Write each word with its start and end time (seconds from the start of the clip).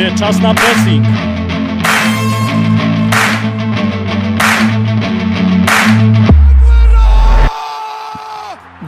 panowie, 0.00 0.18
czas 0.18 0.40
na 0.40 0.54
pressing. 0.54 1.04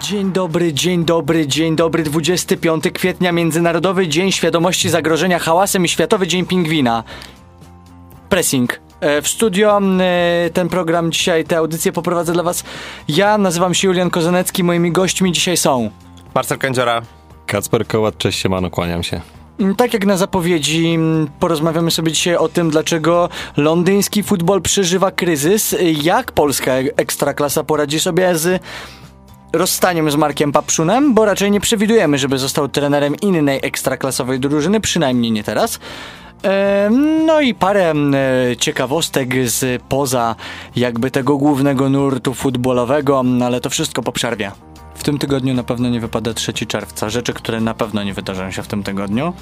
Dzień 0.00 0.32
dobry, 0.32 0.72
dzień 0.72 1.04
dobry, 1.04 1.46
dzień 1.46 1.76
dobry. 1.76 2.02
25 2.02 2.84
kwietnia, 2.94 3.32
Międzynarodowy 3.32 4.08
Dzień 4.08 4.32
Świadomości 4.32 4.88
Zagrożenia 4.88 5.38
Hałasem 5.38 5.84
i 5.84 5.88
Światowy 5.88 6.26
Dzień 6.26 6.46
Pingwina. 6.46 7.04
Pressing. 8.28 8.80
E, 9.00 9.22
W 9.22 9.28
studio 9.28 9.80
e, 10.00 10.50
ten 10.52 10.68
program 10.68 11.12
dzisiaj, 11.12 11.44
te 11.44 11.56
audycje 11.56 11.92
poprowadzę 11.92 12.32
dla 12.32 12.42
was. 12.42 12.64
Ja 13.08 13.38
nazywam 13.38 13.74
się 13.74 13.88
Julian 13.88 14.10
Kozanecki, 14.10 14.64
moimi 14.64 14.92
gośćmi 14.92 15.32
dzisiaj 15.32 15.56
są 15.56 15.90
Marcel 16.34 16.58
Kędziora. 16.58 17.02
Kacper 17.46 17.86
Kołat, 17.86 18.18
cześć 18.18 18.38
siemano, 18.38 18.70
kłaniam 18.70 19.02
się. 19.02 19.20
Tak 19.76 19.94
jak 19.94 20.06
na 20.06 20.16
zapowiedzi, 20.16 20.94
mm, 20.94 21.28
porozmawiamy 21.40 21.90
sobie 21.90 22.12
dzisiaj 22.12 22.36
o 22.36 22.48
tym, 22.48 22.70
dlaczego 22.70 23.28
londyński 23.56 24.22
futbol 24.22 24.62
przeżywa 24.62 25.10
kryzys, 25.10 25.76
jak 26.02 26.32
polska 26.32 26.72
e- 26.72 26.84
ekstraklasa 26.96 27.64
poradzi 27.64 28.00
sobie 28.00 28.36
z 28.36 28.62
rozstaniem 29.52 30.10
z 30.10 30.16
Markiem 30.16 30.52
Papszunem, 30.52 31.14
bo 31.14 31.24
raczej 31.24 31.50
nie 31.50 31.60
przewidujemy, 31.60 32.18
żeby 32.18 32.38
został 32.38 32.68
trenerem 32.68 33.16
innej 33.16 33.60
ekstraklasowej 33.62 34.40
drużyny, 34.40 34.80
przynajmniej 34.80 35.32
nie 35.32 35.44
teraz. 35.44 35.78
No 37.26 37.40
i 37.40 37.54
parę 37.54 37.94
ciekawostek 38.58 39.34
z 39.44 39.82
poza 39.88 40.36
jakby 40.76 41.10
tego 41.10 41.36
głównego 41.36 41.88
nurtu 41.88 42.34
futbolowego, 42.34 43.20
m, 43.20 43.42
ale 43.42 43.60
to 43.60 43.70
wszystko 43.70 44.02
po 44.02 44.12
przerwie. 44.12 44.52
W 44.94 45.04
tym 45.04 45.18
tygodniu 45.18 45.54
na 45.54 45.62
pewno 45.62 45.88
nie 45.88 46.00
wypada 46.00 46.34
3 46.34 46.52
czerwca. 46.52 47.10
Rzeczy, 47.10 47.32
które 47.32 47.60
na 47.60 47.74
pewno 47.74 48.02
nie 48.02 48.14
wydarzą 48.14 48.50
się 48.50 48.62
w 48.62 48.68
tym 48.68 48.82
tygodniu. 48.82 49.32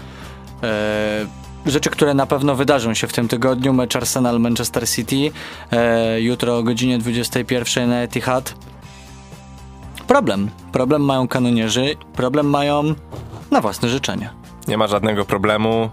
E, 0.62 1.26
rzeczy, 1.66 1.90
które 1.90 2.14
na 2.14 2.26
pewno 2.26 2.54
wydarzą 2.54 2.94
się 2.94 3.06
w 3.06 3.12
tym 3.12 3.28
tygodniu. 3.28 3.72
Mecz 3.72 3.96
Arsenal-Manchester 3.96 4.88
City. 4.88 5.30
E, 5.72 6.20
jutro 6.20 6.58
o 6.58 6.62
godzinie 6.62 6.98
21 6.98 7.88
na 7.88 8.02
Etihad. 8.02 8.54
Problem. 10.06 10.50
Problem 10.72 11.04
mają 11.04 11.28
kanonierzy. 11.28 11.96
Problem 12.12 12.50
mają 12.50 12.94
na 13.50 13.60
własne 13.60 13.88
życzenie. 13.88 14.30
Nie 14.68 14.78
ma 14.78 14.86
żadnego 14.86 15.24
problemu. 15.24 15.90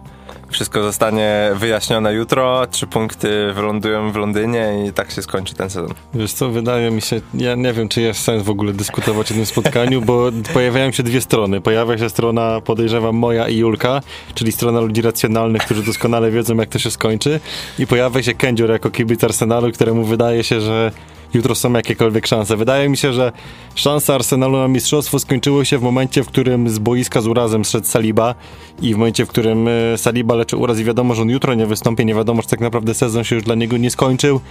Wszystko 0.49 0.83
zostanie 0.83 1.51
wyjaśnione 1.55 2.13
jutro. 2.13 2.67
Trzy 2.71 2.87
punkty 2.87 3.53
wylądują 3.53 4.11
w 4.11 4.15
Londynie 4.15 4.85
i 4.87 4.93
tak 4.93 5.11
się 5.11 5.21
skończy 5.21 5.55
ten 5.55 5.69
sezon. 5.69 5.93
Wiesz 6.13 6.33
co, 6.33 6.49
wydaje 6.49 6.91
mi 6.91 7.01
się, 7.01 7.21
ja 7.33 7.55
nie 7.55 7.73
wiem, 7.73 7.89
czy 7.89 8.01
jest 8.01 8.19
sens 8.19 8.43
w 8.43 8.49
ogóle 8.49 8.73
dyskutować 8.73 9.31
o 9.31 9.33
tym 9.33 9.45
spotkaniu, 9.45 10.01
bo 10.01 10.31
pojawiają 10.53 10.91
się 10.91 11.03
dwie 11.03 11.21
strony. 11.21 11.61
Pojawia 11.61 11.97
się 11.97 12.09
strona, 12.09 12.61
podejrzewam, 12.61 13.15
moja 13.15 13.47
i 13.47 13.57
Julka, 13.57 14.01
czyli 14.33 14.51
strona 14.51 14.79
ludzi 14.79 15.01
racjonalnych, 15.01 15.61
którzy 15.61 15.83
doskonale 15.83 16.31
wiedzą, 16.31 16.55
jak 16.55 16.69
to 16.69 16.79
się 16.79 16.91
skończy 16.91 17.39
i 17.79 17.87
pojawia 17.87 18.23
się 18.23 18.33
Kędzior 18.33 18.69
jako 18.69 18.91
kibic 18.91 19.23
Arsenalu, 19.23 19.71
któremu 19.71 20.03
wydaje 20.03 20.43
się, 20.43 20.61
że 20.61 20.91
jutro 21.33 21.55
są 21.55 21.73
jakiekolwiek 21.73 22.27
szanse. 22.27 22.57
Wydaje 22.57 22.89
mi 22.89 22.97
się, 22.97 23.13
że 23.13 23.31
szanse 23.75 24.15
Arsenalu 24.15 24.57
na 24.57 24.67
mistrzostwo 24.67 25.19
skończyły 25.19 25.65
się 25.65 25.77
w 25.77 25.81
momencie, 25.81 26.23
w 26.23 26.27
którym 26.27 26.69
z 26.69 26.79
boiska 26.79 27.21
z 27.21 27.27
urazem 27.27 27.65
zszedł 27.65 27.87
Saliba 27.87 28.35
i 28.81 28.93
w 28.93 28.97
momencie, 28.97 29.25
w 29.25 29.29
którym 29.29 29.67
e, 29.67 29.97
Saliba 29.97 30.35
leczy 30.35 30.57
uraz 30.57 30.79
i 30.79 30.83
wiadomo, 30.83 31.15
że 31.15 31.21
on 31.21 31.29
jutro 31.29 31.53
nie 31.53 31.65
wystąpi, 31.65 32.05
nie 32.05 32.15
wiadomo, 32.15 32.41
czy 32.41 32.49
tak 32.49 32.59
naprawdę 32.59 32.93
sezon 32.93 33.23
się 33.23 33.35
już 33.35 33.43
dla 33.43 33.55
niego 33.55 33.77
nie 33.77 33.91
skończył, 33.91 34.41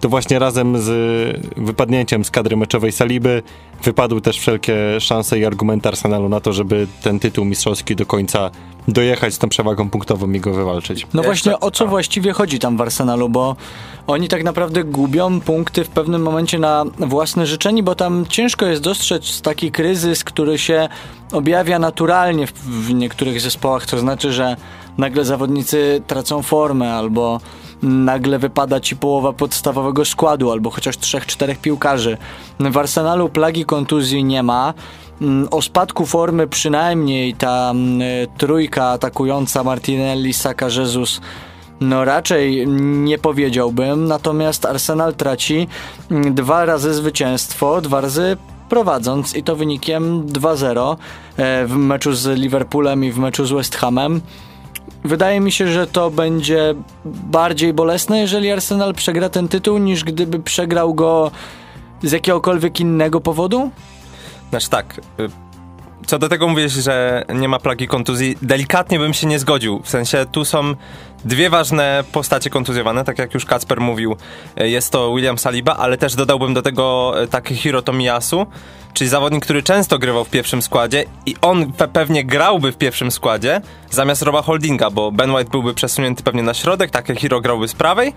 to 0.00 0.08
właśnie 0.08 0.38
razem 0.38 0.78
z 0.78 0.90
wypadnięciem 1.56 2.24
z 2.24 2.30
kadry 2.30 2.56
meczowej 2.56 2.92
Saliby 2.92 3.42
wypadły 3.82 4.20
też 4.20 4.38
wszelkie 4.38 5.00
szanse 5.00 5.38
i 5.38 5.44
argumenty 5.44 5.88
Arsenalu 5.88 6.28
na 6.28 6.40
to, 6.40 6.52
żeby 6.52 6.86
ten 7.02 7.20
tytuł 7.20 7.44
mistrzowski 7.44 7.96
do 7.96 8.06
końca 8.06 8.50
dojechać 8.88 9.34
z 9.34 9.38
tą 9.38 9.48
przewagą 9.48 9.90
punktową 9.90 10.32
i 10.32 10.40
go 10.40 10.54
wywalczyć. 10.54 11.06
No 11.14 11.22
właśnie 11.22 11.60
o 11.60 11.70
co 11.70 11.86
właściwie 11.86 12.32
chodzi 12.32 12.58
tam 12.58 12.76
w 12.76 12.80
Arsenalu, 12.80 13.28
bo 13.28 13.56
oni 14.06 14.28
tak 14.28 14.44
naprawdę 14.44 14.84
gubią 14.84 15.40
punkty 15.40 15.84
w 15.84 15.88
pewnym 15.88 16.22
momencie 16.22 16.58
na 16.58 16.84
własne 16.98 17.46
życzenie, 17.46 17.82
bo 17.82 17.94
tam 17.94 18.26
ciężko 18.28 18.66
jest 18.66 18.82
dostrzec 18.82 19.40
taki 19.40 19.72
kryzys, 19.72 20.24
który 20.24 20.58
się 20.58 20.88
objawia 21.32 21.78
naturalnie 21.78 22.46
w 22.64 22.94
niektórych 22.94 23.40
zespołach, 23.40 23.86
to 23.86 23.98
znaczy, 23.98 24.32
że 24.32 24.56
nagle 24.98 25.24
zawodnicy 25.24 26.02
tracą 26.06 26.42
formę 26.42 26.92
albo 26.92 27.40
nagle 27.82 28.38
wypada 28.38 28.80
ci 28.80 28.96
połowa 28.96 29.32
podstawowego 29.32 30.04
składu, 30.04 30.50
albo 30.50 30.70
chociaż 30.70 30.98
trzech, 30.98 31.26
czterech 31.26 31.58
piłkarzy. 31.58 32.18
W 32.60 32.76
Arsenalu 32.76 33.28
plagi 33.28 33.64
kontuzji 33.64 34.24
nie 34.24 34.42
ma. 34.42 34.74
Mm, 35.20 35.48
O 35.50 35.62
spadku 35.62 36.06
formy 36.06 36.46
przynajmniej 36.46 37.34
ta 37.34 37.70
mm, 37.70 38.00
trójka 38.38 38.84
atakująca 38.84 39.64
Martinelli, 39.64 40.32
Saka, 40.32 40.66
Jesus 40.66 41.20
no 41.80 42.04
raczej 42.04 42.68
nie 42.68 43.18
powiedziałbym, 43.18 44.06
natomiast 44.06 44.66
Arsenal 44.66 45.14
traci 45.14 45.68
mm, 46.10 46.34
dwa 46.34 46.64
razy 46.64 46.94
zwycięstwo, 46.94 47.80
dwa 47.80 48.00
razy 48.00 48.36
prowadząc 48.68 49.34
i 49.34 49.42
to 49.42 49.56
wynikiem 49.56 50.26
2-0 50.26 50.96
e, 51.36 51.66
w 51.66 51.76
meczu 51.76 52.12
z 52.12 52.38
Liverpoolem 52.38 53.04
i 53.04 53.12
w 53.12 53.18
meczu 53.18 53.46
z 53.46 53.52
West 53.52 53.76
Hamem. 53.76 54.20
Wydaje 55.04 55.40
mi 55.40 55.52
się, 55.52 55.68
że 55.68 55.86
to 55.86 56.10
będzie 56.10 56.74
bardziej 57.04 57.72
bolesne, 57.72 58.18
jeżeli 58.18 58.50
Arsenal 58.50 58.94
przegra 58.94 59.28
ten 59.28 59.48
tytuł, 59.48 59.78
niż 59.78 60.04
gdyby 60.04 60.38
przegrał 60.38 60.94
go 60.94 61.30
z 62.02 62.12
jakiegokolwiek 62.12 62.80
innego 62.80 63.20
powodu. 63.20 63.70
Znaczy 64.50 64.70
tak, 64.70 65.00
y, 65.20 65.49
co 66.10 66.18
do 66.18 66.28
tego 66.28 66.48
mówisz, 66.48 66.72
że 66.72 67.24
nie 67.34 67.48
ma 67.48 67.58
plagi 67.58 67.88
kontuzji, 67.88 68.36
delikatnie 68.42 68.98
bym 68.98 69.14
się 69.14 69.26
nie 69.26 69.38
zgodził. 69.38 69.80
W 69.84 69.88
sensie 69.88 70.26
tu 70.32 70.44
są 70.44 70.74
dwie 71.24 71.50
ważne 71.50 72.04
postacie 72.12 72.50
kontuzjowane, 72.50 73.04
tak 73.04 73.18
jak 73.18 73.34
już 73.34 73.44
Kacper 73.44 73.80
mówił, 73.80 74.16
y, 74.60 74.68
jest 74.68 74.92
to 74.92 75.14
William 75.14 75.38
Saliba, 75.38 75.76
ale 75.76 75.96
też 75.98 76.14
dodałbym 76.14 76.54
do 76.54 76.62
tego 76.62 77.14
y, 77.22 77.28
Takehiro 77.28 77.82
Tomiyasu, 77.82 78.46
czyli 78.92 79.10
zawodnik, 79.10 79.44
który 79.44 79.62
często 79.62 79.98
grywał 79.98 80.24
w 80.24 80.30
pierwszym 80.30 80.62
składzie 80.62 81.04
i 81.26 81.34
on 81.42 81.64
pe- 81.72 81.88
pewnie 81.88 82.24
grałby 82.24 82.72
w 82.72 82.76
pierwszym 82.76 83.10
składzie 83.10 83.60
zamiast 83.90 84.22
Roba 84.22 84.42
Holdinga, 84.42 84.90
bo 84.90 85.12
Ben 85.12 85.30
White 85.30 85.50
byłby 85.50 85.74
przesunięty 85.74 86.22
pewnie 86.22 86.42
na 86.42 86.54
środek, 86.54 86.90
Takehiro 86.90 87.40
grałby 87.40 87.68
z 87.68 87.74
prawej, 87.74 88.12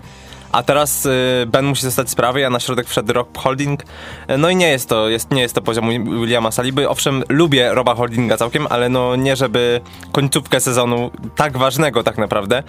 a 0.54 0.62
teraz 0.62 1.06
y, 1.06 1.10
Ben 1.46 1.64
musi 1.66 1.82
zostać 1.82 2.10
z 2.10 2.14
prawej, 2.14 2.44
a 2.44 2.50
na 2.50 2.60
środek 2.60 2.88
wszedł 2.88 3.12
Rob 3.12 3.38
Holding. 3.38 3.82
Y, 3.82 4.38
No 4.38 4.50
i 4.50 4.56
nie 4.56 4.68
jest 4.68 4.88
to, 4.88 5.08
jest, 5.08 5.30
nie 5.30 5.42
jest 5.42 5.54
to 5.54 5.62
poziom 5.62 5.90
Wi- 5.90 6.04
Williama 6.20 6.50
Saliby. 6.50 6.88
Owszem, 6.88 7.22
lubię 7.28 7.74
Roba 7.74 7.94
Holdinga 7.94 8.36
całkiem, 8.36 8.66
ale 8.70 8.88
no 8.88 9.16
nie 9.16 9.36
żeby 9.36 9.80
końcówkę 10.12 10.60
sezonu 10.60 11.10
tak 11.36 11.56
ważnego 11.58 12.02
tak 12.02 12.18
naprawdę, 12.18 12.62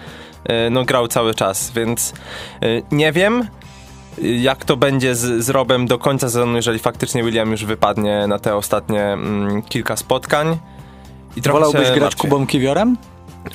y, 0.49 0.69
no 0.69 0.83
grał 0.83 1.07
cały 1.07 1.33
czas, 1.33 1.71
więc 1.71 2.13
y, 2.63 2.83
nie 2.91 3.11
wiem 3.11 3.47
jak 4.21 4.65
to 4.65 4.77
będzie 4.77 5.15
z, 5.15 5.45
z 5.45 5.49
Robem 5.49 5.87
do 5.87 5.97
końca 5.99 6.27
sezonu, 6.27 6.55
jeżeli 6.55 6.79
faktycznie 6.79 7.23
William 7.23 7.51
już 7.51 7.65
wypadnie 7.65 8.27
na 8.27 8.39
te 8.39 8.55
ostatnie 8.55 9.03
mm, 9.03 9.61
kilka 9.61 9.95
spotkań. 9.95 10.57
I 11.35 11.41
Wolałbyś 11.41 11.87
grać 11.87 11.99
martwię. 12.01 12.21
Kubą 12.29 12.47
Kiwiorem? 12.47 12.97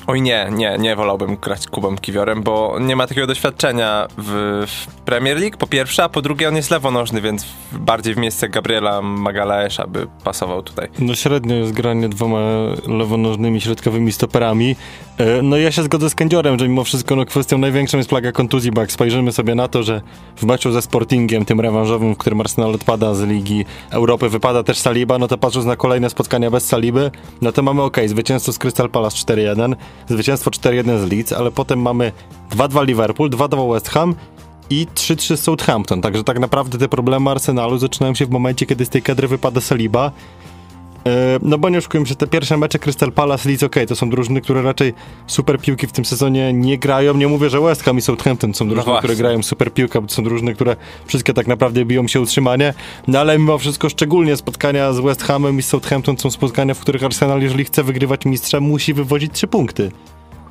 Oj 0.07 0.21
nie, 0.21 0.47
nie, 0.51 0.77
nie 0.79 0.95
wolałbym 0.95 1.35
grać 1.35 1.67
Kubą 1.67 1.97
Kiwiorem, 1.97 2.43
bo 2.43 2.77
nie 2.79 2.95
ma 2.95 3.07
takiego 3.07 3.27
doświadczenia 3.27 4.07
w, 4.17 4.63
w 4.67 5.01
Premier 5.01 5.37
League, 5.39 5.57
po 5.57 5.67
pierwsze, 5.67 6.03
a 6.03 6.09
po 6.09 6.21
drugie 6.21 6.47
on 6.47 6.55
jest 6.55 6.71
lewonożny, 6.71 7.21
więc 7.21 7.45
bardziej 7.71 8.13
w 8.13 8.17
miejsce 8.17 8.49
Gabriela 8.49 9.01
Magalaesza 9.01 9.87
by 9.87 10.07
pasował 10.23 10.61
tutaj. 10.63 10.87
No 10.99 11.15
średnio 11.15 11.55
jest 11.55 11.71
granie 11.71 12.09
dwoma 12.09 12.39
lewonożnymi 12.87 13.61
środkowymi 13.61 14.11
stoperami. 14.11 14.75
E, 15.17 15.41
No 15.41 15.57
ja 15.57 15.71
się 15.71 15.83
zgodzę 15.83 16.09
z 16.09 16.15
Kędziorem, 16.15 16.59
że 16.59 16.67
mimo 16.67 16.83
wszystko 16.83 17.15
no, 17.15 17.25
kwestią 17.25 17.57
największą 17.57 17.97
jest 17.97 18.09
plaga 18.09 18.31
kontuzji, 18.31 18.71
bo 18.71 18.81
jak 18.81 18.91
spojrzymy 18.91 19.31
sobie 19.31 19.55
na 19.55 19.67
to, 19.67 19.83
że 19.83 20.01
w 20.35 20.43
meczu 20.43 20.71
ze 20.71 20.81
Sportingiem, 20.81 21.45
tym 21.45 21.59
rewanżowym, 21.59 22.15
w 22.15 22.17
którym 22.17 22.41
Arsenal 22.41 22.75
odpada 22.75 23.13
z 23.13 23.21
Ligi 23.21 23.65
Europy, 23.89 24.29
wypada 24.29 24.63
też 24.63 24.77
Saliba, 24.77 25.17
no 25.17 25.27
to 25.27 25.37
patrząc 25.37 25.65
na 25.65 25.75
kolejne 25.75 26.09
spotkania 26.09 26.51
bez 26.51 26.65
Saliby, 26.65 27.11
no 27.41 27.51
to 27.51 27.63
mamy 27.63 27.81
ok, 27.81 27.97
zwycięstwo 28.05 28.53
z 28.53 28.57
Crystal 28.57 28.89
Palace 28.89 29.17
4-1, 29.17 29.75
zwycięstwo 30.09 30.51
4-1 30.51 31.07
z 31.07 31.11
Leeds, 31.11 31.33
ale 31.33 31.51
potem 31.51 31.81
mamy 31.81 32.11
2-2 32.51 32.85
Liverpool, 32.85 33.29
2-2 33.29 33.73
West 33.73 33.89
Ham 33.89 34.15
i 34.69 34.87
3-3 34.95 35.37
Southampton. 35.37 36.01
Także 36.01 36.23
tak 36.23 36.39
naprawdę 36.39 36.77
te 36.77 36.89
problemy 36.89 37.29
Arsenalu 37.29 37.77
zaczynają 37.77 38.15
się 38.15 38.25
w 38.25 38.29
momencie, 38.29 38.65
kiedy 38.65 38.85
z 38.85 38.89
tej 38.89 39.01
kadry 39.01 39.27
wypada 39.27 39.61
Saliba. 39.61 40.11
E, 41.07 41.39
No 41.41 41.57
bo 41.57 41.69
nie 41.69 41.77
oszukujmy 41.77 42.05
się, 42.05 42.15
te 42.15 42.27
pierwsze 42.27 42.57
mecze 42.57 42.79
Crystal 42.79 43.11
Palace, 43.11 43.49
Leeds, 43.49 43.63
okej, 43.63 43.87
to 43.87 43.95
są 43.95 44.09
drużyny, 44.09 44.41
które 44.41 44.61
raczej 44.61 44.93
super 45.27 45.59
piłki 45.59 45.87
w 45.87 45.91
tym 45.91 46.05
sezonie 46.05 46.53
nie 46.53 46.77
grają. 46.77 47.13
Nie 47.13 47.27
mówię, 47.27 47.49
że 47.49 47.61
West 47.61 47.83
Ham 47.83 47.97
i 47.97 48.01
Southampton 48.01 48.53
są 48.53 48.67
drużyny, 48.67 48.85
właśnie. 48.85 48.99
które 48.99 49.15
grają 49.15 49.43
super 49.43 49.73
piłkę, 49.73 50.01
bo 50.01 50.07
to 50.07 50.13
są 50.13 50.23
drużyny, 50.23 50.53
które 50.55 50.75
wszystkie 51.05 51.33
tak 51.33 51.47
naprawdę 51.47 51.85
biją 51.85 52.07
się 52.07 52.21
utrzymanie. 52.21 52.73
No 53.07 53.19
ale 53.19 53.39
mimo 53.39 53.57
wszystko, 53.57 53.89
szczególnie 53.89 54.37
spotkania 54.37 54.93
z 54.93 54.99
West 54.99 55.23
Hamem 55.23 55.59
i 55.59 55.61
Southampton 55.61 56.17
są 56.17 56.31
spotkania, 56.31 56.73
w 56.73 56.79
których 56.79 57.03
Arsenal, 57.03 57.41
jeżeli 57.41 57.65
chce 57.65 57.83
wygrywać 57.83 58.25
mistrzem, 58.25 58.63
musi 58.63 58.93
wywozić 58.93 59.33
trzy 59.33 59.47
punkty. 59.47 59.91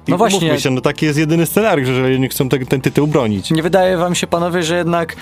I 0.07 0.11
No 0.11 0.19
właśnie. 0.19 0.61
Się, 0.61 0.71
no 0.71 0.81
taki 0.81 1.07
jest 1.07 1.19
jedyny 1.19 1.47
scenariusz, 1.47 1.89
jeżeli 1.89 2.17
oni 2.17 2.29
chcą 2.29 2.49
ten, 2.49 2.67
ten 2.67 2.81
tytuł 2.81 3.07
bronić. 3.07 3.51
Nie 3.51 3.63
wydaje 3.63 3.97
wam 3.97 4.15
się, 4.15 4.27
panowie, 4.27 4.63
że 4.63 4.77
jednak 4.77 5.17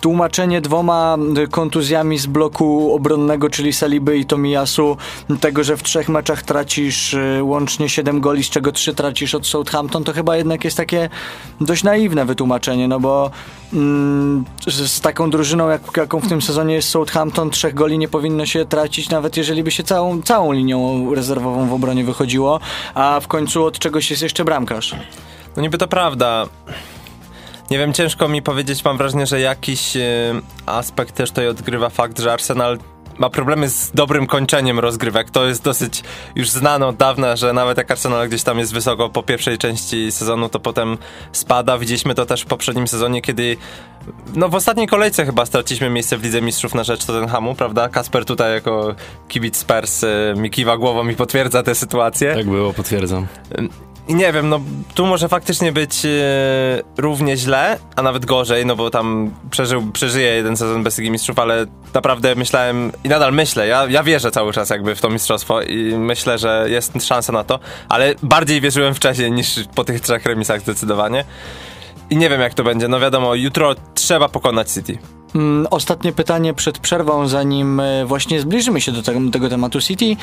tłumaczenie 0.00 0.60
dwoma 0.60 1.16
y, 1.38 1.48
kontuzjami 1.48 2.18
z 2.18 2.26
bloku 2.26 2.94
obronnego, 2.94 3.50
czyli 3.50 3.72
Saliby 3.72 4.18
i 4.18 4.24
Tomiyasu, 4.24 4.96
tego, 5.40 5.64
że 5.64 5.76
w 5.76 5.82
trzech 5.82 6.08
meczach 6.08 6.42
tracisz 6.42 7.14
y, 7.14 7.40
łącznie 7.42 7.88
7 7.88 8.20
goli, 8.20 8.44
z 8.44 8.50
czego 8.50 8.72
3 8.72 8.94
tracisz 8.94 9.34
od 9.34 9.46
Southampton, 9.46 10.04
to 10.04 10.12
chyba 10.12 10.36
jednak 10.36 10.64
jest 10.64 10.76
takie 10.76 11.08
dość 11.60 11.84
naiwne 11.84 12.24
wytłumaczenie, 12.24 12.88
no 12.88 13.00
bo 13.00 13.30
mm, 13.72 14.44
z, 14.66 14.92
z 14.92 15.00
taką 15.00 15.30
drużyną, 15.30 15.68
jak, 15.68 15.82
jaką 15.96 16.20
w 16.20 16.28
tym 16.28 16.42
sezonie 16.42 16.74
jest 16.74 16.88
Southampton, 16.88 17.50
trzech 17.50 17.74
goli 17.74 17.98
nie 17.98 18.08
powinno 18.08 18.46
się 18.46 18.64
tracić, 18.64 19.10
nawet 19.10 19.36
jeżeli 19.36 19.62
by 19.62 19.70
się 19.70 19.82
całą, 19.82 20.22
całą 20.22 20.52
linią 20.52 21.14
rezerwową 21.14 21.68
w 21.68 21.72
obronie 21.72 22.04
wychodziło, 22.04 22.60
a 22.94 23.20
w 23.20 23.28
końcu 23.28 23.64
od 23.64 23.78
czegoś 23.78 24.10
jest 24.10 24.22
jeszcze 24.22 24.31
bramkarz. 24.38 24.96
No 25.56 25.62
niby 25.62 25.78
to 25.78 25.88
prawda. 25.88 26.46
Nie 27.70 27.78
wiem, 27.78 27.92
ciężko 27.92 28.28
mi 28.28 28.42
powiedzieć, 28.42 28.84
mam 28.84 28.98
wrażenie, 28.98 29.26
że 29.26 29.40
jakiś 29.40 29.96
e, 29.96 30.00
aspekt 30.66 31.14
też 31.14 31.30
tutaj 31.30 31.48
odgrywa 31.48 31.88
fakt, 31.88 32.20
że 32.20 32.32
Arsenal 32.32 32.78
ma 33.18 33.30
problemy 33.30 33.68
z 33.68 33.90
dobrym 33.94 34.26
kończeniem 34.26 34.78
rozgrywek. 34.78 35.30
To 35.30 35.46
jest 35.46 35.62
dosyć 35.62 36.02
już 36.36 36.50
znane 36.50 36.86
od 36.86 36.96
dawna, 36.96 37.36
że 37.36 37.52
nawet 37.52 37.78
jak 37.78 37.90
Arsenal 37.90 38.28
gdzieś 38.28 38.42
tam 38.42 38.58
jest 38.58 38.72
wysoko 38.72 39.08
po 39.08 39.22
pierwszej 39.22 39.58
części 39.58 40.12
sezonu, 40.12 40.48
to 40.48 40.60
potem 40.60 40.98
spada. 41.32 41.78
Widzieliśmy 41.78 42.14
to 42.14 42.26
też 42.26 42.42
w 42.42 42.46
poprzednim 42.46 42.88
sezonie, 42.88 43.22
kiedy 43.22 43.56
no 44.34 44.48
w 44.48 44.54
ostatniej 44.54 44.86
kolejce 44.86 45.26
chyba 45.26 45.46
straciliśmy 45.46 45.90
miejsce 45.90 46.18
w 46.18 46.24
Lidze 46.24 46.42
Mistrzów 46.42 46.74
na 46.74 46.84
rzecz 46.84 47.04
Tottenhamu, 47.04 47.54
prawda? 47.54 47.88
Kasper 47.88 48.24
tutaj 48.24 48.54
jako 48.54 48.94
kibic 49.28 49.56
Spurs 49.56 50.04
e, 50.04 50.34
mi 50.36 50.50
kiwa 50.50 50.76
głową 50.76 51.08
i 51.08 51.16
potwierdza 51.16 51.62
tę 51.62 51.74
sytuację. 51.74 52.34
Tak 52.34 52.46
było, 52.46 52.72
potwierdzam. 52.72 53.26
I 54.08 54.14
nie 54.14 54.32
wiem, 54.32 54.48
no 54.48 54.60
tu 54.94 55.06
może 55.06 55.28
faktycznie 55.28 55.72
być 55.72 56.04
e, 56.04 56.08
równie 56.96 57.36
źle, 57.36 57.78
a 57.96 58.02
nawet 58.02 58.26
gorzej, 58.26 58.66
no 58.66 58.76
bo 58.76 58.90
tam 58.90 59.30
przeżył, 59.50 59.82
przeżyje 59.92 60.28
jeden 60.34 60.56
sezon 60.56 60.82
bez 60.82 60.98
Ligi 60.98 61.10
Mistrzów, 61.10 61.38
ale 61.38 61.66
naprawdę 61.94 62.34
myślałem 62.34 62.92
i 63.04 63.08
nadal 63.08 63.32
myślę, 63.32 63.66
ja, 63.66 63.86
ja 63.86 64.02
wierzę 64.02 64.30
cały 64.30 64.52
czas 64.52 64.70
jakby 64.70 64.94
w 64.94 65.00
to 65.00 65.10
mistrzostwo 65.10 65.62
i 65.62 65.94
myślę, 65.98 66.38
że 66.38 66.66
jest 66.68 67.06
szansa 67.06 67.32
na 67.32 67.44
to, 67.44 67.58
ale 67.88 68.14
bardziej 68.22 68.60
wierzyłem 68.60 68.94
wcześniej 68.94 69.32
niż 69.32 69.60
po 69.74 69.84
tych 69.84 70.00
trzech 70.00 70.26
remisach 70.26 70.60
zdecydowanie. 70.60 71.24
I 72.10 72.16
nie 72.16 72.28
wiem 72.28 72.40
jak 72.40 72.54
to 72.54 72.64
będzie, 72.64 72.88
no 72.88 73.00
wiadomo, 73.00 73.34
jutro 73.34 73.74
trzeba 73.94 74.28
pokonać 74.28 74.70
City. 74.70 74.98
Mm, 75.34 75.66
Ostatnie 75.70 76.12
pytanie 76.12 76.54
przed 76.54 76.78
przerwą, 76.78 77.28
zanim 77.28 77.80
e, 77.80 78.04
właśnie 78.06 78.40
zbliżymy 78.40 78.80
się 78.80 78.92
do 78.92 79.02
tego, 79.02 79.20
tego 79.32 79.48
tematu 79.48 79.80
City. 79.80 80.16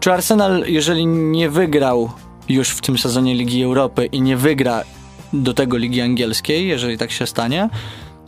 Czy 0.00 0.12
Arsenal, 0.12 0.64
jeżeli 0.66 1.06
nie 1.06 1.50
wygrał 1.50 2.10
już 2.48 2.68
w 2.68 2.80
tym 2.80 2.98
sezonie 2.98 3.34
Ligi 3.34 3.62
Europy 3.62 4.06
i 4.06 4.20
nie 4.20 4.36
wygra 4.36 4.82
do 5.32 5.54
tego 5.54 5.76
Ligi 5.76 6.00
Angielskiej, 6.00 6.68
jeżeli 6.68 6.98
tak 6.98 7.10
się 7.10 7.26
stanie, 7.26 7.68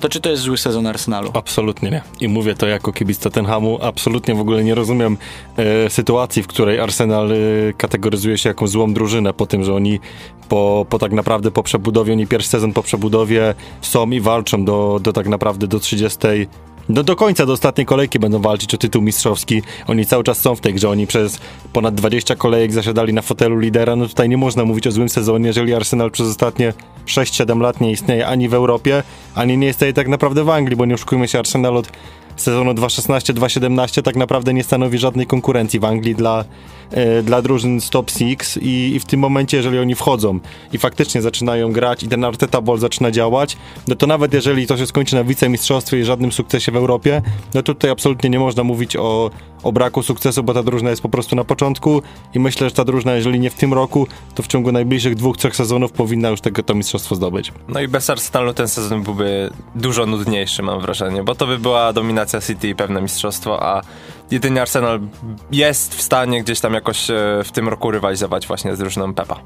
to 0.00 0.08
czy 0.08 0.20
to 0.20 0.31
jest 0.31 0.43
zły 0.43 0.58
sezon 0.58 0.87
Arsenalu? 0.87 1.31
Absolutnie 1.34 1.90
nie. 1.90 2.02
I 2.20 2.28
mówię 2.28 2.55
to 2.55 2.67
jako 2.67 2.93
kibic 2.93 3.19
Tottenhamu. 3.19 3.78
Absolutnie 3.82 4.34
w 4.34 4.40
ogóle 4.40 4.64
nie 4.64 4.75
rozumiem 4.75 5.17
e, 5.56 5.90
sytuacji, 5.90 6.43
w 6.43 6.46
której 6.46 6.81
Arsenal 6.81 7.32
e, 7.32 7.37
kategoryzuje 7.76 8.38
się 8.38 8.49
jako 8.49 8.66
złą 8.66 8.94
drużynę 8.94 9.32
po 9.32 9.46
tym, 9.46 9.64
że 9.64 9.75
oni 9.75 10.00
po, 10.49 10.87
po 10.88 10.99
tak 10.99 11.12
naprawdę 11.12 11.50
po 11.50 11.62
przebudowie, 11.62 12.12
oni 12.12 12.26
pierwszy 12.26 12.49
sezon 12.49 12.73
po 12.73 12.82
przebudowie 12.82 13.55
są 13.81 14.11
i 14.11 14.20
walczą 14.20 14.64
do, 14.64 15.00
do 15.02 15.12
tak 15.12 15.28
naprawdę 15.28 15.66
do 15.66 15.81
30 15.81 16.19
do, 16.88 17.02
do 17.02 17.16
końca, 17.16 17.46
do 17.46 17.52
ostatniej 17.52 17.86
kolejki 17.86 18.18
będą 18.18 18.38
walczyć 18.38 18.74
o 18.74 18.78
tytuł 18.78 19.02
mistrzowski. 19.02 19.62
Oni 19.86 20.06
cały 20.06 20.24
czas 20.24 20.38
są 20.38 20.56
w 20.56 20.60
tej 20.60 20.74
grze. 20.74 20.88
Oni 20.88 21.06
przez 21.06 21.38
ponad 21.72 21.94
20 21.94 22.36
kolejek 22.36 22.72
zasiadali 22.72 23.12
na 23.12 23.22
fotelu 23.22 23.58
lidera. 23.58 23.96
No 23.96 24.08
tutaj 24.08 24.28
nie 24.28 24.36
można 24.36 24.64
mówić 24.64 24.86
o 24.86 24.92
złym 24.92 25.08
sezonie, 25.08 25.46
jeżeli 25.46 25.74
Arsenal 25.74 26.10
przez 26.10 26.28
ostatnie 26.28 26.72
6-7 27.06 27.60
lat 27.60 27.80
nie 27.80 27.90
istnieje 27.90 28.26
ani 28.26 28.48
w 28.48 28.54
Europie, 28.54 29.02
ani 29.34 29.58
nie 29.58 29.68
istnieje 29.68 29.92
tak 29.92 30.08
naprawdę 30.08 30.44
w 30.44 30.50
Anglii, 30.50 30.76
bo 30.76 30.86
nie 30.86 30.94
oszukujmy 30.94 31.28
się, 31.28 31.38
Arsenal 31.38 31.76
od 31.76 31.92
sezonu 32.42 32.72
2016-2017 32.72 34.02
tak 34.02 34.16
naprawdę 34.16 34.54
nie 34.54 34.64
stanowi 34.64 34.98
żadnej 34.98 35.26
konkurencji 35.26 35.81
w 35.81 35.84
Anglii 35.84 36.14
dla, 36.14 36.44
e, 36.90 37.22
dla 37.22 37.42
drużyn 37.42 37.81
z 37.81 37.90
top 37.90 38.10
6 38.10 38.56
i, 38.62 38.92
i 38.94 39.00
w 39.00 39.04
tym 39.04 39.20
momencie, 39.20 39.56
jeżeli 39.56 39.78
oni 39.78 39.94
wchodzą 39.94 40.40
i 40.72 40.78
faktycznie 40.78 41.22
zaczynają 41.22 41.72
grać 41.72 42.02
i 42.02 42.08
ten 42.08 42.25
Arteta 42.25 42.60
Ball 42.60 42.78
zaczyna 42.78 43.10
działać, 43.10 43.56
no 43.88 43.94
to 43.94 44.06
nawet 44.06 44.34
jeżeli 44.34 44.66
to 44.66 44.76
się 44.76 44.87
skończy 44.87 45.14
na 45.16 45.25
wicemistrzostwie 45.25 46.00
i 46.00 46.04
żadnym 46.04 46.32
sukcesie 46.32 46.72
w 46.72 46.76
Europie, 46.76 47.22
no 47.54 47.62
to 47.62 47.75
tutaj 47.75 47.90
absolutnie 47.90 48.31
nie 48.31 48.38
można 48.38 48.64
mówić 48.64 48.96
o, 48.96 49.31
o 49.62 49.72
braku 49.72 50.02
sukcesu, 50.02 50.42
bo 50.42 50.54
ta 50.54 50.62
drużyna 50.62 50.90
jest 50.90 51.02
po 51.02 51.08
prostu 51.08 51.36
na 51.36 51.44
początku 51.44 52.02
i 52.34 52.38
myślę, 52.38 52.68
że 52.68 52.74
ta 52.74 52.84
drużyna, 52.84 53.14
jeżeli 53.14 53.40
nie 53.40 53.50
w 53.50 53.54
tym 53.54 53.74
roku, 53.74 54.06
to 54.34 54.42
w 54.42 54.46
ciągu 54.46 54.72
najbliższych 54.72 55.14
dwóch, 55.14 55.36
trzech 55.36 55.56
sezonów 55.56 55.92
powinna 55.92 56.28
już 56.28 56.40
tego 56.40 56.62
to 56.62 56.74
mistrzostwo 56.74 57.14
zdobyć. 57.14 57.52
No 57.68 57.80
i 57.80 57.88
bez 57.88 58.10
Arsenalu 58.10 58.54
ten 58.54 58.68
sezon 58.68 59.02
byłby 59.02 59.50
dużo 59.74 60.06
nudniejszy, 60.06 60.62
mam 60.62 60.80
wrażenie, 60.80 61.22
bo 61.22 61.34
to 61.34 61.46
by 61.46 61.58
była 61.58 61.92
dominacja 61.92 62.40
City 62.40 62.68
i 62.68 62.74
pewne 62.74 63.02
mistrzostwo, 63.02 63.62
a 63.62 63.82
jedynie 64.30 64.62
Arsenal 64.62 65.00
jest 65.52 65.94
w 65.94 66.02
stanie 66.02 66.42
gdzieś 66.42 66.60
tam 66.60 66.74
jakoś 66.74 67.10
e, 67.10 67.14
w 67.44 67.52
tym 67.52 67.68
roku 67.68 67.90
rywalizować 67.90 68.46
właśnie 68.46 68.76
z 68.76 68.78
drużyną 68.78 69.14
Pepa. 69.14 69.40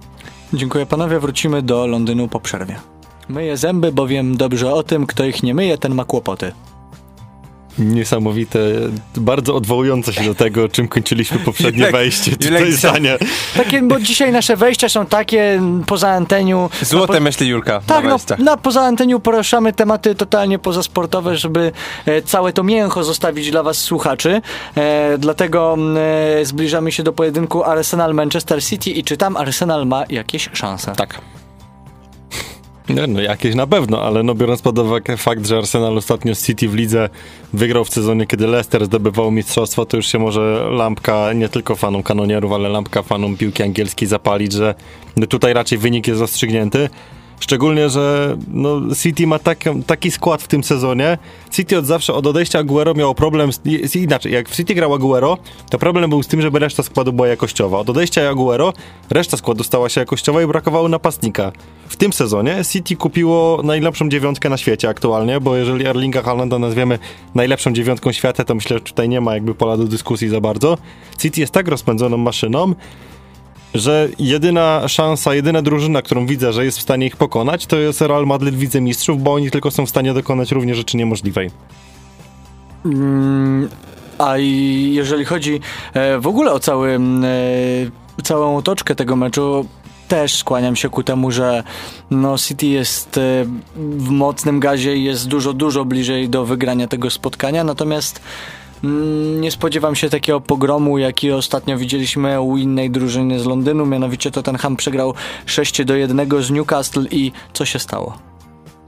Dziękuję 0.53 0.87
panowie, 0.87 1.19
wrócimy 1.19 1.63
do 1.63 1.87
Londynu 1.87 2.29
po 2.29 2.41
przerwie. 2.41 2.77
Myję 3.29 3.57
zęby, 3.57 3.93
bo 3.93 4.07
wiem 4.07 4.37
dobrze 4.37 4.75
o 4.75 4.83
tym, 4.83 5.07
kto 5.07 5.25
ich 5.25 5.43
nie 5.43 5.55
myje, 5.55 5.79
ten 5.79 5.95
ma 5.95 6.05
kłopoty. 6.05 6.53
Niesamowite, 7.79 8.59
bardzo 9.17 9.55
odwołujące 9.55 10.13
się 10.13 10.25
do 10.25 10.35
tego, 10.35 10.69
czym 10.69 10.89
kończyliśmy 10.89 11.39
poprzednie 11.39 11.85
Julek- 11.87 11.93
wejście. 11.93 12.37
Tutaj 12.37 12.73
zdanie. 12.73 13.19
Takie, 13.57 13.83
bo 13.83 14.01
dzisiaj 14.01 14.33
nasze 14.33 14.57
wejścia 14.57 14.89
są 14.89 15.07
takie 15.07 15.61
poza 15.87 16.09
anteniu. 16.11 16.71
Złote 16.83 17.15
po- 17.15 17.21
myśli 17.21 17.49
Julka 17.49 17.81
Tak, 17.87 18.05
na 18.05 18.11
no, 18.11 18.45
na 18.45 18.57
poza 18.57 18.83
anteniu 18.83 19.21
poruszamy 19.21 19.73
tematy 19.73 20.15
totalnie 20.15 20.59
pozasportowe, 20.59 21.37
żeby 21.37 21.73
e, 22.07 22.23
całe 22.23 22.53
to 22.53 22.63
mięcho 22.63 23.05
zostawić 23.05 23.51
dla 23.51 23.63
was 23.63 23.79
słuchaczy. 23.79 24.43
E, 24.77 25.19
dlatego 25.19 25.77
e, 26.41 26.45
zbliżamy 26.45 26.93
się 26.93 27.03
do 27.03 27.13
pojedynku 27.13 27.63
Arsenal-Manchester 27.65 28.65
City 28.65 28.91
i 28.91 29.05
czy 29.05 29.17
tam 29.17 29.37
Arsenal 29.37 29.87
ma 29.87 30.05
jakieś 30.09 30.51
szanse? 30.53 30.93
Tak. 30.93 31.21
No, 32.89 33.07
no 33.07 33.21
jakieś 33.21 33.55
na 33.55 33.67
pewno, 33.67 34.03
ale 34.03 34.23
no 34.23 34.35
biorąc 34.35 34.63
pod 34.63 34.79
uwagę 34.79 35.17
fakt, 35.17 35.47
że 35.47 35.59
Arsenal 35.59 35.99
ostatnio 35.99 36.35
z 36.35 36.47
City 36.47 36.69
w 36.69 36.75
lidze 36.75 37.09
wygrał 37.53 37.85
w 37.85 37.91
sezonie, 37.91 38.27
kiedy 38.27 38.47
Leicester 38.47 38.87
zdobywał 38.87 39.31
mistrzostwo, 39.31 39.87
to 39.87 39.97
już 39.97 40.07
się 40.07 40.19
może 40.19 40.69
lampka 40.71 41.33
nie 41.33 41.49
tylko 41.49 41.77
fanom 41.77 42.03
kanonierów, 42.03 42.53
ale 42.53 42.69
lampka 42.69 43.03
fanom 43.03 43.37
piłki 43.37 43.63
angielskiej 43.63 44.09
zapalić, 44.09 44.53
że 44.53 44.75
tutaj 45.29 45.55
raczej 45.55 45.79
wynik 45.79 46.07
jest 46.09 46.21
rozstrzygnięty. 46.21 46.89
Szczególnie, 47.41 47.91
że 47.91 48.37
no, 48.49 48.81
City 49.03 49.27
ma 49.27 49.39
tak, 49.39 49.59
taki 49.87 50.11
skład 50.11 50.43
w 50.43 50.49
tym 50.49 50.65
sezonie. 50.65 51.19
City 51.51 51.79
od 51.79 51.87
zawsze, 51.87 52.15
od 52.15 52.27
odejścia 52.27 52.59
Aguero 52.59 52.95
miało 52.95 53.15
problem, 53.15 53.53
z, 53.53 53.97
inaczej, 53.97 54.33
jak 54.33 54.49
w 54.49 54.57
City 54.57 54.75
grał 54.75 54.95
Aguero, 54.95 55.39
to 55.71 55.79
problem 55.79 56.11
był 56.11 56.23
z 56.23 56.27
tym, 56.27 56.43
żeby 56.43 56.59
reszta 56.59 56.83
składu 56.83 57.13
była 57.13 57.29
jakościowa. 57.29 57.79
Od 57.79 57.91
odejścia 57.91 58.29
Aguero 58.29 58.73
reszta 59.11 59.37
składu 59.37 59.65
stała 59.65 59.89
się 59.89 60.01
jakościowa 60.01 60.43
i 60.43 60.47
brakowało 60.47 60.89
napastnika. 60.89 61.53
W 61.89 61.97
tym 61.97 62.13
sezonie 62.13 62.63
City 62.73 62.97
kupiło 62.97 63.61
najlepszą 63.65 64.09
dziewiątkę 64.09 64.49
na 64.49 64.57
świecie 64.57 64.89
aktualnie, 64.89 65.41
bo 65.41 65.57
jeżeli 65.57 65.87
Erlinga 65.87 66.23
Haalanda 66.23 66.59
nazwiemy 66.59 66.99
najlepszą 67.35 67.73
dziewiątką 67.73 68.13
świata, 68.13 68.45
to 68.45 68.55
myślę, 68.55 68.77
że 68.77 68.81
tutaj 68.81 69.09
nie 69.09 69.21
ma 69.21 69.35
jakby 69.35 69.55
pola 69.55 69.77
do 69.77 69.85
dyskusji 69.85 70.29
za 70.29 70.41
bardzo. 70.41 70.79
City 71.19 71.41
jest 71.41 71.53
tak 71.53 71.69
rozpędzoną 71.69 72.17
maszyną, 72.17 72.75
że 73.75 74.09
jedyna 74.19 74.89
szansa, 74.89 75.35
jedyna 75.35 75.63
drużyna, 75.63 76.03
którą 76.03 76.27
widzę, 76.27 76.53
że 76.53 76.65
jest 76.65 76.79
w 76.79 76.83
stanie 76.83 77.07
ich 77.07 77.17
pokonać, 77.17 77.67
to 77.67 77.77
jest 77.77 78.01
Real 78.01 78.27
Madrid 78.27 78.55
wicemistrzów, 78.55 79.23
bo 79.23 79.35
oni 79.35 79.51
tylko 79.51 79.71
są 79.71 79.87
w 79.87 79.91
stanie 79.91 80.15
dokonać 80.15 80.53
również 80.53 80.77
rzeczy 80.77 80.97
niemożliwej. 80.97 81.51
Mm, 82.85 83.69
A 84.19 84.37
jeżeli 84.37 85.25
chodzi 85.25 85.61
e, 85.95 86.19
w 86.19 86.27
ogóle 86.27 86.53
o 86.53 86.61
cały, 86.61 86.99
e, 88.19 88.23
całą 88.23 88.57
otoczkę 88.57 88.95
tego 88.95 89.17
meczu, 89.17 89.67
też 90.09 90.35
skłaniam 90.35 90.77
się 90.77 90.89
ku 90.89 91.03
temu, 91.03 91.31
że 91.31 91.63
no 92.11 92.39
City 92.39 92.67
jest 92.67 93.19
e, 93.19 93.45
w 93.77 94.09
mocnym 94.09 94.61
gazie 94.61 94.97
i 94.97 95.05
jest 95.05 95.29
dużo, 95.29 95.53
dużo 95.53 95.85
bliżej 95.85 96.29
do 96.29 96.45
wygrania 96.45 96.89
tego 96.89 97.11
spotkania, 97.11 97.65
natomiast 97.65 98.21
nie 99.41 99.51
spodziewam 99.51 99.95
się 99.95 100.11
takiego 100.11 100.41
pogromu, 100.41 100.99
jaki 100.99 101.33
ostatnio 101.33 101.79
widzieliśmy 101.79 102.41
u 102.41 102.57
innej 102.57 102.91
drużyny 102.91 103.41
z 103.41 103.45
Londynu, 103.47 103.87
mianowicie 103.87 104.31
Tottenham 104.31 104.77
przegrał 104.77 105.15
6 105.47 105.85
do 105.85 105.95
1 105.97 106.43
z 106.43 106.51
Newcastle 106.51 107.05
i 107.11 107.33
co 107.53 107.65
się 107.65 107.79
stało? 107.79 108.19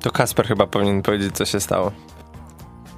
To 0.00 0.10
Kasper 0.10 0.46
chyba 0.46 0.66
powinien 0.66 1.02
powiedzieć, 1.02 1.34
co 1.36 1.44
się 1.44 1.60
stało. 1.60 1.92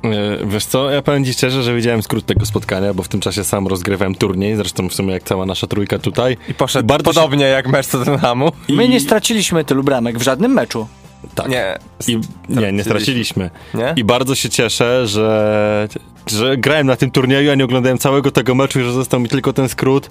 Yy, 0.04 0.10
Wiesz 0.46 0.64
co, 0.66 0.90
ja 0.90 1.02
powiem 1.02 1.24
ci 1.24 1.32
szczerze, 1.32 1.62
że 1.62 1.74
widziałem 1.74 2.02
skrót 2.02 2.26
tego 2.26 2.46
spotkania, 2.46 2.94
bo 2.94 3.02
w 3.02 3.08
tym 3.08 3.20
czasie 3.20 3.44
sam 3.44 3.66
rozgrywałem 3.66 4.14
turniej, 4.14 4.56
zresztą 4.56 4.88
w 4.88 4.94
sumie 4.94 5.12
jak 5.12 5.22
cała 5.22 5.46
nasza 5.46 5.66
trójka 5.66 5.98
tutaj. 5.98 6.36
I 6.48 6.54
poszedł 6.54 6.86
Bardzo 6.86 7.12
się- 7.12 7.14
podobnie 7.20 7.44
jak 7.44 7.68
mecz 7.68 7.86
Tottenhamu. 7.86 8.52
My 8.68 8.88
nie 8.88 9.00
straciliśmy 9.00 9.64
tylu 9.64 9.82
bramek 9.82 10.18
w 10.18 10.22
żadnym 10.22 10.52
meczu. 10.52 10.86
Tak. 11.34 11.48
Nie. 11.48 11.78
I, 12.08 12.20
nie, 12.48 12.72
nie 12.72 12.84
straciliśmy. 12.84 13.50
Nie? 13.74 13.94
I 13.96 14.04
bardzo 14.04 14.34
się 14.34 14.48
cieszę, 14.48 15.06
że, 15.06 15.88
że 16.26 16.56
grałem 16.56 16.86
na 16.86 16.96
tym 16.96 17.10
turnieju, 17.10 17.50
a 17.50 17.54
nie 17.54 17.64
oglądałem 17.64 17.98
całego 17.98 18.30
tego 18.30 18.54
meczu 18.54 18.80
i 18.80 18.82
że 18.82 18.92
został 18.92 19.20
mi 19.20 19.28
tylko 19.28 19.52
ten 19.52 19.68
skrót. 19.68 20.10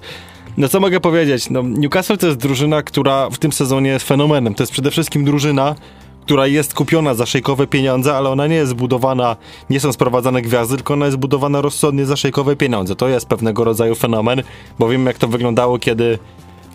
No 0.56 0.68
co 0.68 0.80
mogę 0.80 1.00
powiedzieć? 1.00 1.50
No, 1.50 1.62
Newcastle 1.62 2.16
to 2.18 2.26
jest 2.26 2.38
drużyna, 2.38 2.82
która 2.82 3.30
w 3.30 3.38
tym 3.38 3.52
sezonie 3.52 3.90
jest 3.90 4.08
fenomenem. 4.08 4.54
To 4.54 4.62
jest 4.62 4.72
przede 4.72 4.90
wszystkim 4.90 5.24
drużyna, 5.24 5.74
która 6.22 6.46
jest 6.46 6.74
kupiona 6.74 7.14
za 7.14 7.26
szejkowe 7.26 7.66
pieniądze, 7.66 8.14
ale 8.14 8.30
ona 8.30 8.46
nie 8.46 8.54
jest 8.54 8.70
zbudowana, 8.70 9.36
nie 9.70 9.80
są 9.80 9.92
sprowadzane 9.92 10.42
gwiazdy, 10.42 10.76
tylko 10.76 10.94
ona 10.94 11.06
jest 11.06 11.14
zbudowana 11.14 11.60
rozsądnie 11.60 12.06
za 12.06 12.16
szejkowe 12.16 12.56
pieniądze. 12.56 12.96
To 12.96 13.08
jest 13.08 13.26
pewnego 13.26 13.64
rodzaju 13.64 13.94
fenomen, 13.94 14.42
bo 14.78 14.88
wiemy 14.88 15.10
jak 15.10 15.18
to 15.18 15.28
wyglądało, 15.28 15.78
kiedy 15.78 16.18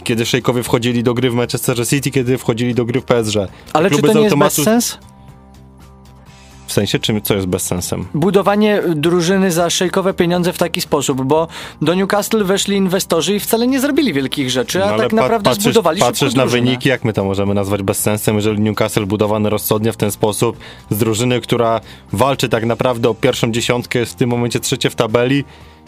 kiedy 0.03 0.25
szejkowie 0.25 0.63
wchodzili 0.63 1.03
do 1.03 1.13
gry 1.13 1.29
w 1.29 1.33
Manchester 1.33 1.87
City, 1.87 2.11
kiedy 2.11 2.37
wchodzili 2.37 2.75
do 2.75 2.85
gry 2.85 3.01
w 3.01 3.03
PSG. 3.03 3.35
Ale 3.73 3.89
Kluby 3.89 4.07
czy 4.07 4.13
to 4.13 4.19
nie 4.19 4.23
jest 4.23 4.35
automatu- 4.35 4.55
bez 4.55 4.65
sens? 4.65 4.97
W 6.67 6.73
sensie, 6.73 6.99
czym, 6.99 7.21
co 7.21 7.35
jest 7.35 7.47
bez 7.47 7.63
sensem? 7.63 8.05
budowanie 8.13 8.81
drużyny 8.95 9.51
za 9.51 9.69
szejkowe 9.69 10.13
pieniądze 10.13 10.53
w 10.53 10.57
taki 10.57 10.81
sposób, 10.81 11.21
bo 11.23 11.47
do 11.81 11.93
Newcastle 11.93 12.43
weszli 12.43 12.75
inwestorzy 12.75 13.35
i 13.35 13.39
wcale 13.39 13.67
nie 13.67 13.79
zrobili 13.79 14.13
wielkich 14.13 14.49
rzeczy, 14.49 14.83
a 14.85 14.91
No, 14.91 14.97
tak 14.97 15.09
pa- 15.09 15.15
naprawdę 15.15 15.49
patrzysz, 15.49 15.63
zbudowali 15.63 15.99
patrzysz 15.99 16.33
na 16.33 16.43
drużynę. 16.43 16.63
wyniki, 16.65 16.89
jak 16.89 17.03
my 17.03 17.13
to 17.13 17.23
możemy 17.23 17.53
nazwać 17.53 17.83
bez 17.83 17.99
sensem, 17.99 18.35
jeżeli 18.35 18.61
Newcastle 18.61 19.05
budowany 19.05 19.49
rozsądnie 19.49 19.91
w 19.91 19.97
ten 19.97 20.11
sposób, 20.11 20.57
z 20.89 20.97
drużyny, 20.97 21.41
która 21.41 21.81
walczy 22.13 22.49
tak 22.49 22.65
naprawdę 22.65 23.09
o 23.09 23.13
pierwszą 23.13 23.51
dziesiątkę, 23.51 23.99
jest 23.99 24.11
w 24.11 24.15
tym 24.15 24.29
momencie 24.29 24.59
trzecie 24.59 24.89
w 24.89 24.95
tabeli 24.95 25.43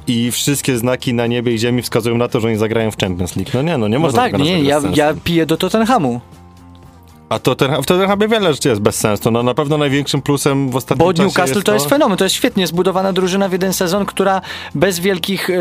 i 0.08 0.32
wszystkie 0.32 0.78
znaki 0.78 1.14
na 1.14 1.28
niebie 1.28 1.54
i 1.54 1.60
ziemi 1.60 1.82
wskazują 1.82 2.18
na 2.18 2.28
to, 2.28 2.40
że 2.40 2.48
oni 2.48 2.58
zagrają 2.58 2.92
w 2.92 2.98
Champions 2.98 3.36
League. 3.36 3.52
No 3.54 3.62
nie, 3.62 3.78
no 3.78 3.88
nie 3.88 3.96
No 3.96 4.00
można 4.00 4.22
tak, 4.22 4.32
tego 4.32 4.44
nie, 4.44 4.62
ja, 4.64 4.82
ja 4.96 5.14
piję 5.24 5.46
do 5.46 5.58
Tottenhamu, 5.58 6.22
A 7.30 7.40
to 7.40 7.56
ten, 7.56 7.82
w 7.82 7.86
Tottenhamie 7.86 8.28
wiele 8.28 8.54
rzeczy 8.54 8.70
jest 8.70 8.82
bez 8.82 8.96
sensu. 8.96 9.32
No 9.32 9.44
na 9.44 9.54
pewno 9.54 9.78
największym 9.78 10.22
plusem 10.22 10.70
w 10.70 10.76
ostatnim 10.76 11.08
bo 11.08 11.14
czasie 11.14 11.24
Newcastle 11.24 11.56
jest 11.56 11.66
to 11.66 11.74
jest 11.74 11.90
fenomen, 11.90 12.18
to 12.18 12.24
jest 12.24 12.36
świetnie 12.36 12.68
zbudowana 12.68 13.14
drużyna 13.14 13.50
w 13.50 13.52
jeden 13.52 13.74
sezon, 13.74 14.06
która 14.06 14.42
bez 14.76 15.00
wielkich, 15.00 15.50
e, 15.50 15.54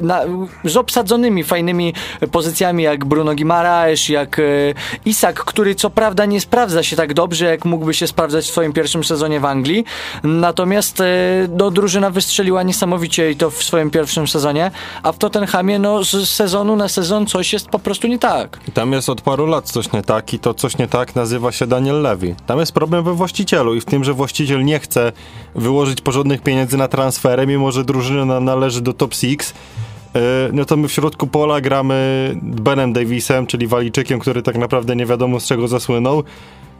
na, 0.00 0.20
z 0.64 0.76
obsadzonymi 0.76 1.44
fajnymi 1.44 1.94
pozycjami 2.32 2.82
jak 2.82 3.04
Bruno 3.04 3.34
Guimaraes, 3.34 4.08
jak 4.08 4.38
e, 4.38 4.42
Isak, 5.04 5.44
który 5.44 5.74
co 5.74 5.90
prawda 5.90 6.26
nie 6.26 6.40
sprawdza 6.40 6.82
się 6.82 6.96
tak 6.96 7.14
dobrze, 7.14 7.44
jak 7.44 7.64
mógłby 7.64 7.94
się 7.94 8.06
sprawdzać 8.06 8.44
w 8.44 8.50
swoim 8.50 8.72
pierwszym 8.72 9.04
sezonie 9.04 9.40
w 9.40 9.44
Anglii, 9.44 9.84
natomiast 10.22 11.00
e, 11.00 11.04
no, 11.56 11.70
drużyna 11.70 12.10
wystrzeliła 12.10 12.62
niesamowicie 12.62 13.30
i 13.30 13.36
to 13.36 13.50
w 13.50 13.62
swoim 13.62 13.90
pierwszym 13.90 14.28
sezonie, 14.28 14.70
a 15.02 15.12
w 15.12 15.18
Tottenhamie 15.18 15.78
no, 15.78 16.04
z 16.04 16.28
sezonu 16.28 16.76
na 16.76 16.88
sezon 16.88 17.26
coś 17.26 17.52
jest 17.52 17.68
po 17.68 17.78
prostu 17.78 18.06
nie 18.06 18.18
tak. 18.18 18.58
Tam 18.74 18.92
jest 18.92 19.08
od 19.08 19.20
paru 19.20 19.46
lat 19.46 19.70
coś 19.70 19.92
nie 19.92 20.02
tak 20.02 20.34
i 20.34 20.38
to 20.38 20.54
coś 20.54 20.78
nie 20.78 20.88
tak 20.88 21.09
nazywa 21.14 21.52
się 21.52 21.66
Daniel 21.66 22.02
Levy. 22.02 22.34
Tam 22.46 22.58
jest 22.58 22.72
problem 22.72 23.04
we 23.04 23.12
właścicielu 23.14 23.74
i 23.74 23.80
w 23.80 23.84
tym, 23.84 24.04
że 24.04 24.14
właściciel 24.14 24.64
nie 24.64 24.78
chce 24.78 25.12
wyłożyć 25.54 26.00
porządnych 26.00 26.42
pieniędzy 26.42 26.76
na 26.76 26.88
transfery, 26.88 27.46
mimo 27.46 27.72
że 27.72 27.84
drużyna 27.84 28.40
należy 28.40 28.80
do 28.80 28.92
top 28.92 29.14
6. 29.14 29.38
No 30.52 30.64
to 30.64 30.76
my 30.76 30.88
w 30.88 30.92
środku 30.92 31.26
pola 31.26 31.60
gramy 31.60 32.30
Benem 32.42 32.92
Davisem, 32.92 33.46
czyli 33.46 33.66
Walijczykiem, 33.66 34.18
który 34.18 34.42
tak 34.42 34.58
naprawdę 34.58 34.96
nie 34.96 35.06
wiadomo 35.06 35.40
z 35.40 35.46
czego 35.46 35.68
zasłynął. 35.68 36.22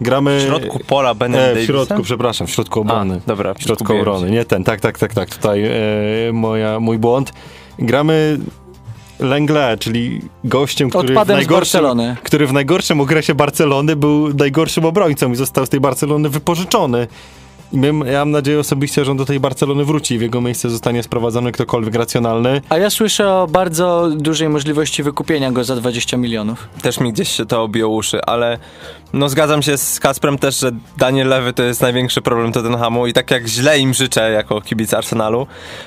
Gramy... 0.00 0.38
W 0.38 0.42
środku 0.42 0.78
pola 0.86 1.14
Benem 1.14 1.40
E, 1.40 1.44
w 1.44 1.54
Davisem? 1.54 1.66
środku, 1.66 2.02
przepraszam, 2.02 2.46
w 2.46 2.50
środku 2.50 2.80
obrony. 2.80 3.20
A, 3.24 3.28
dobra, 3.28 3.54
w 3.54 3.62
środku 3.62 3.96
obrony, 3.96 4.26
się. 4.26 4.32
nie 4.32 4.44
ten, 4.44 4.64
tak, 4.64 4.80
tak, 4.80 4.98
tak, 4.98 5.14
tak, 5.14 5.36
tutaj 5.36 5.64
e, 5.64 5.72
moja, 6.32 6.80
mój 6.80 6.98
błąd. 6.98 7.32
Gramy 7.78 8.38
Lengle, 9.20 9.76
czyli 9.78 10.20
gościem, 10.44 10.90
który 10.90 11.08
w, 11.08 11.10
Odpadem 11.10 11.36
najgorszym, 11.36 11.80
Barcelony. 11.80 12.16
który 12.22 12.46
w 12.46 12.52
najgorszym 12.52 13.00
okresie 13.00 13.34
Barcelony 13.34 13.96
był 13.96 14.34
najgorszym 14.34 14.84
obrońcą 14.84 15.32
i 15.32 15.36
został 15.36 15.66
z 15.66 15.68
tej 15.68 15.80
Barcelony 15.80 16.28
wypożyczony. 16.28 17.06
I 17.72 17.78
my, 17.78 18.10
ja 18.12 18.18
mam 18.18 18.30
nadzieję 18.30 18.60
osobiście, 18.60 19.04
że 19.04 19.10
on 19.10 19.16
do 19.16 19.24
tej 19.24 19.40
Barcelony 19.40 19.84
wróci 19.84 20.14
i 20.14 20.18
w 20.18 20.22
jego 20.22 20.40
miejsce 20.40 20.70
zostanie 20.70 21.02
sprowadzony 21.02 21.52
ktokolwiek 21.52 21.94
racjonalny. 21.94 22.60
A 22.68 22.78
ja 22.78 22.90
słyszę 22.90 23.32
o 23.32 23.46
bardzo 23.46 24.10
dużej 24.16 24.48
możliwości 24.48 25.02
wykupienia 25.02 25.52
go 25.52 25.64
za 25.64 25.76
20 25.76 26.16
milionów. 26.16 26.68
Też 26.82 27.00
mi 27.00 27.12
gdzieś 27.12 27.28
się 27.28 27.46
to 27.46 27.62
obie 27.62 27.86
uszy, 27.86 28.24
ale 28.24 28.58
no 29.12 29.28
zgadzam 29.28 29.62
się 29.62 29.76
z 29.76 30.00
Kasprem 30.00 30.38
też, 30.38 30.58
że 30.60 30.70
Daniel 30.98 31.28
Lewy 31.28 31.52
to 31.52 31.62
jest 31.62 31.80
największy 31.80 32.22
problem 32.22 32.52
Tottenhamu 32.52 33.06
i 33.06 33.12
tak 33.12 33.30
jak 33.30 33.46
źle 33.46 33.78
im 33.78 33.94
życzę 33.94 34.30
jako 34.30 34.60
kibic 34.60 34.94
Arsenalu 34.94 35.46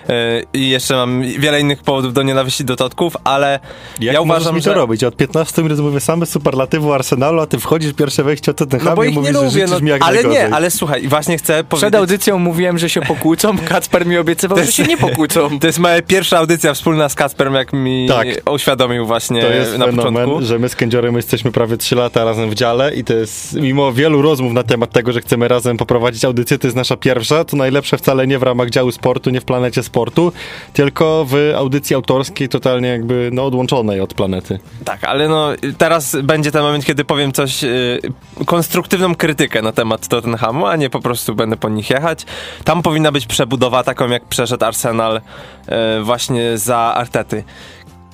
yy, 0.10 0.16
i 0.54 0.70
jeszcze 0.70 0.96
mam 0.96 1.22
wiele 1.22 1.60
innych 1.60 1.84
powodów 1.84 2.14
do 2.14 2.24
nienawiści 2.24 2.66
do 2.66 2.76
Totków, 2.76 3.14
ale 3.24 3.60
Jak 4.00 4.14
ja 4.14 4.22
uważam, 4.22 4.56
mi 4.56 4.62
że... 4.62 4.70
to 4.70 4.76
robić? 4.76 5.04
Od 5.04 5.16
15 5.16 5.64
minut 5.64 5.80
mówię 5.80 6.00
same 6.00 6.26
superlatywy 6.26 6.88
o 6.88 6.96
Arsenalu, 6.96 7.42
a 7.42 7.46
ty 7.48 7.60
wchodzisz 7.60 7.94
pierwsze 7.94 8.24
wejście 8.24 8.52
od 8.52 8.58
Tottenhamu 8.58 8.90
No 8.92 8.96
bo 8.96 9.04
i 9.04 9.10
ich 9.10 9.16
nie 9.16 9.22
mówisz, 9.22 9.34
że 9.34 9.60
lubię, 9.60 9.66
no, 9.68 9.80
mi 9.80 9.90
jak 9.90 10.02
ale 10.04 10.14
najgorzej. 10.16 10.50
nie, 10.50 10.56
ale 10.56 10.72
słuchaj, 10.72 11.08
właśnie 11.08 11.38
chcę 11.38 11.54
Przed 11.54 11.70
powiedzieć... 11.70 11.96
audycją 11.96 12.40
mówiłem, 12.40 12.78
że 12.78 12.90
się 12.90 13.02
pokłócą, 13.02 13.58
Kacper 13.70 14.06
mi 14.06 14.18
obiecywał, 14.18 14.58
że 14.58 14.72
się 14.72 14.84
nie 14.84 14.98
pokłócą. 14.98 15.60
To 15.60 15.68
jest 15.68 15.80
moja 15.80 16.02
pierwsza 16.02 16.38
audycja 16.38 16.74
wspólna 16.74 17.10
z 17.10 17.16
Kasperem, 17.16 17.54
jak 17.54 17.74
mi 17.74 18.08
Tak. 18.08 18.28
uświadomił 18.52 19.06
właśnie 19.06 19.42
To 19.42 19.48
jest 19.48 19.78
na 19.78 19.86
fenomen, 19.86 20.14
początku. 20.26 20.46
że 20.46 20.60
my 20.60 20.70
z 20.70 20.76
Kędziorem 20.76 21.16
jesteśmy 21.16 21.52
prawie 21.52 21.78
3 21.78 21.96
lata 21.96 22.24
razem 22.26 22.50
w 22.50 22.56
dziale 22.56 22.94
i 22.96 23.04
to 23.04 23.13
jest, 23.14 23.54
mimo 23.54 23.94
wielu 23.94 24.22
rozmów 24.22 24.54
na 24.54 24.64
temat 24.64 24.92
tego, 24.92 25.12
że 25.12 25.22
chcemy 25.22 25.48
razem 25.48 25.78
poprowadzić 25.78 26.26
audycję, 26.26 26.58
to 26.58 26.68
jest 26.68 26.78
nasza 26.78 26.98
pierwsza, 26.98 27.46
to 27.46 27.58
najlepsze 27.58 27.98
wcale 27.98 28.28
nie 28.28 28.40
w 28.40 28.44
ramach 28.44 28.70
działu 28.70 28.92
sportu, 28.92 29.30
nie 29.30 29.42
w 29.42 29.46
planecie 29.46 29.84
sportu, 29.84 30.32
tylko 30.74 31.26
w 31.30 31.54
audycji 31.56 31.96
autorskiej, 31.96 32.50
totalnie 32.50 32.88
jakby 32.88 33.30
no, 33.34 33.46
odłączonej 33.46 34.00
od 34.02 34.14
planety. 34.14 34.60
Tak, 34.86 35.04
ale 35.04 35.28
no 35.28 35.50
teraz 35.78 36.16
będzie 36.24 36.52
ten 36.52 36.62
moment, 36.62 36.86
kiedy 36.86 37.06
powiem 37.06 37.32
coś, 37.32 37.64
y, 37.64 38.00
konstruktywną 38.46 39.16
krytykę 39.16 39.62
na 39.62 39.72
temat 39.72 40.08
Tottenhamu, 40.08 40.66
a 40.66 40.76
nie 40.76 40.90
po 40.90 41.00
prostu 41.00 41.36
będę 41.36 41.58
po 41.58 41.70
nich 41.70 41.90
jechać. 41.90 42.26
Tam 42.64 42.82
powinna 42.82 43.12
być 43.12 43.26
przebudowa 43.26 43.84
taką, 43.84 44.10
jak 44.10 44.26
przeszedł 44.26 44.66
Arsenal 44.66 45.18
y, 45.18 46.04
właśnie 46.04 46.58
za 46.58 46.78
Artety, 46.78 47.44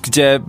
gdzie 0.02 0.40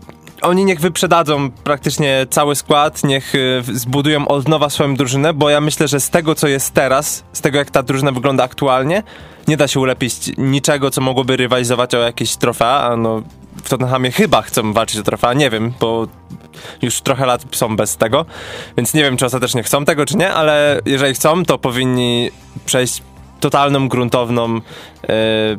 oni 0.41 0.65
niech 0.65 0.79
wyprzedadzą 0.79 1.51
praktycznie 1.51 2.27
cały 2.29 2.55
skład, 2.55 3.03
niech 3.03 3.35
y, 3.35 3.63
zbudują 3.73 4.27
od 4.27 4.47
nowa 4.47 4.69
swoją 4.69 4.95
drużynę, 4.95 5.33
bo 5.33 5.49
ja 5.49 5.61
myślę, 5.61 5.87
że 5.87 5.99
z 5.99 6.09
tego, 6.09 6.35
co 6.35 6.47
jest 6.47 6.73
teraz, 6.73 7.23
z 7.33 7.41
tego, 7.41 7.57
jak 7.57 7.71
ta 7.71 7.83
drużyna 7.83 8.11
wygląda 8.11 8.43
aktualnie, 8.43 9.03
nie 9.47 9.57
da 9.57 9.67
się 9.67 9.79
ulepić 9.79 10.13
niczego, 10.37 10.91
co 10.91 11.01
mogłoby 11.01 11.37
rywalizować 11.37 11.95
o 11.95 11.99
jakieś 11.99 12.35
trofea, 12.35 12.95
no 12.97 13.21
w 13.63 13.69
Tottenhamie 13.69 14.11
chyba 14.11 14.41
chcą 14.41 14.73
walczyć 14.73 14.99
o 14.99 15.03
trofea, 15.03 15.33
nie 15.33 15.49
wiem, 15.49 15.73
bo 15.79 16.07
już 16.81 17.01
trochę 17.01 17.25
lat 17.25 17.43
są 17.51 17.75
bez 17.75 17.97
tego, 17.97 18.25
więc 18.77 18.93
nie 18.93 19.03
wiem, 19.03 19.17
czy 19.17 19.25
ostatecznie 19.25 19.63
chcą 19.63 19.85
tego, 19.85 20.05
czy 20.05 20.17
nie, 20.17 20.33
ale 20.33 20.79
jeżeli 20.85 21.13
chcą, 21.13 21.45
to 21.45 21.57
powinni 21.57 22.31
przejść 22.65 23.03
totalną, 23.39 23.87
gruntowną 23.87 24.55
e, 24.55 24.61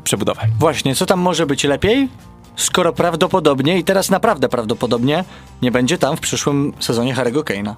przebudowę. 0.04 0.40
Właśnie, 0.58 0.94
co 0.94 1.06
tam 1.06 1.20
może 1.20 1.46
być 1.46 1.64
lepiej? 1.64 2.08
Skoro 2.56 2.92
prawdopodobnie, 2.92 3.78
i 3.78 3.84
teraz 3.84 4.10
naprawdę 4.10 4.48
prawdopodobnie, 4.48 5.24
nie 5.62 5.70
będzie 5.70 5.98
tam 5.98 6.16
w 6.16 6.20
przyszłym 6.20 6.72
sezonie 6.80 7.14
Harry'ego 7.14 7.42
Kane'a. 7.42 7.74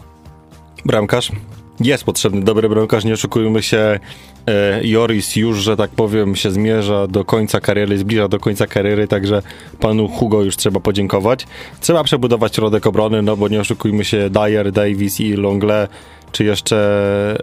Bramkarz. 0.84 1.32
Jest 1.80 2.04
potrzebny 2.04 2.42
dobry 2.42 2.68
bramkarz, 2.68 3.04
nie 3.04 3.12
oszukujmy 3.12 3.62
się. 3.62 4.00
E, 4.46 4.80
Joris 4.82 5.36
już, 5.36 5.58
że 5.58 5.76
tak 5.76 5.90
powiem, 5.90 6.36
się 6.36 6.50
zmierza 6.50 7.06
do 7.06 7.24
końca 7.24 7.60
kariery, 7.60 7.98
zbliża 7.98 8.28
do 8.28 8.40
końca 8.40 8.66
kariery, 8.66 9.08
także 9.08 9.42
panu 9.80 10.08
Hugo 10.08 10.42
już 10.42 10.56
trzeba 10.56 10.80
podziękować. 10.80 11.46
Trzeba 11.80 12.04
przebudować 12.04 12.54
środek 12.54 12.86
obrony, 12.86 13.22
no 13.22 13.36
bo 13.36 13.48
nie 13.48 13.60
oszukujmy 13.60 14.04
się, 14.04 14.30
Dyer, 14.30 14.72
Davis 14.72 15.20
i 15.20 15.32
Longle, 15.32 15.88
czy 16.34 16.44
jeszcze 16.44 16.78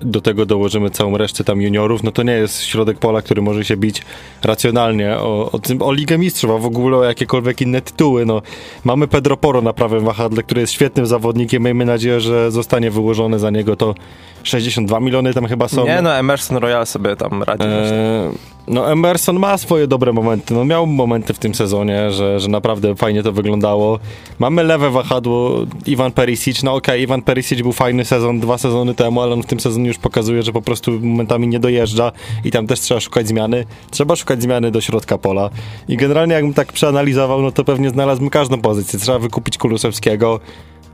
do 0.02 0.22
tego 0.22 0.46
dołożymy 0.46 0.90
całą 0.90 1.18
resztę 1.18 1.44
tam 1.44 1.62
juniorów, 1.62 2.04
no 2.04 2.12
to 2.12 2.24
nie 2.24 2.34
jest 2.34 2.64
środek 2.64 3.00
pola, 3.00 3.22
który 3.22 3.42
może 3.42 3.66
się 3.66 3.78
bić 3.78 4.02
racjonalnie 4.44 5.18
o, 5.18 5.52
o, 5.52 5.60
tym, 5.60 5.82
o 5.82 5.94
Ligę 5.94 6.18
Mistrzów, 6.18 6.52
a 6.52 6.58
w 6.58 6.66
ogóle 6.66 6.98
o 6.98 7.04
jakiekolwiek 7.04 7.62
inne 7.62 7.82
tytuły. 7.82 8.26
No, 8.26 8.42
mamy 8.84 9.08
Pedro 9.08 9.38
Poro 9.38 9.62
na 9.62 9.74
prawym 9.74 10.06
wahadle, 10.06 10.44
który 10.44 10.62
jest 10.62 10.74
świetnym 10.74 11.06
zawodnikiem. 11.06 11.64
Miejmy 11.64 11.86
nadzieję, 11.86 12.22
że 12.22 12.52
zostanie 12.52 12.92
wyłożone 12.92 13.40
za 13.40 13.50
niego 13.50 13.76
to 13.76 13.96
62 14.44 15.00
miliony 15.00 15.34
tam 15.34 15.46
chyba 15.46 15.68
są. 15.68 15.86
Nie 15.86 16.02
no, 16.02 16.16
Emerson 16.16 16.58
Royal 16.58 16.86
sobie 16.86 17.16
tam 17.16 17.44
radzi. 17.44 17.64
Eee, 17.64 18.32
no 18.68 18.92
Emerson 18.92 19.40
ma 19.40 19.58
swoje 19.58 19.88
dobre 19.88 20.14
momenty, 20.14 20.54
no 20.54 20.66
miał 20.66 20.88
momenty 20.88 21.34
w 21.34 21.40
tym 21.40 21.56
sezonie, 21.56 22.12
że, 22.12 22.40
że 22.40 22.50
naprawdę 22.50 22.96
fajnie 22.96 23.24
to 23.24 23.32
wyglądało. 23.32 24.00
Mamy 24.40 24.64
lewe 24.64 24.90
wahadło, 24.90 25.66
Iwan 25.86 26.12
Perisic, 26.12 26.64
no 26.64 26.74
okej, 26.74 27.02
Iwan 27.02 27.22
Perisic 27.22 27.62
był 27.62 27.72
fajny 27.72 28.06
sezon, 28.06 28.40
dwa 28.40 28.58
sezony 28.58 28.94
temu, 28.96 29.22
ale 29.22 29.34
on 29.34 29.44
w 29.44 29.46
tym 29.46 29.60
sezonie 29.60 29.88
już 29.88 29.98
pokazuje, 29.98 30.44
że 30.44 30.52
po 30.52 30.62
prostu 30.62 30.92
momentami 30.92 31.48
nie 31.48 31.60
dojeżdża 31.60 32.12
i 32.46 32.52
tam 32.52 32.68
też 32.68 32.80
trzeba 32.80 33.00
szukać 33.00 33.28
zmiany. 33.28 33.66
Trzeba 33.92 34.16
szukać 34.16 34.42
zmiany 34.42 34.72
do 34.72 34.82
środka 34.82 35.18
pola 35.18 35.50
i 35.88 35.98
generalnie 35.98 36.34
jakbym 36.34 36.54
tak 36.54 36.74
przeanalizował, 36.74 37.42
no 37.42 37.52
to 37.52 37.64
pewnie 37.64 37.90
znalazłbym 37.90 38.30
każdą 38.30 38.62
pozycję. 38.62 39.00
Trzeba 39.00 39.20
wykupić 39.20 39.58
Kulusewskiego, 39.58 40.40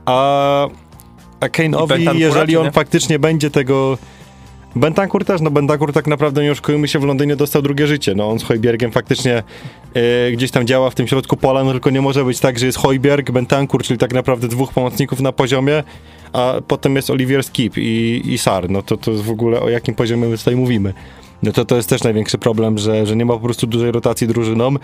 a, 0.06 0.68
a 1.40 1.46
Kane'owi, 1.46 2.14
jeżeli 2.14 2.56
on 2.56 2.64
nie? 2.64 2.72
faktycznie 2.72 3.18
będzie 3.18 3.50
tego 3.50 3.98
Bentancur 4.76 5.24
też, 5.24 5.40
no 5.40 5.50
Bentancur 5.50 5.92
tak 5.92 6.06
naprawdę 6.06 6.42
nie 6.42 6.52
oszukujmy 6.52 6.88
się, 6.88 6.98
w 6.98 7.04
Londynie 7.04 7.36
dostał 7.36 7.62
drugie 7.62 7.86
życie. 7.86 8.14
No 8.14 8.30
on 8.30 8.38
z 8.38 8.42
Hojbiergiem 8.42 8.92
faktycznie 8.92 9.42
e, 9.94 10.32
gdzieś 10.32 10.50
tam 10.50 10.66
działa 10.66 10.90
w 10.90 10.94
tym 10.94 11.06
środku 11.06 11.36
pola, 11.36 11.64
no 11.64 11.72
tylko 11.72 11.90
nie 11.90 12.00
może 12.00 12.24
być 12.24 12.40
tak, 12.40 12.58
że 12.58 12.66
jest 12.66 12.78
Hojbierg, 12.78 13.30
Bentancur, 13.30 13.82
czyli 13.82 13.98
tak 13.98 14.14
naprawdę 14.14 14.48
dwóch 14.48 14.72
pomocników 14.72 15.20
na 15.20 15.32
poziomie, 15.32 15.82
a 16.32 16.54
potem 16.68 16.96
jest 16.96 17.10
Olivier 17.10 17.44
Skip 17.44 17.78
i, 17.78 18.22
i 18.24 18.38
Sar. 18.38 18.70
No 18.70 18.82
to, 18.82 18.96
to 18.96 19.12
w 19.12 19.30
ogóle 19.30 19.60
o 19.60 19.68
jakim 19.68 19.94
poziomie 19.94 20.28
my 20.28 20.38
tutaj 20.38 20.56
mówimy. 20.56 20.94
no 21.42 21.52
to 21.52 21.64
to 21.64 21.76
jest 21.76 21.88
też 21.88 22.02
największy 22.02 22.38
problem, 22.38 22.78
że, 22.78 23.06
że 23.06 23.16
nie 23.16 23.24
ma 23.24 23.34
po 23.34 23.40
prostu 23.40 23.66
dużej 23.66 23.92
rotacji 23.92 24.26
drużyną. 24.26 24.74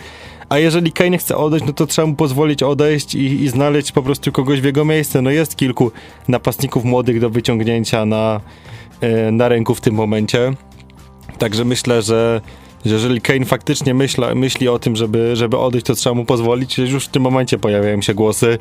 A 0.49 0.59
jeżeli 0.59 0.93
Kane 0.93 1.19
chce 1.19 1.37
odejść, 1.37 1.67
no 1.67 1.73
to 1.73 1.87
trzeba 1.87 2.07
mu 2.07 2.15
pozwolić 2.15 2.63
odejść 2.63 3.15
i, 3.15 3.43
i 3.43 3.49
znaleźć 3.49 3.93
po 3.93 4.03
prostu 4.03 4.33
kogoś 4.33 4.61
w 4.61 4.65
jego 4.65 4.85
miejsce. 4.85 5.23
No 5.23 5.31
jest 5.31 5.57
kilku 5.57 5.93
napastników 6.29 6.85
młodych 6.85 7.21
do 7.21 7.31
wyciągnięcia 7.31 8.07
na, 8.07 8.41
na 9.33 9.49
ręku 9.49 9.75
w 9.75 9.81
tym 9.81 9.95
momencie. 9.95 10.53
Także 11.39 11.65
myślę, 11.65 12.03
że 12.03 12.41
jeżeli 12.85 13.21
Kane 13.21 13.45
faktycznie 13.45 13.95
myśla, 13.95 14.35
myśli 14.35 14.69
o 14.69 14.79
tym, 14.79 14.97
żeby, 14.97 15.37
żeby 15.37 15.59
odejść, 15.59 15.87
to 15.87 15.95
trzeba 15.95 16.15
mu 16.15 16.25
pozwolić. 16.25 16.79
Już 16.79 17.05
w 17.05 17.09
tym 17.09 17.23
momencie 17.23 17.59
pojawiają 17.59 18.03
się 18.03 18.15
głosy 18.15 18.59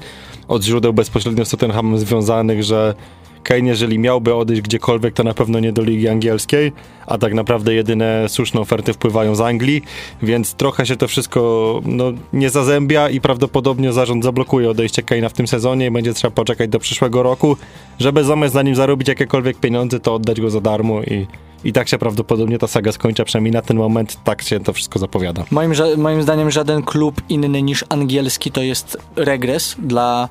od 0.47 0.63
źródeł 0.63 0.93
bezpośrednio 0.93 1.45
z 1.45 1.49
Tottenhamem 1.49 1.97
związanych, 1.97 2.63
że 2.63 2.95
Kane, 3.43 3.69
jeżeli 3.69 3.99
miałby 3.99 4.35
odejść 4.35 4.61
gdziekolwiek, 4.61 5.13
to 5.13 5.23
na 5.23 5.33
pewno 5.33 5.59
nie 5.59 5.71
do 5.71 5.81
ligi 5.81 6.07
angielskiej, 6.07 6.71
a 7.07 7.17
tak 7.17 7.33
naprawdę 7.33 7.73
jedyne 7.73 8.29
słuszne 8.29 8.61
oferty 8.61 8.93
wpływają 8.93 9.35
z 9.35 9.41
Anglii, 9.41 9.81
więc 10.21 10.53
trochę 10.53 10.85
się 10.85 10.95
to 10.95 11.07
wszystko 11.07 11.81
no, 11.85 12.11
nie 12.33 12.49
zazębia 12.49 13.09
i 13.09 13.21
prawdopodobnie 13.21 13.93
zarząd 13.93 14.23
zablokuje 14.23 14.69
odejście 14.69 15.01
Kane'a 15.01 15.29
w 15.29 15.33
tym 15.33 15.47
sezonie 15.47 15.85
i 15.85 15.91
będzie 15.91 16.13
trzeba 16.13 16.31
poczekać 16.31 16.69
do 16.69 16.79
przyszłego 16.79 17.23
roku, 17.23 17.57
żeby 17.99 18.23
zamiast 18.23 18.55
na 18.55 18.61
nim 18.61 18.75
zarobić 18.75 19.07
jakiekolwiek 19.07 19.57
pieniądze, 19.57 19.99
to 19.99 20.13
oddać 20.13 20.41
go 20.41 20.49
za 20.49 20.61
darmo 20.61 21.01
i 21.01 21.27
i 21.63 21.73
tak 21.73 21.89
się 21.89 21.97
prawdopodobnie 21.97 22.59
ta 22.59 22.67
saga 22.67 22.91
skończy, 22.91 23.25
przynajmniej 23.25 23.51
na 23.51 23.61
ten 23.61 23.77
moment 23.77 24.17
tak 24.23 24.41
się 24.41 24.59
to 24.59 24.73
wszystko 24.73 24.99
zapowiada. 24.99 25.45
Moim, 25.51 25.71
moim 25.97 26.21
zdaniem 26.21 26.51
żaden 26.51 26.83
klub 26.83 27.21
inny 27.29 27.61
niż 27.61 27.85
angielski 27.89 28.51
to 28.51 28.61
jest 28.61 28.97
regres 29.15 29.75
dla 29.79 30.29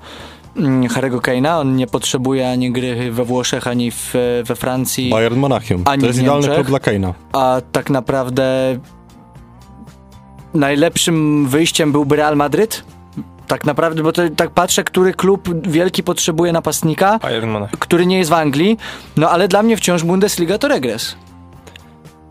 Harry'ego 0.88 1.20
Kane'a. 1.20 1.60
On 1.60 1.76
nie 1.76 1.86
potrzebuje 1.86 2.50
ani 2.50 2.72
gry 2.72 3.10
we 3.12 3.24
Włoszech, 3.24 3.66
ani 3.66 3.90
w, 3.90 4.14
we 4.44 4.56
Francji. 4.56 5.10
Bayern 5.10 5.38
Monachium. 5.38 5.82
Ani 5.84 6.00
to 6.00 6.06
jest 6.06 6.18
idealny 6.18 6.48
klub 6.48 6.66
dla 6.66 6.78
Kane'a. 6.78 7.12
A 7.32 7.60
tak 7.72 7.90
naprawdę 7.90 8.78
najlepszym 10.54 11.46
wyjściem 11.48 11.92
byłby 11.92 12.16
Real 12.16 12.36
Madryd. 12.36 12.84
Tak 13.46 13.64
naprawdę, 13.64 14.02
bo 14.02 14.12
to 14.12 14.22
tak 14.36 14.50
patrzę, 14.50 14.84
który 14.84 15.14
klub 15.14 15.68
wielki 15.68 16.02
potrzebuje 16.02 16.52
napastnika, 16.52 17.18
który 17.78 18.06
nie 18.06 18.18
jest 18.18 18.30
w 18.30 18.34
Anglii, 18.34 18.78
no 19.16 19.30
ale 19.30 19.48
dla 19.48 19.62
mnie 19.62 19.76
wciąż 19.76 20.02
Bundesliga 20.02 20.58
to 20.58 20.68
regres. 20.68 21.16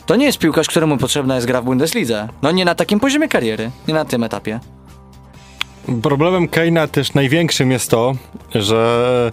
To 0.05 0.15
nie 0.15 0.25
jest 0.25 0.37
piłkarz, 0.37 0.67
któremu 0.67 0.97
potrzebna 0.97 1.35
jest 1.35 1.47
gra 1.47 1.61
w 1.61 1.65
Bundeslidze. 1.65 2.27
No 2.41 2.51
nie 2.51 2.65
na 2.65 2.75
takim 2.75 2.99
poziomie 2.99 3.27
kariery, 3.27 3.71
nie 3.87 3.93
na 3.93 4.05
tym 4.05 4.23
etapie. 4.23 4.59
Problemem 6.01 6.47
Kane'a 6.47 6.87
też 6.87 7.13
największym 7.13 7.71
jest 7.71 7.91
to, 7.91 8.15
że 8.55 9.31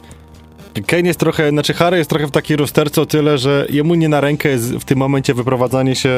Kane 0.86 1.08
jest 1.08 1.20
trochę, 1.20 1.50
znaczy 1.50 1.74
Harry 1.74 1.98
jest 1.98 2.10
trochę 2.10 2.26
w 2.26 2.30
takiej 2.30 2.56
rozterce 2.56 3.02
o 3.02 3.06
tyle, 3.06 3.38
że 3.38 3.66
jemu 3.70 3.94
nie 3.94 4.08
na 4.08 4.20
rękę 4.20 4.48
jest 4.48 4.74
w 4.74 4.84
tym 4.84 4.98
momencie 4.98 5.34
wyprowadzanie 5.34 5.96
się 5.96 6.10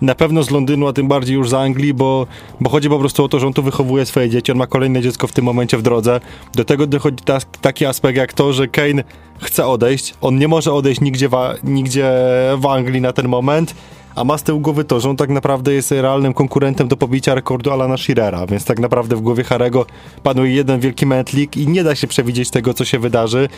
na 0.00 0.14
pewno 0.14 0.42
z 0.42 0.50
Londynu, 0.50 0.88
a 0.88 0.92
tym 0.92 1.08
bardziej 1.08 1.36
już 1.36 1.48
z 1.48 1.54
Anglii, 1.54 1.94
bo, 1.94 2.26
bo 2.60 2.70
chodzi 2.70 2.88
po 2.88 2.98
prostu 2.98 3.24
o 3.24 3.28
to, 3.28 3.40
że 3.40 3.46
on 3.46 3.52
tu 3.52 3.62
wychowuje 3.62 4.06
swoje 4.06 4.30
dzieci, 4.30 4.52
on 4.52 4.58
ma 4.58 4.66
kolejne 4.66 5.02
dziecko 5.02 5.26
w 5.26 5.32
tym 5.32 5.44
momencie 5.44 5.76
w 5.76 5.82
drodze. 5.82 6.20
Do 6.54 6.64
tego 6.64 6.86
dochodzi 6.86 7.24
ta, 7.24 7.38
taki 7.60 7.86
aspekt 7.86 8.16
jak 8.16 8.32
to, 8.32 8.52
że 8.52 8.68
Kane 8.68 9.04
chce 9.40 9.66
odejść, 9.66 10.14
on 10.20 10.38
nie 10.38 10.48
może 10.48 10.72
odejść 10.72 11.00
nigdzie, 11.00 11.28
wa, 11.28 11.54
nigdzie 11.64 12.10
w 12.56 12.66
Anglii 12.66 13.00
na 13.00 13.12
ten 13.12 13.28
moment, 13.28 13.74
a 14.16 14.24
ma 14.24 14.38
z 14.38 14.42
tyłu 14.42 14.60
głowy 14.60 14.84
to, 14.84 15.00
że 15.00 15.10
on 15.10 15.16
tak 15.16 15.30
naprawdę 15.30 15.72
jest 15.72 15.90
realnym 15.90 16.34
konkurentem 16.34 16.88
do 16.88 16.96
pobicia 16.96 17.34
rekordu 17.34 17.72
Alana 17.72 17.96
Shearera, 17.96 18.46
więc 18.46 18.64
tak 18.64 18.78
naprawdę 18.78 19.16
w 19.16 19.20
głowie 19.20 19.44
Harego 19.44 19.86
panuje 20.22 20.54
jeden 20.54 20.80
wielki 20.80 21.06
mętlik 21.06 21.56
i 21.56 21.68
nie 21.68 21.84
da 21.84 21.94
się 21.94 22.06
przewidzieć 22.06 22.50
tego, 22.50 22.74
co 22.74 22.84
się 22.84 22.98
wydarzy. 22.98 23.48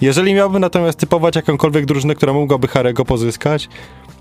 Jeżeli 0.00 0.34
miałby 0.34 0.58
natomiast 0.58 0.98
typować 0.98 1.36
jakąkolwiek 1.36 1.86
drużynę, 1.86 2.14
która 2.14 2.32
mogłaby 2.32 2.68
Harego 2.68 3.04
pozyskać, 3.04 3.68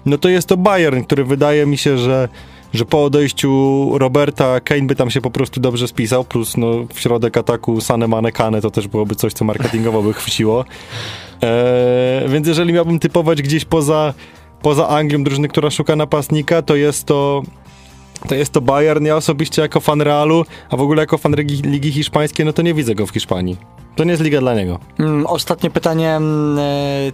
no 0.05 0.17
to 0.17 0.29
jest 0.29 0.47
to 0.47 0.57
Bayern, 0.57 1.03
który 1.03 1.23
wydaje 1.23 1.65
mi 1.65 1.77
się, 1.77 1.97
że, 1.97 2.29
że 2.73 2.85
po 2.85 3.03
odejściu 3.03 3.91
Roberta 3.97 4.59
Kane 4.59 4.81
by 4.81 4.95
tam 4.95 5.09
się 5.09 5.21
po 5.21 5.31
prostu 5.31 5.59
dobrze 5.59 5.87
spisał, 5.87 6.23
plus 6.23 6.57
no, 6.57 6.67
w 6.93 6.99
środek 6.99 7.37
ataku 7.37 7.81
Sane 7.81 8.07
Mane 8.07 8.31
Kane 8.31 8.61
to 8.61 8.71
też 8.71 8.87
byłoby 8.87 9.15
coś, 9.15 9.33
co 9.33 9.45
marketingowo 9.45 10.01
by 10.01 10.13
chwyciło. 10.13 10.65
Eee, 11.41 12.29
więc 12.29 12.47
jeżeli 12.47 12.73
miałbym 12.73 12.99
typować 12.99 13.41
gdzieś 13.41 13.65
poza, 13.65 14.13
poza 14.63 14.87
Anglią 14.87 15.23
drużyny, 15.23 15.47
która 15.47 15.69
szuka 15.69 15.95
napastnika, 15.95 16.61
to 16.61 16.75
jest 16.75 17.05
to 17.05 17.41
to 18.27 18.35
jest 18.35 18.51
to 18.51 18.61
Bayern. 18.61 19.05
Ja 19.05 19.15
osobiście 19.15 19.61
jako 19.61 19.79
fan 19.79 20.01
Realu, 20.01 20.45
a 20.69 20.77
w 20.77 20.81
ogóle 20.81 21.01
jako 21.01 21.17
fan 21.17 21.35
Ligi, 21.35 21.61
Ligi 21.61 21.91
Hiszpańskiej, 21.91 22.45
no 22.45 22.53
to 22.53 22.61
nie 22.61 22.73
widzę 22.73 22.95
go 22.95 23.07
w 23.07 23.09
Hiszpanii. 23.09 23.57
To 23.95 24.03
nie 24.03 24.11
jest 24.11 24.23
liga 24.23 24.39
dla 24.39 24.55
niego. 24.55 24.79
Mm, 24.99 25.25
ostatnie 25.25 25.69
pytanie. 25.69 26.15
Mm, 26.15 26.59
e, 26.59 27.11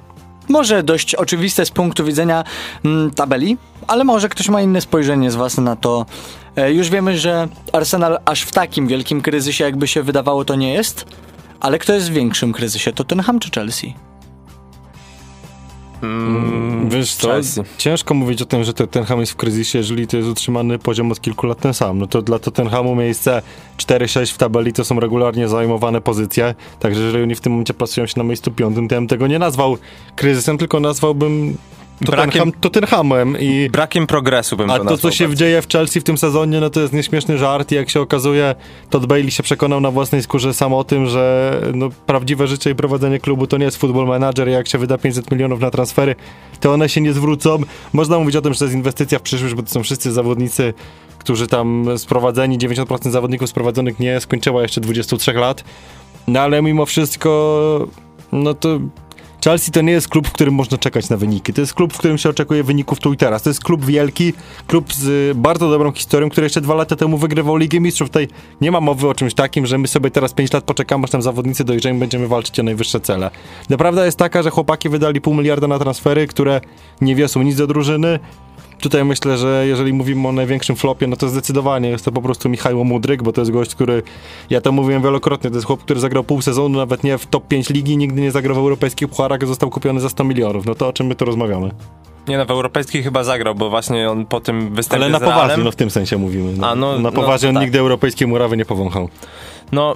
może 0.49 0.83
dość 0.83 1.15
oczywiste 1.15 1.65
z 1.65 1.71
punktu 1.71 2.05
widzenia 2.05 2.43
mm, 2.85 3.11
tabeli, 3.11 3.57
ale 3.87 4.03
może 4.03 4.29
ktoś 4.29 4.49
ma 4.49 4.61
inne 4.61 4.81
spojrzenie 4.81 5.31
z 5.31 5.35
was 5.35 5.57
na 5.57 5.75
to. 5.75 6.05
E, 6.55 6.73
już 6.73 6.89
wiemy, 6.89 7.17
że 7.17 7.47
Arsenal 7.73 8.17
aż 8.25 8.41
w 8.41 8.51
takim 8.51 8.87
wielkim 8.87 9.21
kryzysie, 9.21 9.63
jakby 9.63 9.87
się 9.87 10.03
wydawało, 10.03 10.45
to 10.45 10.55
nie 10.55 10.73
jest. 10.73 11.05
Ale 11.59 11.79
kto 11.79 11.93
jest 11.93 12.09
w 12.09 12.13
większym 12.13 12.53
kryzysie? 12.53 12.91
To 12.91 13.03
Tottenham 13.03 13.39
czy 13.39 13.49
Chelsea? 13.51 13.95
Mm, 16.03 16.89
Wiesz 16.89 17.13
co, 17.15 17.27
Chelsea. 17.27 17.61
ciężko 17.77 18.13
mówić 18.13 18.41
o 18.41 18.45
tym, 18.45 18.63
że 18.63 18.73
Tottenham 18.73 19.19
jest 19.19 19.31
w 19.31 19.35
kryzysie, 19.35 19.77
jeżeli 19.77 20.07
to 20.07 20.17
jest 20.17 20.29
utrzymany 20.29 20.79
poziom 20.79 21.11
od 21.11 21.21
kilku 21.21 21.47
lat 21.47 21.59
ten 21.59 21.73
sam. 21.73 21.99
No 21.99 22.07
to 22.07 22.21
dla 22.21 22.39
Tottenhamu 22.39 22.95
miejsce 22.95 23.41
4-6 23.77 24.33
w 24.33 24.37
tabeli 24.37 24.73
to 24.73 24.85
są 24.85 24.99
regularnie 24.99 25.47
zajmowane 25.47 26.01
pozycje, 26.01 26.55
także 26.79 27.01
jeżeli 27.01 27.23
oni 27.23 27.35
w 27.35 27.41
tym 27.41 27.51
momencie 27.51 27.73
plasują 27.73 28.07
się 28.07 28.13
na 28.17 28.23
miejscu 28.23 28.51
piątym, 28.51 28.87
to 28.87 28.95
ja 28.95 29.01
bym 29.01 29.07
tego 29.07 29.27
nie 29.27 29.39
nazwał 29.39 29.77
kryzysem, 30.15 30.57
tylko 30.57 30.79
nazwałbym 30.79 31.57
Tottenham, 32.05 32.51
Tottenhamem 32.51 33.37
i... 33.39 33.69
Brakiem 33.71 34.07
progresu 34.07 34.57
bym 34.57 34.69
A 34.69 34.79
to, 34.79 34.97
co 34.97 35.11
się 35.11 35.35
dzieje 35.35 35.61
w 35.61 35.67
Chelsea 35.67 35.99
w 35.99 36.03
tym 36.03 36.17
sezonie, 36.17 36.59
no 36.59 36.69
to 36.69 36.81
jest 36.81 36.93
nieśmieszny 36.93 37.37
żart 37.37 37.71
i 37.71 37.75
jak 37.75 37.89
się 37.89 38.01
okazuje, 38.01 38.55
Todd 38.89 39.05
Bailey 39.05 39.31
się 39.31 39.43
przekonał 39.43 39.81
na 39.81 39.91
własnej 39.91 40.23
skórze 40.23 40.53
sam 40.53 40.73
o 40.73 40.83
tym, 40.83 41.05
że 41.05 41.53
no, 41.73 41.89
prawdziwe 42.05 42.47
życie 42.47 42.69
i 42.69 42.75
prowadzenie 42.75 43.19
klubu 43.19 43.47
to 43.47 43.57
nie 43.57 43.65
jest 43.65 43.77
football 43.77 44.07
manager 44.07 44.47
jak 44.47 44.67
się 44.67 44.77
wyda 44.77 44.97
500 44.97 45.31
milionów 45.31 45.59
na 45.59 45.71
transfery, 45.71 46.15
to 46.59 46.73
one 46.73 46.89
się 46.89 47.01
nie 47.01 47.13
zwrócą. 47.13 47.57
Można 47.93 48.19
mówić 48.19 48.35
o 48.35 48.41
tym, 48.41 48.53
że 48.53 48.59
to 48.59 48.65
jest 48.65 48.75
inwestycja 48.75 49.19
w 49.19 49.21
przyszłość, 49.21 49.53
bo 49.53 49.63
to 49.63 49.69
są 49.69 49.83
wszyscy 49.83 50.11
zawodnicy, 50.11 50.73
którzy 51.17 51.47
tam 51.47 51.85
sprowadzeni, 51.97 52.59
90% 52.59 53.11
zawodników 53.11 53.49
sprowadzonych 53.49 53.99
nie 53.99 54.19
skończyła 54.19 54.61
jeszcze 54.61 54.81
23 54.81 55.33
lat, 55.33 55.63
no 56.27 56.39
ale 56.39 56.61
mimo 56.61 56.85
wszystko, 56.85 57.87
no 58.31 58.53
to 58.53 58.79
Chelsea 59.43 59.71
to 59.71 59.81
nie 59.81 59.91
jest 59.91 60.07
klub, 60.07 60.27
w 60.27 60.31
którym 60.31 60.53
można 60.53 60.77
czekać 60.77 61.09
na 61.09 61.17
wyniki. 61.17 61.53
To 61.53 61.61
jest 61.61 61.73
klub, 61.73 61.93
w 61.93 61.97
którym 61.97 62.17
się 62.17 62.29
oczekuje 62.29 62.63
wyników 62.63 62.99
tu 62.99 63.13
i 63.13 63.17
teraz. 63.17 63.43
To 63.43 63.49
jest 63.49 63.63
klub 63.63 63.85
wielki, 63.85 64.33
klub 64.67 64.93
z 64.93 65.37
bardzo 65.37 65.69
dobrą 65.69 65.91
historią, 65.91 66.29
który 66.29 66.45
jeszcze 66.45 66.61
dwa 66.61 66.75
lata 66.75 66.95
temu 66.95 67.17
wygrywał 67.17 67.57
Ligę 67.57 67.79
Mistrzów. 67.79 68.09
Tutaj 68.09 68.27
nie 68.61 68.71
ma 68.71 68.81
mowy 68.81 69.07
o 69.07 69.13
czymś 69.13 69.33
takim, 69.33 69.65
że 69.65 69.77
my 69.77 69.87
sobie 69.87 70.11
teraz 70.11 70.33
pięć 70.33 70.53
lat 70.53 70.63
poczekamy, 70.63 71.03
aż 71.03 71.09
tam 71.09 71.21
zawodnicy 71.21 71.63
dojrzeją 71.63 71.99
będziemy 71.99 72.27
walczyć 72.27 72.59
o 72.59 72.63
najwyższe 72.63 72.99
cele. 72.99 73.31
Naprawdę 73.69 74.05
jest 74.05 74.17
taka, 74.17 74.43
że 74.43 74.49
chłopaki 74.49 74.89
wydali 74.89 75.21
pół 75.21 75.33
miliarda 75.33 75.67
na 75.67 75.79
transfery, 75.79 76.27
które 76.27 76.61
nie 77.01 77.15
wiosą 77.15 77.41
nic 77.41 77.55
do 77.55 77.67
drużyny, 77.67 78.19
Tutaj 78.81 79.05
myślę, 79.05 79.37
że 79.37 79.67
jeżeli 79.67 79.93
mówimy 79.93 80.27
o 80.27 80.31
największym 80.31 80.75
flopie, 80.75 81.07
no 81.07 81.15
to 81.15 81.29
zdecydowanie 81.29 81.89
jest 81.89 82.05
to 82.05 82.11
po 82.11 82.21
prostu 82.21 82.49
Michał 82.49 82.85
Mudryk, 82.85 83.23
bo 83.23 83.33
to 83.33 83.41
jest 83.41 83.51
gość, 83.51 83.75
który, 83.75 84.03
ja 84.49 84.61
to 84.61 84.71
mówiłem 84.71 85.03
wielokrotnie, 85.03 85.49
to 85.49 85.55
jest 85.55 85.67
chłop, 85.67 85.83
który 85.83 85.99
zagrał 85.99 86.23
pół 86.23 86.41
sezonu, 86.41 86.77
nawet 86.77 87.03
nie 87.03 87.17
w 87.17 87.25
top 87.25 87.47
5 87.47 87.69
ligi, 87.69 87.97
nigdy 87.97 88.21
nie 88.21 88.31
zagrał 88.31 88.55
w 88.55 88.57
europejskich 88.57 89.07
pucharach, 89.07 89.47
został 89.47 89.69
kupiony 89.69 89.99
za 89.99 90.09
100 90.09 90.23
milionów. 90.23 90.65
No 90.65 90.75
to 90.75 90.87
o 90.87 90.93
czym 90.93 91.07
my 91.07 91.15
tu 91.15 91.25
rozmawiamy? 91.25 91.71
Nie, 92.27 92.37
no 92.37 92.45
w 92.45 92.51
europejskich 92.51 93.03
chyba 93.03 93.23
zagrał, 93.23 93.55
bo 93.55 93.69
właśnie 93.69 94.09
on 94.09 94.25
po 94.25 94.39
tym 94.39 94.75
występie 94.75 95.05
Ale 95.05 95.11
na 95.11 95.19
poważnie, 95.19 95.63
no 95.63 95.71
w 95.71 95.75
tym 95.75 95.89
sensie 95.89 96.17
mówimy. 96.17 96.53
No. 96.57 96.67
A, 96.67 96.75
no, 96.75 96.93
na 96.93 96.99
no, 96.99 97.11
poważnie 97.11 97.45
no, 97.45 97.49
on 97.49 97.55
tak. 97.55 97.63
nigdy 97.63 97.79
europejskiej 97.79 98.27
murawy 98.27 98.57
nie 98.57 98.65
powąchał. 98.65 99.09
No, 99.71 99.95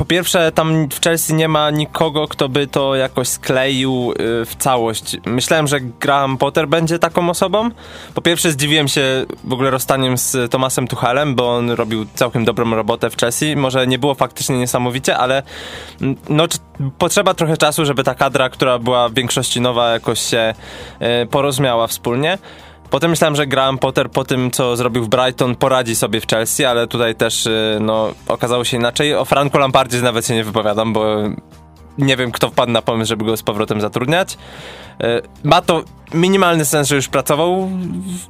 po 0.00 0.04
pierwsze, 0.04 0.52
tam 0.52 0.88
w 0.88 1.00
Chelsea 1.00 1.34
nie 1.34 1.48
ma 1.48 1.70
nikogo, 1.70 2.28
kto 2.28 2.48
by 2.48 2.66
to 2.66 2.94
jakoś 2.94 3.28
skleił 3.28 4.12
y, 4.12 4.14
w 4.44 4.54
całość. 4.58 5.16
Myślałem, 5.26 5.66
że 5.66 5.80
Graham 5.80 6.38
Potter 6.38 6.68
będzie 6.68 6.98
taką 6.98 7.30
osobą. 7.30 7.70
Po 8.14 8.22
pierwsze, 8.22 8.50
zdziwiłem 8.50 8.88
się 8.88 9.26
w 9.44 9.52
ogóle 9.52 9.70
rozstaniem 9.70 10.18
z 10.18 10.50
Tomasem 10.50 10.88
Tuchelem, 10.88 11.34
bo 11.34 11.56
on 11.56 11.70
robił 11.70 12.06
całkiem 12.14 12.44
dobrą 12.44 12.74
robotę 12.74 13.10
w 13.10 13.16
Chelsea. 13.16 13.56
Może 13.56 13.86
nie 13.86 13.98
było 13.98 14.14
faktycznie 14.14 14.58
niesamowicie, 14.58 15.16
ale 15.18 15.42
mm, 16.00 16.16
no, 16.28 16.46
potrzeba 16.98 17.34
trochę 17.34 17.56
czasu, 17.56 17.84
żeby 17.84 18.04
ta 18.04 18.14
kadra, 18.14 18.48
która 18.48 18.78
była 18.78 19.08
w 19.08 19.14
większości 19.14 19.60
nowa, 19.60 19.92
jakoś 19.92 20.20
się 20.20 20.54
y, 21.22 21.26
porozmiała 21.26 21.86
wspólnie. 21.86 22.38
Potem 22.90 23.10
myślałem, 23.10 23.36
że 23.36 23.46
Graham 23.46 23.78
Potter 23.78 24.10
po 24.10 24.24
tym, 24.24 24.50
co 24.50 24.76
zrobił 24.76 25.04
w 25.04 25.08
Brighton, 25.08 25.56
poradzi 25.56 25.96
sobie 25.96 26.20
w 26.20 26.26
Chelsea, 26.26 26.64
ale 26.64 26.86
tutaj 26.86 27.14
też 27.14 27.46
y, 27.46 27.78
no, 27.80 28.12
okazało 28.28 28.64
się 28.64 28.76
inaczej. 28.76 29.14
O 29.14 29.24
Franku 29.24 29.58
Lampardzie 29.58 30.02
nawet 30.02 30.26
się 30.26 30.34
nie 30.34 30.44
wypowiadam, 30.44 30.92
bo 30.92 31.16
nie 31.98 32.16
wiem, 32.16 32.32
kto 32.32 32.50
wpadł 32.50 32.72
na 32.72 32.82
pomysł, 32.82 33.08
żeby 33.08 33.24
go 33.24 33.36
z 33.36 33.42
powrotem 33.42 33.80
zatrudniać. 33.80 34.38
E, 35.02 35.20
ma 35.44 35.62
to 35.62 35.82
minimalny 36.14 36.64
sens, 36.64 36.88
że 36.88 36.96
już 36.96 37.08
pracował 37.08 37.70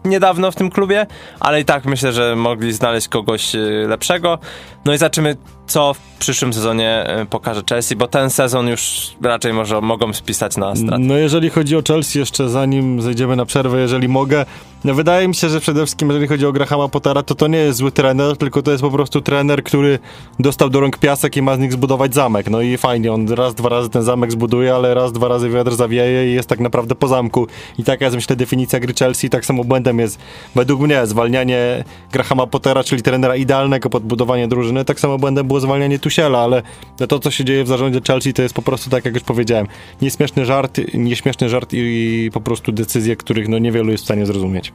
niedawno 0.04 0.50
w 0.50 0.54
tym 0.54 0.70
klubie, 0.70 1.06
ale 1.40 1.60
i 1.60 1.64
tak 1.64 1.84
myślę, 1.84 2.12
że 2.12 2.36
mogli 2.36 2.72
znaleźć 2.72 3.08
kogoś 3.08 3.54
e, 3.54 3.58
lepszego. 3.88 4.38
No 4.84 4.94
i 4.94 4.98
zobaczymy, 4.98 5.36
co 5.66 5.94
w 5.94 6.18
przyszłym 6.18 6.52
sezonie 6.52 7.04
e, 7.06 7.26
pokaże 7.26 7.62
Chelsea, 7.70 7.96
bo 7.96 8.08
ten 8.08 8.30
sezon 8.30 8.68
już 8.68 9.10
raczej 9.22 9.52
może 9.52 9.80
mogą 9.80 10.12
spisać 10.12 10.56
na 10.56 10.76
stratę. 10.76 10.98
No 10.98 11.16
jeżeli 11.16 11.50
chodzi 11.50 11.76
o 11.76 11.82
Chelsea, 11.88 12.18
jeszcze 12.18 12.48
zanim 12.48 13.02
zejdziemy 13.02 13.36
na 13.36 13.44
przerwę, 13.44 13.80
jeżeli 13.80 14.08
mogę, 14.08 14.46
no 14.84 14.94
wydaje 14.94 15.28
mi 15.28 15.34
się, 15.34 15.48
że 15.48 15.60
przede 15.60 15.80
wszystkim 15.80 16.08
jeżeli 16.08 16.26
chodzi 16.26 16.46
o 16.46 16.52
Grahama 16.52 16.88
Pottera, 16.88 17.22
to 17.22 17.34
to 17.34 17.46
nie 17.46 17.58
jest 17.58 17.78
zły 17.78 17.92
trener, 17.92 18.36
tylko 18.36 18.62
to 18.62 18.70
jest 18.70 18.82
po 18.82 18.90
prostu 18.90 19.20
trener, 19.20 19.62
który 19.62 19.98
dostał 20.38 20.70
do 20.70 20.80
rąk 20.80 20.98
piasek 20.98 21.36
i 21.36 21.42
ma 21.42 21.56
z 21.56 21.58
nich 21.58 21.72
zbudować 21.72 22.14
zamek. 22.14 22.50
No 22.50 22.60
i 22.60 22.76
fajnie, 22.76 23.12
on 23.12 23.28
raz, 23.28 23.54
dwa 23.54 23.68
razy 23.68 23.90
ten 23.90 24.02
zamek 24.02 24.32
zbuduje, 24.32 24.74
ale 24.74 24.94
raz, 24.94 25.12
dwa 25.12 25.28
razy 25.28 25.50
wiatr 25.50 25.74
zawieje 25.74 26.30
i 26.30 26.34
jest 26.34 26.48
tak 26.48 26.60
naprawdę 26.60 26.94
po 26.94 27.08
zamku. 27.08 27.46
I 27.78 27.84
taka 27.84 28.04
jest 28.04 28.16
myślę 28.16 28.36
definicja 28.36 28.80
gry 28.80 28.94
Chelsea, 28.98 29.30
tak 29.30 29.46
samo 29.46 29.64
błędem 29.64 29.98
jest 29.98 30.18
według 30.54 30.80
mnie 30.80 31.06
zwalnianie 31.06 31.84
Grahama 32.12 32.46
Pottera, 32.46 32.84
czyli 32.84 33.02
trenera 33.02 33.36
idealnego 33.36 33.90
pod 33.90 34.02
budowanie 34.02 34.48
drużyny, 34.48 34.84
tak 34.84 35.00
samo 35.00 35.18
błędem 35.18 35.46
było 35.46 35.60
zwalnianie 35.60 35.98
Tusiela, 35.98 36.38
ale 36.38 36.62
to, 37.08 37.18
co 37.18 37.30
się 37.30 37.44
dzieje 37.44 37.64
w 37.64 37.68
zarządzie 37.68 38.00
Chelsea, 38.06 38.32
to 38.32 38.42
jest 38.42 38.54
po 38.54 38.62
prostu 38.62 38.90
tak, 38.90 39.04
jak 39.04 39.14
już 39.14 39.22
powiedziałem, 39.22 39.66
nieśmieszny 40.02 40.46
żart, 40.46 40.80
nieśmieszny 40.94 41.48
żart 41.48 41.70
i 41.72 42.30
po 42.32 42.40
prostu 42.40 42.72
decyzje, 42.72 43.16
których 43.16 43.48
no 43.48 43.58
niewielu 43.58 43.90
jest 43.90 44.04
w 44.04 44.06
stanie 44.06 44.26
zrozumieć. 44.26 44.72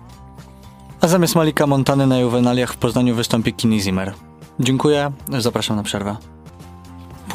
A 1.02 1.08
zamiast 1.08 1.36
Malika 1.36 1.68
Montany 1.68 2.08
na 2.08 2.20
Juvenaliach 2.20 2.74
w 2.74 2.78
Poznaniu 2.78 3.16
wystąpi 3.16 3.54
Kini 3.54 3.82
Zimmer. 3.82 4.14
Dziękuję, 4.60 5.12
zapraszam 5.40 5.76
na 5.76 5.84
przerwę. 5.84 6.35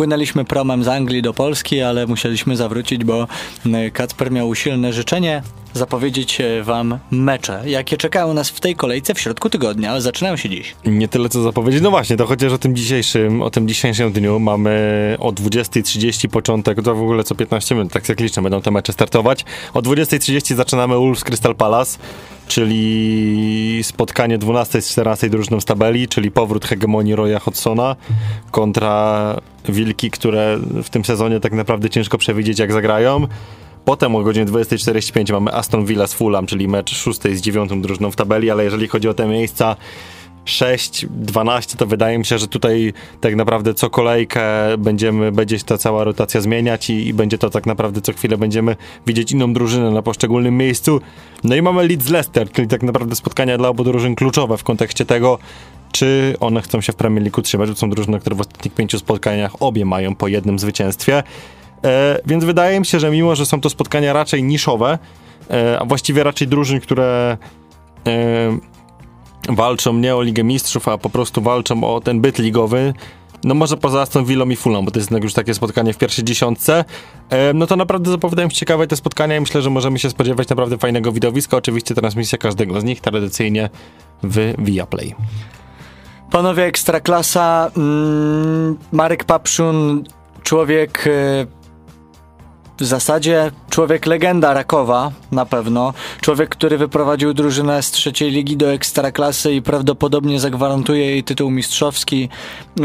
Płynęliśmy 0.01 0.45
promem 0.45 0.85
z 0.85 0.89
Anglii 0.89 1.23
do 1.23 1.35
Polski, 1.35 1.83
ale 1.83 2.07
musieliśmy 2.07 2.57
zawrócić, 2.57 3.05
bo 3.05 3.27
Kacper 3.93 4.33
miał 4.33 4.49
usilne 4.49 4.93
życzenie 4.93 5.43
zapowiedzieć 5.75 6.41
y, 6.41 6.65
wam 6.65 6.99
mecze, 7.11 7.63
jakie 7.67 7.97
czekają 7.97 8.35
nas 8.35 8.51
w 8.51 8.61
tej 8.61 8.77
kolejce 8.77 9.15
w 9.15 9.21
środku 9.21 9.51
tygodnia. 9.51 10.01
Zaczynają 10.01 10.37
się 10.37 10.49
dziś. 10.49 10.75
Nie 10.87 11.09
tyle 11.09 11.29
co 11.29 11.43
zapowiedzieć. 11.43 11.83
No 11.83 11.91
właśnie, 11.91 12.17
to 12.17 12.27
chociaż 12.27 12.53
o 12.53 12.59
tym 12.59 12.77
dzisiejszym, 12.77 13.43
o 13.43 13.51
tym 13.51 13.69
dzisiejszym 13.69 14.13
dniu 14.13 14.39
mamy 14.39 15.17
o 15.19 15.33
20.30 15.33 16.29
początek, 16.29 16.83
to 16.83 16.95
w 16.95 17.03
ogóle 17.03 17.25
co 17.25 17.35
15 17.35 17.75
minut, 17.75 17.93
tak 17.93 18.03
cyklicznie 18.03 18.43
będą 18.43 18.63
te 18.63 18.71
mecze 18.71 18.93
startować. 18.93 19.45
O 19.75 19.81
20.30 19.81 20.55
zaczynamy 20.55 20.95
Wolves 20.95 21.25
Crystal 21.25 21.55
Palace, 21.55 21.99
czyli 22.51 23.81
spotkanie 23.83 24.39
12 24.39 24.83
z 24.83 24.91
14 24.91 25.31
drużyną 25.31 25.61
z 25.61 25.65
tabeli, 25.65 26.09
czyli 26.09 26.31
powrót 26.31 26.65
hegemonii 26.65 27.15
Roya 27.15 27.39
Hodgsona 27.41 27.97
kontra 28.51 29.37
Wilki, 29.69 30.11
które 30.11 30.59
w 30.83 30.91
tym 30.91 31.05
sezonie 31.05 31.41
tak 31.41 31.53
naprawdę 31.53 31.91
ciężko 31.91 32.19
przewidzieć 32.19 32.59
jak 32.59 32.73
zagrają. 32.73 33.27
Potem 33.85 34.17
o 34.17 34.23
godzinie 34.23 34.47
20.45 34.47 35.33
mamy 35.33 35.55
Aston 35.55 35.85
Villa 35.85 36.07
z 36.07 36.15
Fulham, 36.15 36.47
czyli 36.47 36.69
mecz 36.69 36.95
6 36.95 37.23
z 37.23 37.41
9 37.41 37.71
drużyną 37.77 38.11
w 38.11 38.17
tabeli, 38.17 38.51
ale 38.51 38.65
jeżeli 38.65 38.89
chodzi 38.89 39.09
o 39.09 39.15
te 39.15 39.27
miejsca 39.27 39.77
6, 40.51 41.07
12, 41.11 41.77
to 41.77 41.87
wydaje 41.87 42.19
mi 42.19 42.25
się, 42.25 42.39
że 42.39 42.49
tutaj 42.49 42.93
tak 43.21 43.37
naprawdę 43.37 43.75
co 43.75 43.91
kolejkę 43.91 44.43
będziemy, 44.79 45.33
będzie 45.33 45.59
się 45.59 45.65
ta 45.65 45.79
cała 45.79 46.05
rotacja 46.05 46.41
zmieniać 46.41 46.91
i, 46.91 47.07
i 47.07 47.15
będzie 47.15 47.39
to 47.39 47.51
tak 47.51 47.67
naprawdę 47.67 48.01
co 48.01 48.13
chwilę 48.13 48.39
będziemy 48.39 48.77
widzieć 49.07 49.33
inną 49.33 49.53
drużynę 49.53 49.91
na 49.91 50.03
poszczególnym 50.03 50.57
miejscu. 50.57 51.01
No 51.45 51.57
i 51.57 51.63
mamy 51.63 51.89
Leeds 51.89 52.09
Leicester, 52.09 52.53
czyli 52.53 52.69
tak 52.69 52.83
naprawdę 52.83 53.17
spotkania 53.17 53.59
dla 53.59 53.69
obu 53.69 53.85
drużyn 53.85 54.15
kluczowe 54.15 54.57
w 54.57 54.65
kontekście 54.65 55.05
tego, 55.05 55.39
czy 55.93 56.37
one 56.41 56.63
chcą 56.63 56.81
się 56.81 56.93
w 56.93 56.97
Premier 56.97 57.23
League 57.23 57.41
utrzymać, 57.41 57.71
bo 57.71 57.77
są 57.77 57.91
drużyny, 57.91 58.21
które 58.21 58.37
w 58.37 58.41
ostatnich 58.41 58.75
pięciu 58.75 58.99
spotkaniach 58.99 59.63
obie 59.63 59.85
mają 59.85 60.15
po 60.15 60.29
jednym 60.29 60.59
zwycięstwie. 60.59 61.23
E, 61.85 62.19
więc 62.27 62.45
wydaje 62.45 62.81
mi 62.81 62.87
się, 62.87 63.01
że 63.01 63.11
mimo, 63.11 63.37
że 63.37 63.47
są 63.47 63.61
to 63.61 63.71
spotkania 63.71 64.13
raczej 64.13 64.43
niszowe, 64.43 64.99
e, 65.51 65.79
a 65.81 65.85
właściwie 65.85 66.25
raczej 66.25 66.49
drużyn, 66.49 66.81
które 66.81 67.37
e, 68.07 68.59
walczą 69.49 69.93
nie 69.93 70.17
o 70.17 70.23
Ligę 70.23 70.45
Mistrzów, 70.45 70.89
a 70.89 70.99
po 70.99 71.11
prostu 71.11 71.43
walczą 71.43 71.85
o 71.85 72.01
ten 72.01 72.21
byt 72.21 72.39
ligowy, 72.39 72.95
no 73.45 73.55
może 73.55 73.77
poza 73.77 74.01
Aston 74.01 74.25
Villą 74.25 74.49
i 74.49 74.57
Fulham, 74.57 74.85
bo 74.85 74.91
to 74.91 74.99
jest 74.99 75.11
już 75.11 75.35
takie 75.35 75.55
spotkanie 75.55 75.93
w 75.93 75.99
pierwszej 75.99 76.25
dziesiątce, 76.25 76.85
no 77.55 77.67
to 77.67 77.77
naprawdę 77.77 78.11
zapowiadają 78.11 78.51
się 78.51 78.57
ciekawe 78.57 78.87
te 78.87 78.97
spotkania 78.97 79.37
i 79.37 79.41
myślę, 79.41 79.63
że 79.63 79.71
możemy 79.71 79.99
się 79.99 80.11
spodziewać 80.11 80.49
naprawdę 80.49 80.79
fajnego 80.79 81.13
widowiska. 81.13 81.57
Oczywiście 81.57 81.95
transmisja 81.95 82.39
każdego 82.39 82.81
z 82.81 82.85
nich 82.85 83.01
tradycyjnie 83.01 83.71
w 84.23 84.55
Viaplay. 84.59 85.15
Panowie 86.31 86.65
Ekstraklasa, 86.65 87.71
mm, 87.77 88.79
Marek 88.93 89.25
Papszun, 89.25 90.05
człowiek 90.43 91.07
e, 91.07 91.60
w 92.81 92.85
zasadzie 92.85 93.51
człowiek 93.71 94.07
legenda 94.07 94.55
Rakowa, 94.55 95.13
na 95.33 95.47
pewno. 95.47 95.93
Człowiek, 96.21 96.49
który 96.49 96.79
wyprowadził 96.79 97.35
drużynę 97.35 97.83
z 97.83 97.91
trzeciej 97.91 98.31
ligi 98.31 98.57
do 98.57 98.73
Ekstraklasy 98.73 99.53
i 99.53 99.63
prawdopodobnie 99.63 100.41
zagwarantuje 100.41 101.07
jej 101.07 101.25
tytuł 101.25 101.51
mistrzowski, 101.51 102.29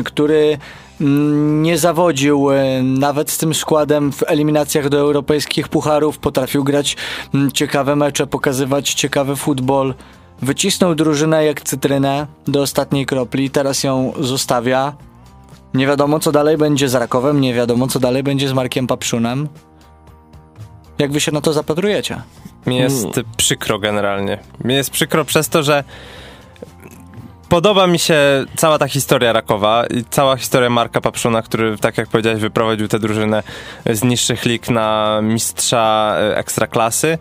który 0.05 0.57
mm, 1.01 1.63
nie 1.63 1.77
zawodził 1.77 2.51
e, 2.51 2.83
nawet 2.83 3.31
z 3.31 3.37
tym 3.37 3.53
składem 3.53 4.11
w 4.11 4.23
eliminacjach 4.27 4.89
do 4.89 4.97
europejskich 4.97 5.67
pucharów, 5.67 6.17
potrafił 6.17 6.63
grać 6.63 6.97
mm, 7.33 7.51
ciekawe 7.51 7.95
mecze, 7.95 8.27
pokazywać 8.27 8.93
ciekawy 8.93 9.35
futbol. 9.35 9.93
Wycisnął 10.41 10.95
drużynę 10.95 11.45
jak 11.45 11.61
cytrynę 11.61 12.27
do 12.47 12.61
ostatniej 12.61 13.05
kropli, 13.05 13.49
teraz 13.49 13.83
ją 13.83 14.13
zostawia. 14.19 14.93
Nie 15.73 15.87
wiadomo, 15.87 16.19
co 16.19 16.31
dalej 16.31 16.57
będzie 16.57 16.89
z 16.89 16.95
Rakowem, 16.95 17.41
nie 17.41 17.53
wiadomo, 17.53 17.87
co 17.87 17.99
dalej 17.99 18.23
będzie 18.23 18.49
z 18.49 18.53
Markiem 18.53 18.87
Papszunem. 18.87 19.47
Jak 20.99 21.11
wy 21.11 21.21
się 21.21 21.31
na 21.31 21.41
to 21.41 21.53
zapatrujecie? 21.53 22.21
Mi 22.65 22.77
jest 22.77 23.07
przykro 23.37 23.79
generalnie. 23.79 24.39
Mi 24.63 24.73
jest 24.73 24.89
przykro 24.89 25.25
przez 25.25 25.49
to, 25.49 25.63
że 25.63 25.83
podoba 27.49 27.87
mi 27.87 27.99
się 27.99 28.45
cała 28.55 28.77
ta 28.77 28.87
historia 28.87 29.33
Rakowa 29.33 29.85
i 29.85 30.03
cała 30.09 30.37
historia 30.37 30.69
Marka 30.69 31.01
Papszuna, 31.01 31.41
który, 31.41 31.77
tak 31.77 31.97
jak 31.97 32.07
powiedziałeś, 32.07 32.39
wyprowadził 32.39 32.87
tę 32.87 32.99
drużynę 32.99 33.43
z 33.85 34.03
niższych 34.03 34.45
lig 34.45 34.69
na 34.69 35.19
mistrza 35.23 36.15
e, 36.19 36.37
ekstraklasy. 36.37 37.17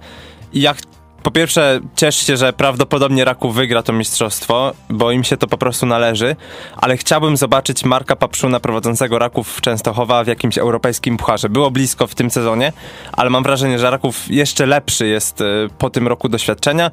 I 0.52 0.60
jak 0.60 0.76
po 1.24 1.30
pierwsze, 1.30 1.80
cieszę 1.96 2.24
się, 2.24 2.36
że 2.36 2.52
prawdopodobnie 2.52 3.24
Raków 3.24 3.54
wygra 3.54 3.82
to 3.82 3.92
mistrzostwo, 3.92 4.72
bo 4.90 5.10
im 5.10 5.24
się 5.24 5.36
to 5.36 5.46
po 5.46 5.58
prostu 5.58 5.86
należy, 5.86 6.36
ale 6.76 6.96
chciałbym 6.96 7.36
zobaczyć 7.36 7.84
Marka 7.84 8.16
Papszuna 8.16 8.60
prowadzącego 8.60 9.18
Raków 9.18 9.56
w 9.56 9.60
Częstochowa 9.60 10.24
w 10.24 10.26
jakimś 10.26 10.58
europejskim 10.58 11.16
pucharze. 11.16 11.48
Było 11.48 11.70
blisko 11.70 12.06
w 12.06 12.14
tym 12.14 12.30
sezonie, 12.30 12.72
ale 13.12 13.30
mam 13.30 13.42
wrażenie, 13.42 13.78
że 13.78 13.90
Raków 13.90 14.30
jeszcze 14.30 14.66
lepszy 14.66 15.06
jest 15.06 15.40
e, 15.40 15.44
po 15.78 15.90
tym 15.90 16.08
roku 16.08 16.28
doświadczenia 16.28 16.90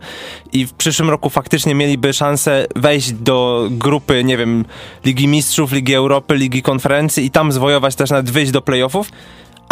i 0.53 0.65
w 0.65 0.73
przyszłym 0.73 1.09
roku 1.09 1.29
faktycznie 1.29 1.75
mieliby 1.75 2.13
szansę 2.13 2.67
wejść 2.75 3.11
do 3.11 3.67
grupy, 3.71 4.23
nie 4.23 4.37
wiem, 4.37 4.65
Ligi 5.05 5.27
Mistrzów, 5.27 5.71
Ligi 5.71 5.93
Europy, 5.93 6.35
Ligi 6.35 6.61
Konferencji 6.61 7.25
i 7.25 7.31
tam 7.31 7.51
zwojować 7.51 7.95
też 7.95 8.09
nawet 8.09 8.29
wyjść 8.29 8.51
do 8.51 8.61
playoffów. 8.61 9.11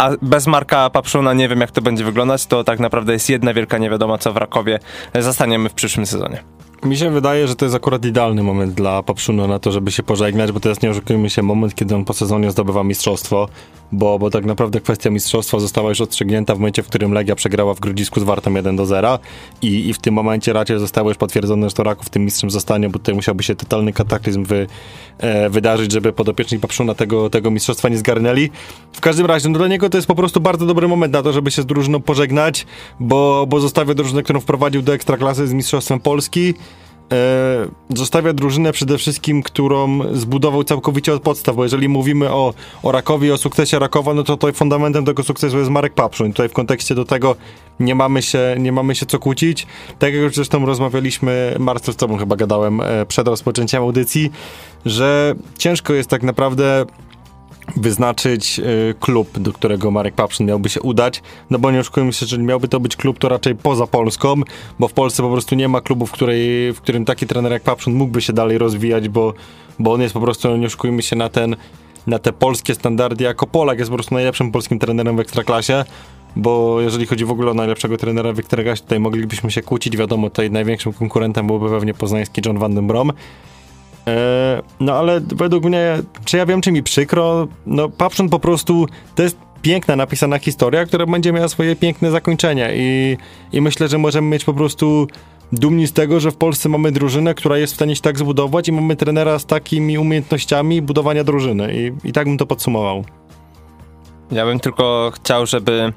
A 0.00 0.10
bez 0.22 0.46
Marka 0.46 0.90
Papszuna 0.90 1.32
nie 1.32 1.48
wiem, 1.48 1.60
jak 1.60 1.70
to 1.70 1.82
będzie 1.82 2.04
wyglądać. 2.04 2.46
To 2.46 2.64
tak 2.64 2.80
naprawdę 2.80 3.12
jest 3.12 3.30
jedna 3.30 3.54
wielka 3.54 3.78
niewiadoma, 3.78 4.18
co 4.18 4.32
w 4.32 4.36
Rakowie 4.36 4.78
zastaniemy 5.14 5.68
w 5.68 5.74
przyszłym 5.74 6.06
sezonie. 6.06 6.42
Mi 6.84 6.96
się 6.96 7.10
wydaje, 7.10 7.48
że 7.48 7.56
to 7.56 7.64
jest 7.64 7.76
akurat 7.76 8.04
idealny 8.04 8.42
moment 8.42 8.74
dla 8.74 9.02
Papszuna 9.02 9.46
na 9.46 9.58
to, 9.58 9.72
żeby 9.72 9.90
się 9.90 10.02
pożegnać, 10.02 10.52
bo 10.52 10.68
jest, 10.68 10.82
nie 10.82 10.90
oszukujmy 10.90 11.30
się, 11.30 11.42
moment, 11.42 11.74
kiedy 11.74 11.94
on 11.94 12.04
po 12.04 12.12
sezonie 12.12 12.50
zdobywa 12.50 12.84
mistrzostwo, 12.84 13.48
bo, 13.92 14.18
bo 14.18 14.30
tak 14.30 14.44
naprawdę 14.44 14.80
kwestia 14.80 15.10
mistrzostwa 15.10 15.60
została 15.60 15.88
już 15.88 16.00
odstrzygnięta 16.00 16.54
w 16.54 16.58
momencie, 16.58 16.82
w 16.82 16.86
którym 16.86 17.12
Legia 17.12 17.34
przegrała 17.34 17.74
w 17.74 17.80
Grodzisku 17.80 18.20
z 18.20 18.22
Wartą 18.22 18.54
1 18.54 18.76
do 18.76 18.86
0 18.86 19.18
i, 19.62 19.88
i 19.88 19.94
w 19.94 19.98
tym 19.98 20.14
momencie 20.14 20.52
raczej 20.52 20.78
zostało 20.78 21.08
już 21.10 21.18
potwierdzone, 21.18 21.68
że 21.68 21.74
to 21.74 21.82
Raków 21.82 22.08
tym 22.08 22.24
mistrzem 22.24 22.50
zostanie, 22.50 22.88
bo 22.88 22.98
tutaj 22.98 23.14
musiałby 23.14 23.42
się 23.42 23.54
totalny 23.54 23.92
kataklizm 23.92 24.44
wy, 24.44 24.66
e, 25.18 25.50
wydarzyć, 25.50 25.92
żeby 25.92 26.12
podopieczni 26.12 26.58
Papszuna 26.58 26.94
tego, 26.94 27.30
tego 27.30 27.50
mistrzostwa 27.50 27.88
nie 27.88 27.98
zgarnęli. 27.98 28.50
W 28.92 29.00
każdym 29.00 29.26
razie, 29.26 29.48
no 29.48 29.58
dla 29.58 29.68
niego 29.68 29.90
to 29.90 29.98
jest 29.98 30.08
po 30.08 30.14
prostu 30.14 30.40
bardzo 30.40 30.66
dobry 30.66 30.88
moment 30.88 31.12
na 31.12 31.22
to, 31.22 31.32
żeby 31.32 31.50
się 31.50 31.62
z 31.62 31.66
drużyną 31.66 32.00
pożegnać, 32.00 32.66
bo, 33.00 33.46
bo 33.48 33.60
zostawia 33.60 33.94
drużynę, 33.94 34.22
którą 34.22 34.40
wprowadził 34.40 34.82
do 34.82 34.94
Ekstraklasy 34.94 35.46
z 35.46 35.52
Mistrzostwem 35.52 36.00
Polski, 36.00 36.54
zostawia 37.88 38.32
drużynę 38.32 38.72
przede 38.72 38.98
wszystkim, 38.98 39.42
którą 39.42 40.00
zbudował 40.16 40.64
całkowicie 40.64 41.14
od 41.14 41.22
podstaw, 41.22 41.56
bo 41.56 41.62
jeżeli 41.62 41.88
mówimy 41.88 42.30
o, 42.30 42.54
o 42.82 42.92
Rakowie, 42.92 43.34
o 43.34 43.38
sukcesie 43.38 43.78
Rakowa, 43.78 44.14
no 44.14 44.22
to 44.22 44.36
tutaj 44.36 44.52
fundamentem 44.52 45.04
tego 45.04 45.22
sukcesu 45.22 45.58
jest 45.58 45.70
Marek 45.70 45.94
Papszun. 45.94 46.32
Tutaj 46.32 46.48
w 46.48 46.52
kontekście 46.52 46.94
do 46.94 47.04
tego 47.04 47.36
nie 47.80 47.94
mamy 47.94 48.22
się, 48.22 48.56
nie 48.58 48.72
mamy 48.72 48.94
się 48.94 49.06
co 49.06 49.18
kłócić. 49.18 49.66
Tak 49.98 50.14
jak 50.14 50.22
już 50.22 50.34
zresztą 50.34 50.66
rozmawialiśmy, 50.66 51.56
Marcel, 51.58 51.94
z 51.94 51.96
tobą 51.96 52.16
chyba 52.16 52.36
gadałem 52.36 52.80
e, 52.80 53.06
przed 53.06 53.28
rozpoczęciem 53.28 53.82
audycji, 53.82 54.30
że 54.86 55.34
ciężko 55.58 55.92
jest 55.92 56.10
tak 56.10 56.22
naprawdę 56.22 56.86
wyznaczyć 57.76 58.58
y, 58.58 58.94
klub, 59.00 59.38
do 59.38 59.52
którego 59.52 59.90
Marek 59.90 60.14
Papszyn 60.14 60.46
miałby 60.46 60.68
się 60.68 60.80
udać, 60.80 61.22
no 61.50 61.58
bo 61.58 61.70
nie 61.70 61.80
oszukujmy 61.80 62.12
się, 62.12 62.26
że 62.26 62.38
miałby 62.38 62.68
to 62.68 62.80
być 62.80 62.96
klub 62.96 63.18
to 63.18 63.28
raczej 63.28 63.54
poza 63.54 63.86
Polską, 63.86 64.34
bo 64.78 64.88
w 64.88 64.92
Polsce 64.92 65.22
po 65.22 65.30
prostu 65.30 65.54
nie 65.54 65.68
ma 65.68 65.80
klubu, 65.80 66.06
w, 66.06 66.12
której, 66.12 66.72
w 66.72 66.80
którym 66.80 67.04
taki 67.04 67.26
trener 67.26 67.52
jak 67.52 67.62
Papszyn 67.62 67.94
mógłby 67.94 68.20
się 68.20 68.32
dalej 68.32 68.58
rozwijać, 68.58 69.08
bo, 69.08 69.34
bo 69.78 69.92
on 69.92 70.00
jest 70.00 70.14
po 70.14 70.20
prostu, 70.20 70.56
nie 70.56 70.66
oszukujmy 70.66 71.02
się, 71.02 71.16
na 71.16 71.28
ten 71.28 71.56
na 72.06 72.18
te 72.18 72.32
polskie 72.32 72.74
standardy 72.74 73.24
jako 73.24 73.46
Polak 73.46 73.78
jest 73.78 73.90
po 73.90 73.96
prostu 73.96 74.14
najlepszym 74.14 74.52
polskim 74.52 74.78
trenerem 74.78 75.16
w 75.16 75.20
Ekstraklasie. 75.20 75.84
bo 76.36 76.80
jeżeli 76.80 77.06
chodzi 77.06 77.24
w 77.24 77.30
ogóle 77.30 77.50
o 77.50 77.54
najlepszego 77.54 77.96
trenera 77.96 78.32
Wiktora 78.32 78.62
Gaś, 78.62 78.80
tutaj 78.80 79.00
moglibyśmy 79.00 79.50
się 79.50 79.62
kłócić, 79.62 79.96
wiadomo, 79.96 80.30
tutaj 80.30 80.50
największym 80.50 80.92
konkurentem 80.92 81.46
byłby 81.46 81.68
pewnie 81.68 81.94
poznański 81.94 82.42
John 82.46 82.58
Van 82.58 82.74
den 82.74 82.86
Brom. 82.86 83.12
E, 84.10 84.62
no 84.80 84.94
ale 84.94 85.20
według 85.20 85.64
mnie, 85.64 85.98
czy 86.24 86.36
ja 86.36 86.46
wiem, 86.46 86.60
czy 86.60 86.72
mi 86.72 86.82
przykro, 86.82 87.48
no 87.66 87.88
Papszun 87.88 88.28
po 88.28 88.38
prostu, 88.38 88.86
to 89.14 89.22
jest 89.22 89.36
piękna, 89.62 89.96
napisana 89.96 90.38
historia, 90.38 90.86
która 90.86 91.06
będzie 91.06 91.32
miała 91.32 91.48
swoje 91.48 91.76
piękne 91.76 92.10
zakończenie 92.10 92.70
i, 92.74 93.16
i 93.52 93.60
myślę, 93.60 93.88
że 93.88 93.98
możemy 93.98 94.28
mieć 94.28 94.44
po 94.44 94.54
prostu 94.54 95.06
dumni 95.52 95.86
z 95.86 95.92
tego, 95.92 96.20
że 96.20 96.30
w 96.30 96.36
Polsce 96.36 96.68
mamy 96.68 96.92
drużynę, 96.92 97.34
która 97.34 97.58
jest 97.58 97.72
w 97.72 97.76
stanie 97.76 97.96
się 97.96 98.02
tak 98.02 98.18
zbudować 98.18 98.68
i 98.68 98.72
mamy 98.72 98.96
trenera 98.96 99.38
z 99.38 99.46
takimi 99.46 99.98
umiejętnościami 99.98 100.82
budowania 100.82 101.24
drużyny 101.24 101.74
i, 101.74 102.08
i 102.08 102.12
tak 102.12 102.26
bym 102.26 102.38
to 102.38 102.46
podsumował. 102.46 103.04
Ja 104.30 104.44
bym 104.44 104.60
tylko 104.60 105.12
chciał, 105.14 105.46
żeby 105.46 105.92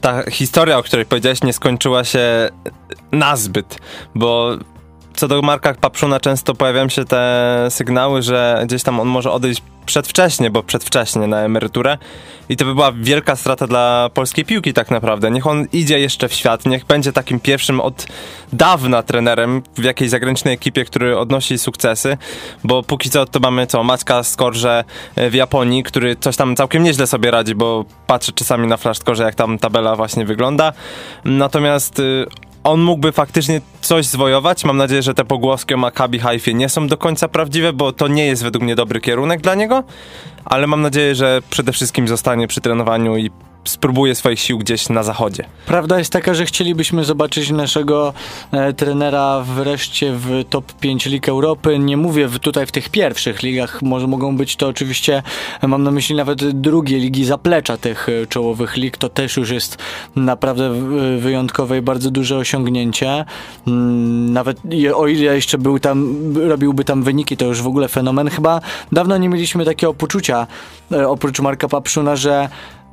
ta 0.00 0.30
historia, 0.30 0.78
o 0.78 0.82
której 0.82 1.06
powiedziałeś, 1.06 1.42
nie 1.42 1.52
skończyła 1.52 2.04
się 2.04 2.48
nazbyt, 3.12 3.78
bo 4.14 4.56
co 5.14 5.28
do 5.28 5.42
Marka 5.42 5.74
Papszuna 5.74 6.20
często 6.20 6.54
pojawiają 6.54 6.88
się 6.88 7.04
te 7.04 7.66
sygnały, 7.70 8.22
że 8.22 8.62
gdzieś 8.66 8.82
tam 8.82 9.00
on 9.00 9.08
może 9.08 9.30
odejść 9.30 9.62
przedwcześnie, 9.86 10.50
bo 10.50 10.62
przedwcześnie 10.62 11.26
na 11.26 11.40
emeryturę 11.40 11.98
i 12.48 12.56
to 12.56 12.64
by 12.64 12.74
była 12.74 12.92
wielka 12.92 13.36
strata 13.36 13.66
dla 13.66 14.10
polskiej 14.14 14.44
piłki 14.44 14.72
tak 14.72 14.90
naprawdę. 14.90 15.30
Niech 15.30 15.46
on 15.46 15.66
idzie 15.72 16.00
jeszcze 16.00 16.28
w 16.28 16.34
świat, 16.34 16.66
niech 16.66 16.84
będzie 16.84 17.12
takim 17.12 17.40
pierwszym 17.40 17.80
od 17.80 18.06
dawna 18.52 19.02
trenerem 19.02 19.62
w 19.76 19.84
jakiejś 19.84 20.10
zagranicznej 20.10 20.54
ekipie, 20.54 20.84
który 20.84 21.18
odnosi 21.18 21.58
sukcesy, 21.58 22.16
bo 22.64 22.82
póki 22.82 23.10
co 23.10 23.26
to 23.26 23.40
mamy 23.40 23.66
co, 23.66 23.84
Maćka 23.84 24.22
Skorze 24.22 24.84
e, 25.16 25.30
w 25.30 25.34
Japonii, 25.34 25.82
który 25.82 26.16
coś 26.16 26.36
tam 26.36 26.56
całkiem 26.56 26.82
nieźle 26.82 27.06
sobie 27.06 27.30
radzi, 27.30 27.54
bo 27.54 27.84
patrzę 28.06 28.32
czasami 28.32 28.66
na 28.66 28.76
Flash 28.76 28.98
Skorze, 28.98 29.24
jak 29.24 29.34
tam 29.34 29.58
tabela 29.58 29.96
właśnie 29.96 30.24
wygląda. 30.24 30.72
Natomiast 31.24 31.98
y, 31.98 32.26
on 32.64 32.80
mógłby 32.80 33.12
faktycznie 33.12 33.60
coś 33.80 34.06
zwojować. 34.06 34.64
Mam 34.64 34.76
nadzieję, 34.76 35.02
że 35.02 35.14
te 35.14 35.24
pogłoski 35.24 35.74
o 35.74 35.76
Maccabi 35.76 36.18
Haifie 36.18 36.54
nie 36.54 36.68
są 36.68 36.86
do 36.86 36.96
końca 36.96 37.28
prawdziwe, 37.28 37.72
bo 37.72 37.92
to 37.92 38.08
nie 38.08 38.26
jest 38.26 38.42
według 38.42 38.64
mnie 38.64 38.74
dobry 38.74 39.00
kierunek 39.00 39.40
dla 39.40 39.54
niego, 39.54 39.84
ale 40.44 40.66
mam 40.66 40.82
nadzieję, 40.82 41.14
że 41.14 41.42
przede 41.50 41.72
wszystkim 41.72 42.08
zostanie 42.08 42.48
przy 42.48 42.60
trenowaniu 42.60 43.16
i 43.16 43.30
spróbuje 43.64 44.14
swoich 44.14 44.40
sił 44.40 44.58
gdzieś 44.58 44.88
na 44.88 45.02
zachodzie. 45.02 45.44
Prawda 45.66 45.98
jest 45.98 46.12
taka, 46.12 46.34
że 46.34 46.46
chcielibyśmy 46.46 47.04
zobaczyć 47.04 47.50
naszego 47.50 48.14
e, 48.52 48.72
trenera 48.72 49.40
wreszcie 49.40 50.12
w 50.12 50.44
top 50.50 50.72
5 50.72 51.06
lig 51.06 51.28
Europy. 51.28 51.78
Nie 51.78 51.96
mówię 51.96 52.28
w, 52.28 52.38
tutaj 52.38 52.66
w 52.66 52.72
tych 52.72 52.88
pierwszych 52.88 53.42
ligach, 53.42 53.82
może 53.82 54.06
mogą 54.06 54.36
być 54.36 54.56
to 54.56 54.68
oczywiście, 54.68 55.22
mam 55.62 55.82
na 55.82 55.90
myśli 55.90 56.16
nawet 56.16 56.60
drugie 56.60 56.98
ligi 56.98 57.24
zaplecza 57.24 57.76
tych 57.76 58.08
e, 58.08 58.26
czołowych 58.26 58.76
lig. 58.76 58.96
To 58.96 59.08
też 59.08 59.36
już 59.36 59.50
jest 59.50 59.78
naprawdę 60.16 60.70
wyjątkowe 61.18 61.78
i 61.78 61.82
bardzo 61.82 62.10
duże 62.10 62.36
osiągnięcie. 62.36 63.24
Mm, 63.66 64.32
nawet 64.32 64.58
o 64.94 65.06
ile 65.06 65.34
jeszcze 65.34 65.58
był 65.58 65.78
tam, 65.78 66.16
robiłby 66.48 66.84
tam 66.84 67.02
wyniki, 67.02 67.36
to 67.36 67.44
już 67.44 67.62
w 67.62 67.66
ogóle 67.66 67.88
fenomen. 67.88 68.30
Chyba 68.30 68.60
dawno 68.92 69.16
nie 69.16 69.28
mieliśmy 69.28 69.64
takiego 69.64 69.94
poczucia, 69.94 70.46
e, 70.92 71.08
oprócz 71.08 71.40
Marka 71.40 71.68
Papszuna, 71.68 72.16
że 72.16 72.48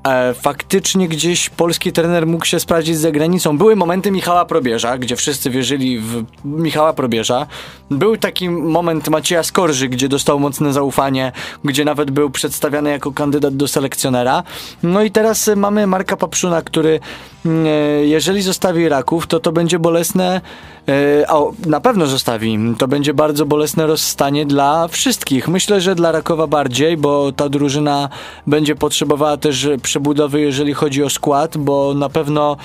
e, 0.07 0.33
faktycznie 0.33 1.07
gdzieś 1.07 1.49
polski 1.49 1.91
trener 1.91 2.27
mógł 2.27 2.45
się 2.45 2.59
sprawdzić 2.59 2.97
za 2.97 3.11
granicą. 3.11 3.57
Były 3.57 3.75
momenty 3.75 4.11
Michała 4.11 4.45
Probierza, 4.45 4.97
gdzie 4.97 5.15
wszyscy 5.15 5.49
wierzyli 5.49 5.99
w 5.99 6.23
Michała 6.45 6.93
Probierza. 6.93 7.47
Był 7.91 8.17
taki 8.17 8.49
moment 8.49 9.09
Macieja 9.09 9.43
Skorży, 9.43 9.89
gdzie 9.89 10.09
dostał 10.09 10.39
mocne 10.39 10.73
zaufanie, 10.73 11.31
gdzie 11.63 11.85
nawet 11.85 12.11
był 12.11 12.29
przedstawiany 12.29 12.89
jako 12.89 13.11
kandydat 13.11 13.55
do 13.55 13.67
selekcjonera. 13.67 14.43
No 14.83 15.01
i 15.03 15.11
teraz 15.11 15.49
mamy 15.55 15.87
Marka 15.87 16.17
Papszuna, 16.17 16.61
który 16.61 16.99
mm, 17.45 17.65
e, 17.65 17.69
jeżeli 18.05 18.41
zostawi 18.41 18.89
Raków, 18.89 19.27
to 19.27 19.39
to 19.39 19.51
będzie 19.51 19.79
bolesne 19.79 20.41
e, 20.89 21.25
a 21.31 21.39
na 21.65 21.81
pewno 21.81 22.07
zostawi. 22.07 22.59
To 22.77 22.87
będzie 22.87 23.13
bardzo 23.13 23.45
bolesne 23.45 23.87
rozstanie 23.87 24.45
dla 24.45 24.87
wszystkich. 24.87 25.47
Myślę, 25.47 25.81
że 25.81 25.95
dla 25.95 26.11
Rakowa 26.11 26.47
bardziej, 26.47 26.97
bo 26.97 27.31
ta 27.31 27.49
drużyna 27.49 28.09
będzie 28.47 28.75
potrzebowała 28.75 29.37
też 29.37 29.67
przebudowy, 29.83 30.41
jeżeli 30.41 30.73
chodzi 30.73 31.03
o 31.03 31.09
skład, 31.09 31.57
bo 31.57 31.93
na 31.93 32.09
pewno 32.09 32.57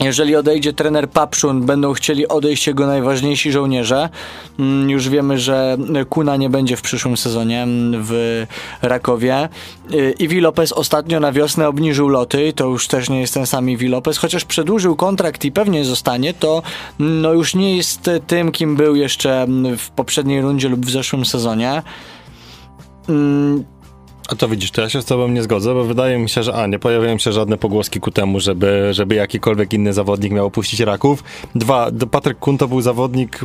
jeżeli 0.00 0.36
odejdzie 0.36 0.72
trener 0.72 1.10
Papszun, 1.10 1.66
będą 1.66 1.92
chcieli 1.92 2.28
odejść 2.28 2.66
jego 2.66 2.86
najważniejsi 2.86 3.52
żołnierze. 3.52 4.08
Mm, 4.58 4.90
Już 4.90 5.08
wiemy, 5.08 5.38
że 5.38 5.76
Kuna 6.08 6.36
nie 6.36 6.50
będzie 6.50 6.76
w 6.76 6.82
przyszłym 6.82 7.16
sezonie 7.16 7.62
mm, 7.62 8.02
w 8.04 8.44
Rakowie. 8.82 9.48
Y, 9.92 10.14
Iwi 10.18 10.40
Lopez 10.40 10.72
ostatnio 10.72 11.20
na 11.20 11.32
wiosnę 11.32 11.68
obniżył 11.68 12.08
loty, 12.08 12.52
to 12.52 12.66
już 12.66 12.88
też 12.88 13.10
nie 13.10 13.20
jest 13.20 13.34
ten 13.34 13.46
sam 13.46 13.70
Iwi 13.70 13.88
Lopez, 13.88 14.18
chociaż 14.18 14.44
przedłużył 14.44 14.96
kontrakt 14.96 15.44
i 15.44 15.52
pewnie 15.52 15.84
zostanie, 15.84 16.34
to 16.34 16.62
mm, 17.00 17.20
no 17.20 17.32
już 17.32 17.54
nie 17.54 17.76
jest 17.76 18.10
tym, 18.26 18.52
kim 18.52 18.76
był 18.76 18.96
jeszcze 18.96 19.46
w 19.78 19.90
poprzedniej 19.90 20.42
rundzie 20.42 20.68
lub 20.68 20.86
w 20.86 20.90
zeszłym 20.90 21.24
sezonie. 21.24 21.82
A 24.28 24.34
to 24.34 24.48
widzisz, 24.48 24.70
to 24.70 24.82
ja 24.82 24.88
się 24.88 25.02
z 25.02 25.04
tobą 25.04 25.28
nie 25.28 25.42
zgodzę, 25.42 25.74
bo 25.74 25.84
wydaje 25.84 26.18
mi 26.18 26.28
się, 26.28 26.42
że 26.42 26.54
a, 26.54 26.66
nie 26.66 26.78
pojawiają 26.78 27.18
się 27.18 27.32
żadne 27.32 27.56
pogłoski 27.56 28.00
ku 28.00 28.10
temu, 28.10 28.40
żeby, 28.40 28.88
żeby 28.90 29.14
jakikolwiek 29.14 29.72
inny 29.72 29.92
zawodnik 29.92 30.32
miał 30.32 30.46
opuścić 30.46 30.80
Raków. 30.80 31.24
Dwa, 31.54 31.90
Patryk 32.10 32.38
Kun 32.38 32.58
to 32.58 32.68
był 32.68 32.80
zawodnik 32.80 33.40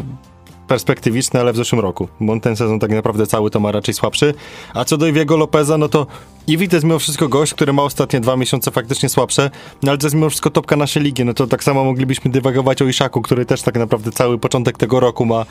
perspektywiczny, 0.67 1.39
ale 1.39 1.53
w 1.53 1.55
zeszłym 1.55 1.81
roku, 1.81 2.07
bo 2.19 2.33
on 2.33 2.41
ten 2.41 2.55
sezon 2.55 2.79
tak 2.79 2.91
naprawdę 2.91 3.27
cały 3.27 3.49
to 3.49 3.59
ma 3.59 3.71
raczej 3.71 3.93
słabszy. 3.93 4.33
A 4.73 4.85
co 4.85 4.97
do 4.97 5.07
Iwiego 5.07 5.37
Lopeza, 5.37 5.77
no 5.77 5.89
to 5.89 6.07
To 6.51 6.75
jest 6.75 6.83
mimo 6.83 6.99
wszystko 6.99 7.27
gość, 7.27 7.53
który 7.53 7.73
ma 7.73 7.83
ostatnie 7.83 8.19
dwa 8.19 8.37
miesiące 8.37 8.71
faktycznie 8.71 9.09
słabsze, 9.09 9.49
no 9.83 9.91
ale 9.91 9.97
to 9.97 10.05
jest 10.05 10.15
mimo 10.15 10.29
wszystko 10.29 10.49
topka 10.49 10.75
naszej 10.75 11.03
ligi, 11.03 11.25
no 11.25 11.33
to 11.33 11.47
tak 11.47 11.63
samo 11.63 11.83
moglibyśmy 11.83 12.31
dywagować 12.31 12.81
o 12.81 12.85
Iszaku, 12.85 13.21
który 13.21 13.45
też 13.45 13.61
tak 13.61 13.75
naprawdę 13.75 14.11
cały 14.11 14.37
początek 14.37 14.77
tego 14.77 14.99
roku 14.99 15.25
ma, 15.25 15.45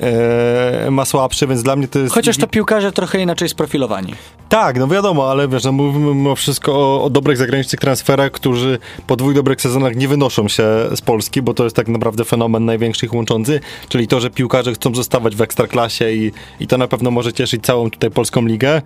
e, 0.00 0.90
ma 0.90 1.04
słabszy, 1.04 1.46
więc 1.46 1.62
dla 1.62 1.76
mnie 1.76 1.88
to 1.88 1.98
jest... 1.98 2.14
chociaż 2.14 2.36
to 2.36 2.46
piłkarze 2.46 2.92
trochę 2.92 3.20
inaczej 3.20 3.48
sprofilowani. 3.48 4.14
Tak, 4.48 4.78
no 4.78 4.88
wiadomo, 4.88 5.30
ale 5.30 5.48
wiesz, 5.48 5.64
no 5.64 5.72
mówimy 5.72 6.14
mimo 6.14 6.34
wszystko 6.34 6.72
o, 6.74 7.04
o 7.04 7.10
dobrych 7.10 7.36
zagranicznych 7.36 7.80
transferach, 7.80 8.32
którzy 8.32 8.78
po 9.06 9.16
dwóch 9.16 9.34
dobrych 9.34 9.60
sezonach 9.60 9.96
nie 9.96 10.08
wynoszą 10.08 10.48
się 10.48 10.64
z 10.94 11.00
Polski, 11.00 11.42
bo 11.42 11.54
to 11.54 11.64
jest 11.64 11.76
tak 11.76 11.88
naprawdę 11.88 12.24
fenomen 12.24 12.64
największy 12.64 13.06
ich 13.06 13.14
łączący, 13.14 13.60
czyli 13.88 14.08
to, 14.08 14.20
że 14.20 14.30
piłkarze 14.30 14.72
chcą 14.72 14.94
zostawać 14.94 15.36
w 15.36 15.40
ekstraklasie 15.40 16.10
i, 16.10 16.32
i 16.60 16.66
to 16.66 16.78
na 16.78 16.88
pewno 16.88 17.10
może 17.10 17.32
cieszyć 17.32 17.64
całą 17.64 17.90
tutaj 17.90 18.10
polską 18.10 18.46
ligę. 18.46 18.82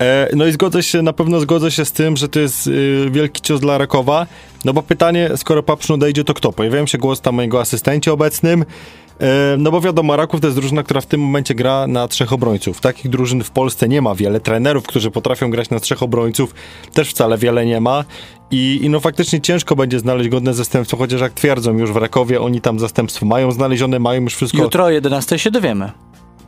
E, 0.00 0.28
no 0.36 0.46
i 0.46 0.52
zgodzę 0.52 0.82
się, 0.82 1.02
na 1.02 1.12
pewno 1.12 1.40
zgodzę 1.40 1.70
się 1.70 1.84
z 1.84 1.92
tym, 1.92 2.16
że 2.16 2.28
to 2.28 2.40
jest 2.40 2.66
y, 2.66 3.06
wielki 3.10 3.42
cios 3.42 3.60
dla 3.60 3.78
Rakowa, 3.78 4.26
no 4.64 4.72
bo 4.72 4.82
pytanie, 4.82 5.30
skoro 5.36 5.62
Papszun 5.62 5.94
odejdzie, 5.94 6.24
to 6.24 6.34
kto? 6.34 6.52
Pojawiają 6.52 6.86
się 6.86 6.98
głos 6.98 7.20
tam 7.20 7.34
mojego 7.34 7.60
asystencie 7.60 8.12
obecnym, 8.12 8.64
E, 9.20 9.56
No 9.58 9.70
bo 9.70 9.80
wiadomo, 9.80 10.16
Raków 10.16 10.40
to 10.40 10.46
jest 10.46 10.58
drużyna, 10.58 10.82
która 10.82 11.00
w 11.00 11.06
tym 11.06 11.20
momencie 11.20 11.54
gra 11.54 11.86
na 11.86 12.08
trzech 12.08 12.32
obrońców. 12.32 12.80
Takich 12.80 13.10
drużyn 13.10 13.44
w 13.44 13.50
Polsce 13.50 13.88
nie 13.88 14.02
ma 14.02 14.14
wiele. 14.14 14.40
Trenerów, 14.40 14.86
którzy 14.86 15.10
potrafią 15.10 15.50
grać 15.50 15.70
na 15.70 15.80
trzech 15.80 16.02
obrońców, 16.02 16.54
też 16.92 17.10
wcale 17.10 17.38
wiele 17.38 17.66
nie 17.66 17.80
ma. 17.80 18.04
I, 18.50 18.80
I 18.82 18.88
no 18.90 19.00
faktycznie 19.00 19.40
ciężko 19.40 19.76
będzie 19.76 19.98
znaleźć 19.98 20.28
godne 20.28 20.54
zastępstwo, 20.54 20.96
chociaż 20.96 21.20
jak 21.20 21.32
twierdzą 21.32 21.78
już 21.78 21.92
w 21.92 21.96
Rakowie, 21.96 22.40
oni 22.40 22.60
tam 22.60 22.78
zastępstwo 22.78 23.26
mają 23.26 23.52
znalezione, 23.52 23.98
mają 23.98 24.22
już 24.22 24.34
wszystko 24.34 24.62
Jutro 24.62 24.84
o 24.84 24.90
11 24.90 25.38
się 25.38 25.50
dowiemy. 25.50 25.90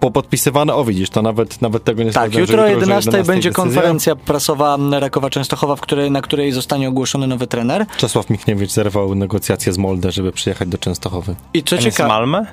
Popodpisywane. 0.01 0.75
O 0.75 0.85
widzisz, 0.85 1.11
to 1.11 1.23
nawet, 1.23 1.63
nawet 1.63 1.85
tego 1.85 2.03
nie 2.03 2.13
Tak, 2.13 2.31
sprawdzałem, 2.33 2.47
że 2.47 2.53
jutro 2.53 2.65
o 2.65 2.67
że 2.69 2.73
11 2.75 3.11
będzie 3.11 3.27
decyzja. 3.27 3.53
konferencja 3.53 4.17
prasowa 4.17 4.79
Rakowa 5.01 5.31
Częstochowa, 5.31 5.77
w 5.77 5.81
której, 5.81 6.11
na 6.11 6.23
której 6.23 6.53
zostanie 6.53 6.89
ogłoszony 6.89 7.27
nowy 7.27 7.47
trener. 7.47 7.87
Czesław 7.97 8.31
Michniewicz 8.31 8.71
zerwał 8.71 9.15
negocjacje 9.15 9.73
z 9.73 9.79
Molde, 9.79 10.13
żeby 10.13 10.33
przyjechać 10.33 10.69
do 10.69 10.79
Częstochowy. 10.79 11.35
I 11.55 11.63
co 11.63 11.77
A 11.77 11.79
nie 11.79 11.83
z 11.83 11.85
ciekawe, 11.85 12.09
Malmę? 12.09 12.47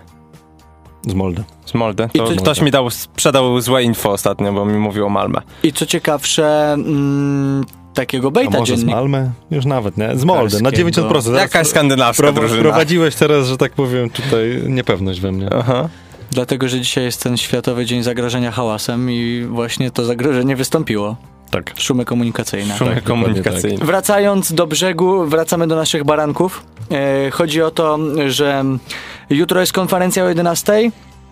Z 1.08 1.14
Molde. 1.14 1.44
Z 1.66 1.74
Molde. 1.74 2.10
I 2.14 2.20
To 2.20 2.28
to- 2.28 2.36
ktoś 2.42 2.62
mi 2.62 2.72
dał, 2.72 2.90
sprzedał 2.90 3.62
złe 3.62 3.84
info 3.84 4.12
ostatnio, 4.12 4.54
bo 4.54 4.66
mi 4.66 4.78
mówił 4.78 5.06
o 5.06 5.10
Malmę. 5.10 5.42
i 5.64 5.74
co 5.74 5.86
ciekawsze, 5.86 6.74
mm, 6.74 7.66
takiego 7.94 8.28
A 8.28 8.32
bejta 8.32 8.60
może 8.60 8.76
z 8.76 8.80
dziennik. 8.80 8.96
Malmę? 8.96 9.32
Już 9.52 9.66
nawet, 9.66 9.98
nie? 9.98 10.16
Z 10.16 10.24
Molde, 10.24 10.44
na 10.62 10.72
Piłkarskiego. 10.72 10.92
90%. 10.92 11.22
Zaraz 11.34 11.42
Jakaś 11.42 11.68
skandynawska 11.68 12.24
Pro, 12.24 12.32
drużyna. 12.34 12.62
prowadziłeś 12.62 13.16
teraz, 13.16 13.48
że 13.48 13.58
tak 13.58 13.72
powiem, 13.74 14.10
tutaj 14.10 14.62
niepewność 14.68 15.20
we 15.22 15.32
mnie. 15.32 15.50
Aha. 15.60 15.90
Dlatego, 16.36 16.70
że 16.70 16.80
dzisiaj 16.82 17.04
jest 17.04 17.24
ten 17.24 17.38
Światowy 17.38 17.86
Dzień 17.86 18.04
Zagrożenia 18.04 18.52
Hałasem 18.52 19.12
i 19.12 19.46
właśnie 19.50 19.92
to 19.92 20.06
zagrożenie 20.06 20.56
wystąpiło. 20.56 21.16
Tak. 21.52 21.74
Szumy 21.78 22.06
komunikacyjne. 22.06 22.78
Szumy 22.78 22.96
Tak, 22.96 23.04
komunikacyjne. 23.04 23.86
Wracając 23.86 24.54
do 24.54 24.68
brzegu, 24.68 25.26
wracamy 25.26 25.68
do 25.68 25.76
naszych 25.76 26.04
baranków. 26.04 26.64
E, 26.92 27.32
chodzi 27.32 27.62
o 27.62 27.72
to, 27.72 28.00
że 28.28 28.64
jutro 29.30 29.60
jest 29.60 29.74
konferencja 29.74 30.24
o 30.24 30.30
11. 30.30 30.92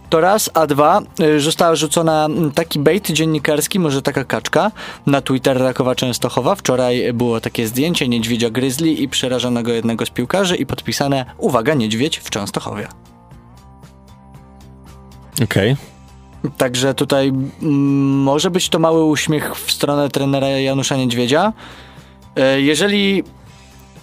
To 0.09 0.21
raz, 0.21 0.49
a 0.53 0.67
dwa, 0.67 1.01
e, 1.19 1.39
została 1.39 1.75
rzucona 1.75 2.27
taki 2.55 2.79
bait 2.79 3.11
dziennikarski, 3.11 3.79
może 3.79 4.01
taka 4.01 4.23
kaczka, 4.25 4.71
na 5.05 5.21
Twitter 5.21 5.57
Rakowa 5.57 5.95
Częstochowa. 5.95 6.55
Wczoraj 6.55 7.13
było 7.13 7.41
takie 7.41 7.67
zdjęcie 7.67 8.07
niedźwiedzia 8.07 8.49
grizzly 8.49 8.89
i 8.89 9.07
przerażonego 9.07 9.71
jednego 9.71 10.05
z 10.05 10.09
piłkarzy 10.09 10.55
i 10.55 10.65
podpisane, 10.65 11.25
uwaga, 11.37 11.73
niedźwiedź 11.73 12.17
w 12.17 12.29
Częstochowie. 12.29 12.87
Okej. 15.43 15.75
Także 16.57 16.93
tutaj 16.93 17.27
mm, 17.27 17.51
może 18.21 18.51
być 18.51 18.69
to 18.69 18.79
mały 18.79 19.03
uśmiech 19.03 19.55
w 19.55 19.71
stronę 19.71 20.09
trenera 20.09 20.47
Janusza 20.47 20.95
Niedźwiedzia. 20.95 21.53
E, 22.35 22.61
Jeżeli 22.61 23.23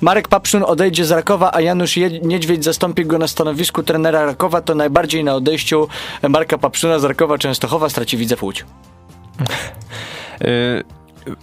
Marek 0.00 0.28
Papszun 0.28 0.62
odejdzie 0.66 1.04
z 1.04 1.10
Rakowa, 1.10 1.50
a 1.52 1.60
Janusz 1.60 1.96
Niedźwiedź 2.22 2.64
zastąpi 2.64 3.06
go 3.06 3.18
na 3.18 3.28
stanowisku 3.28 3.82
trenera 3.82 4.24
Rakowa, 4.24 4.60
to 4.60 4.74
najbardziej 4.74 5.24
na 5.24 5.34
odejściu 5.34 5.88
Marka 6.28 6.58
Papszuna 6.58 6.98
z 6.98 7.04
Rakowa 7.04 7.38
Częstochowa 7.38 7.88
straci 7.88 8.16
Widzew 8.16 8.42
Łódź. 8.42 8.64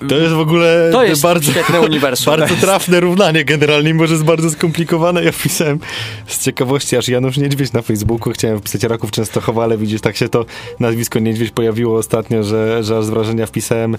To 0.10 0.16
jest 0.16 0.34
w 0.34 0.40
ogóle 0.40 0.90
To 0.92 1.04
jest 1.04 1.22
bardzo, 1.22 1.52
świetne 1.52 1.82
uniwersum. 1.82 2.38
bardzo 2.38 2.56
trafne 2.56 3.00
równanie 3.00 3.46
generalnie, 3.46 3.94
może 3.94 4.14
jest 4.14 4.26
bardzo 4.26 4.50
skomplikowane. 4.50 5.24
Ja 5.24 5.32
wpisałem 5.32 5.80
z 6.28 6.44
ciekawości, 6.44 6.98
aż 6.98 7.08
Janusz 7.08 7.38
Niedźwiedź 7.38 7.74
na 7.74 7.82
Facebooku, 7.82 8.34
chciałem 8.34 8.60
wpisać 8.60 8.84
Raków 8.84 9.12
Częstochowa, 9.12 9.64
ale 9.64 9.78
widzisz, 9.78 10.02
tak 10.02 10.18
się 10.18 10.30
to 10.30 10.46
nazwisko 10.80 11.20
Niedźwiedź 11.20 11.52
pojawiło 11.52 11.98
ostatnio, 11.98 12.44
że, 12.44 12.84
że 12.84 12.98
aż 12.98 13.06
z 13.06 13.10
wrażenia 13.10 13.46
wpisałem, 13.46 13.98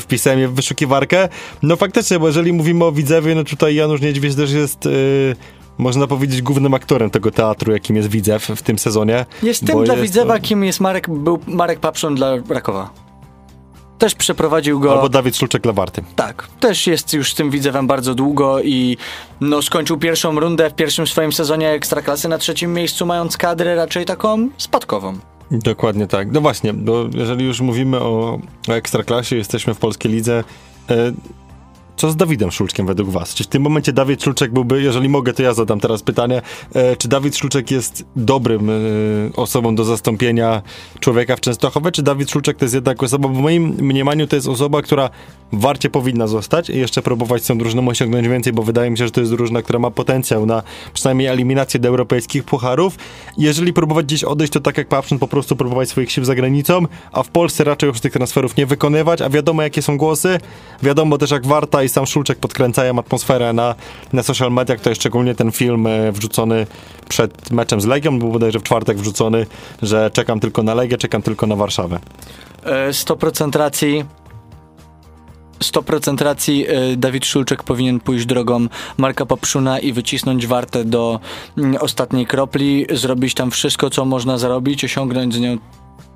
wpisałem 0.00 0.38
je 0.40 0.48
w 0.48 0.54
wyszukiwarkę. 0.54 1.28
No 1.62 1.76
faktycznie, 1.76 2.18
bo 2.18 2.26
jeżeli 2.26 2.52
mówimy 2.52 2.84
o 2.84 2.92
Widzewie, 2.92 3.34
no 3.34 3.44
tutaj 3.44 3.74
Janusz 3.74 4.00
Niedźwiedź 4.00 4.34
też 4.34 4.52
jest... 4.52 4.84
Yy, 4.84 5.36
można 5.78 6.06
powiedzieć 6.06 6.42
głównym 6.42 6.74
aktorem 6.74 7.10
tego 7.10 7.30
teatru, 7.30 7.72
jakim 7.72 7.96
jest 7.96 8.08
Widzew 8.08 8.46
w 8.56 8.62
tym 8.62 8.78
sezonie. 8.78 9.26
Jest 9.42 9.66
tym 9.66 9.84
dla 9.84 9.94
jest 9.94 10.06
Widzewa, 10.06 10.34
to- 10.34 10.40
kim 10.44 10.64
jest 10.64 10.80
Marek, 10.80 11.10
był 11.10 11.38
Marek 11.46 11.80
Papszun 11.80 12.14
dla 12.14 12.36
Rakowa. 12.48 13.05
Też 13.98 14.14
przeprowadził 14.14 14.80
go... 14.80 14.92
Albo 14.92 15.08
Dawid 15.08 15.36
Szulczek-Lewarty. 15.36 16.02
Tak, 16.16 16.48
też 16.60 16.86
jest 16.86 17.12
już 17.12 17.34
tym 17.34 17.50
widzewem 17.50 17.86
bardzo 17.86 18.14
długo 18.14 18.62
i 18.62 18.96
no, 19.40 19.62
skończył 19.62 19.98
pierwszą 19.98 20.40
rundę 20.40 20.70
w 20.70 20.74
pierwszym 20.74 21.06
swoim 21.06 21.32
sezonie 21.32 21.70
Ekstraklasy 21.70 22.28
na 22.28 22.38
trzecim 22.38 22.74
miejscu, 22.74 23.06
mając 23.06 23.36
kadrę 23.36 23.74
raczej 23.74 24.04
taką 24.04 24.48
spadkową. 24.56 25.18
Dokładnie 25.50 26.06
tak. 26.06 26.32
No 26.32 26.40
właśnie, 26.40 26.74
bo 26.74 27.04
jeżeli 27.14 27.44
już 27.44 27.60
mówimy 27.60 28.00
o, 28.00 28.38
o 28.68 28.72
ekstraklasie, 28.72 29.36
jesteśmy 29.36 29.74
w 29.74 29.78
polskiej 29.78 30.12
lidze. 30.12 30.44
E, 30.90 31.12
co 31.96 32.10
z 32.10 32.16
Dawidem 32.16 32.50
Szulczkiem 32.50 32.86
według 32.86 33.10
was? 33.10 33.34
Czy 33.34 33.44
w 33.44 33.46
tym 33.46 33.62
momencie 33.62 33.92
Dawid 33.92 34.22
Szulczek 34.22 34.52
byłby, 34.52 34.82
jeżeli 34.82 35.08
mogę, 35.08 35.32
to 35.32 35.42
ja 35.42 35.54
zadam 35.54 35.80
teraz 35.80 36.02
pytanie, 36.02 36.42
e, 36.74 36.96
czy 36.96 37.08
Dawid 37.08 37.36
Szulczek 37.36 37.70
jest 37.70 38.04
dobrym 38.16 38.70
e, 38.70 38.72
osobą 39.36 39.74
do 39.74 39.84
zastąpienia 39.84 40.62
człowieka 41.00 41.36
w 41.36 41.40
Częstochowie, 41.40 41.92
czy 41.92 42.02
Dawid 42.02 42.30
Szulczek 42.30 42.56
to 42.56 42.64
jest 42.64 42.74
jednak 42.74 43.02
osoba, 43.02 43.28
w 43.28 43.38
moim 43.38 43.64
mniemaniu 43.64 44.26
to 44.26 44.36
jest 44.36 44.48
osoba, 44.48 44.82
która 44.82 45.10
Warcie 45.52 45.90
powinna 45.90 46.26
zostać 46.26 46.70
i 46.70 46.78
jeszcze 46.78 47.02
próbować 47.02 47.44
z 47.44 47.46
tą 47.46 47.58
drużyną 47.58 47.88
osiągnąć 47.88 48.28
więcej, 48.28 48.52
bo 48.52 48.62
wydaje 48.62 48.90
mi 48.90 48.98
się, 48.98 49.04
że 49.04 49.10
to 49.10 49.20
jest 49.20 49.32
drużyna, 49.32 49.62
która 49.62 49.78
ma 49.78 49.90
potencjał 49.90 50.46
na 50.46 50.62
przynajmniej 50.92 51.28
eliminację 51.28 51.80
do 51.80 51.88
europejskich 51.88 52.44
pucharów. 52.44 52.96
Jeżeli 53.38 53.72
próbować 53.72 54.06
gdzieś 54.06 54.24
odejść, 54.24 54.52
to 54.52 54.60
tak 54.60 54.78
jak 54.78 54.88
Papszyn, 54.88 55.18
po 55.18 55.28
prostu 55.28 55.56
próbować 55.56 55.88
swoich 55.88 56.12
sił 56.12 56.24
za 56.24 56.34
granicą, 56.34 56.86
a 57.12 57.22
w 57.22 57.28
Polsce 57.28 57.64
raczej 57.64 57.88
już 57.88 58.00
tych 58.00 58.12
transferów 58.12 58.56
nie 58.56 58.66
wykonywać, 58.66 59.22
a 59.22 59.30
wiadomo 59.30 59.62
jakie 59.62 59.82
są 59.82 59.96
głosy, 59.96 60.38
wiadomo 60.82 61.18
też 61.18 61.30
jak 61.30 61.46
Warta 61.46 61.82
i 61.86 61.88
sam 61.88 62.06
Szulczek 62.06 62.38
podkręcają 62.38 62.98
atmosferę 62.98 63.52
na, 63.52 63.74
na 64.12 64.22
social 64.22 64.52
mediach, 64.52 64.80
to 64.80 64.88
jest 64.88 65.00
szczególnie 65.00 65.34
ten 65.34 65.52
film 65.52 65.86
e, 65.86 66.12
wrzucony 66.12 66.66
przed 67.08 67.50
meczem 67.50 67.80
z 67.80 67.86
Legią, 67.86 68.18
był 68.18 68.32
bodajże 68.32 68.58
w 68.58 68.62
czwartek 68.62 68.98
wrzucony, 68.98 69.46
że 69.82 70.10
czekam 70.10 70.40
tylko 70.40 70.62
na 70.62 70.74
Legię, 70.74 70.98
czekam 70.98 71.22
tylko 71.22 71.46
na 71.46 71.56
Warszawę. 71.56 71.98
E, 72.64 72.90
100% 72.90 73.58
racji. 73.58 74.04
100% 75.60 76.24
racji 76.24 76.66
e, 76.68 76.96
Dawid 76.96 77.26
Szulczek 77.26 77.62
powinien 77.62 78.00
pójść 78.00 78.26
drogą 78.26 78.66
Marka 78.96 79.26
Papszuna 79.26 79.78
i 79.78 79.92
wycisnąć 79.92 80.46
wartę 80.46 80.84
do 80.84 81.20
mm, 81.58 81.76
ostatniej 81.80 82.26
kropli, 82.26 82.86
zrobić 82.90 83.34
tam 83.34 83.50
wszystko, 83.50 83.90
co 83.90 84.04
można 84.04 84.38
zrobić, 84.38 84.84
osiągnąć 84.84 85.34
z 85.34 85.40
nią 85.40 85.58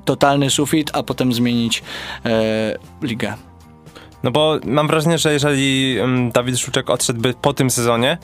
totalny 0.04 0.50
sufit, 0.50 0.90
a 0.92 1.02
potem 1.02 1.33
zmienić 1.33 1.83
e, 2.24 2.78
ligę. 3.02 3.50
No 4.22 4.30
bo 4.30 4.59
mam 4.64 4.88
wrażenie, 4.88 5.18
że 5.18 5.33
jeżeli 5.33 5.96
Dawid 6.33 6.59
Szulczek 6.59 6.90
odszedłby 6.90 7.35
po 7.42 7.52
tym 7.52 7.70
sezonie, 7.70 8.18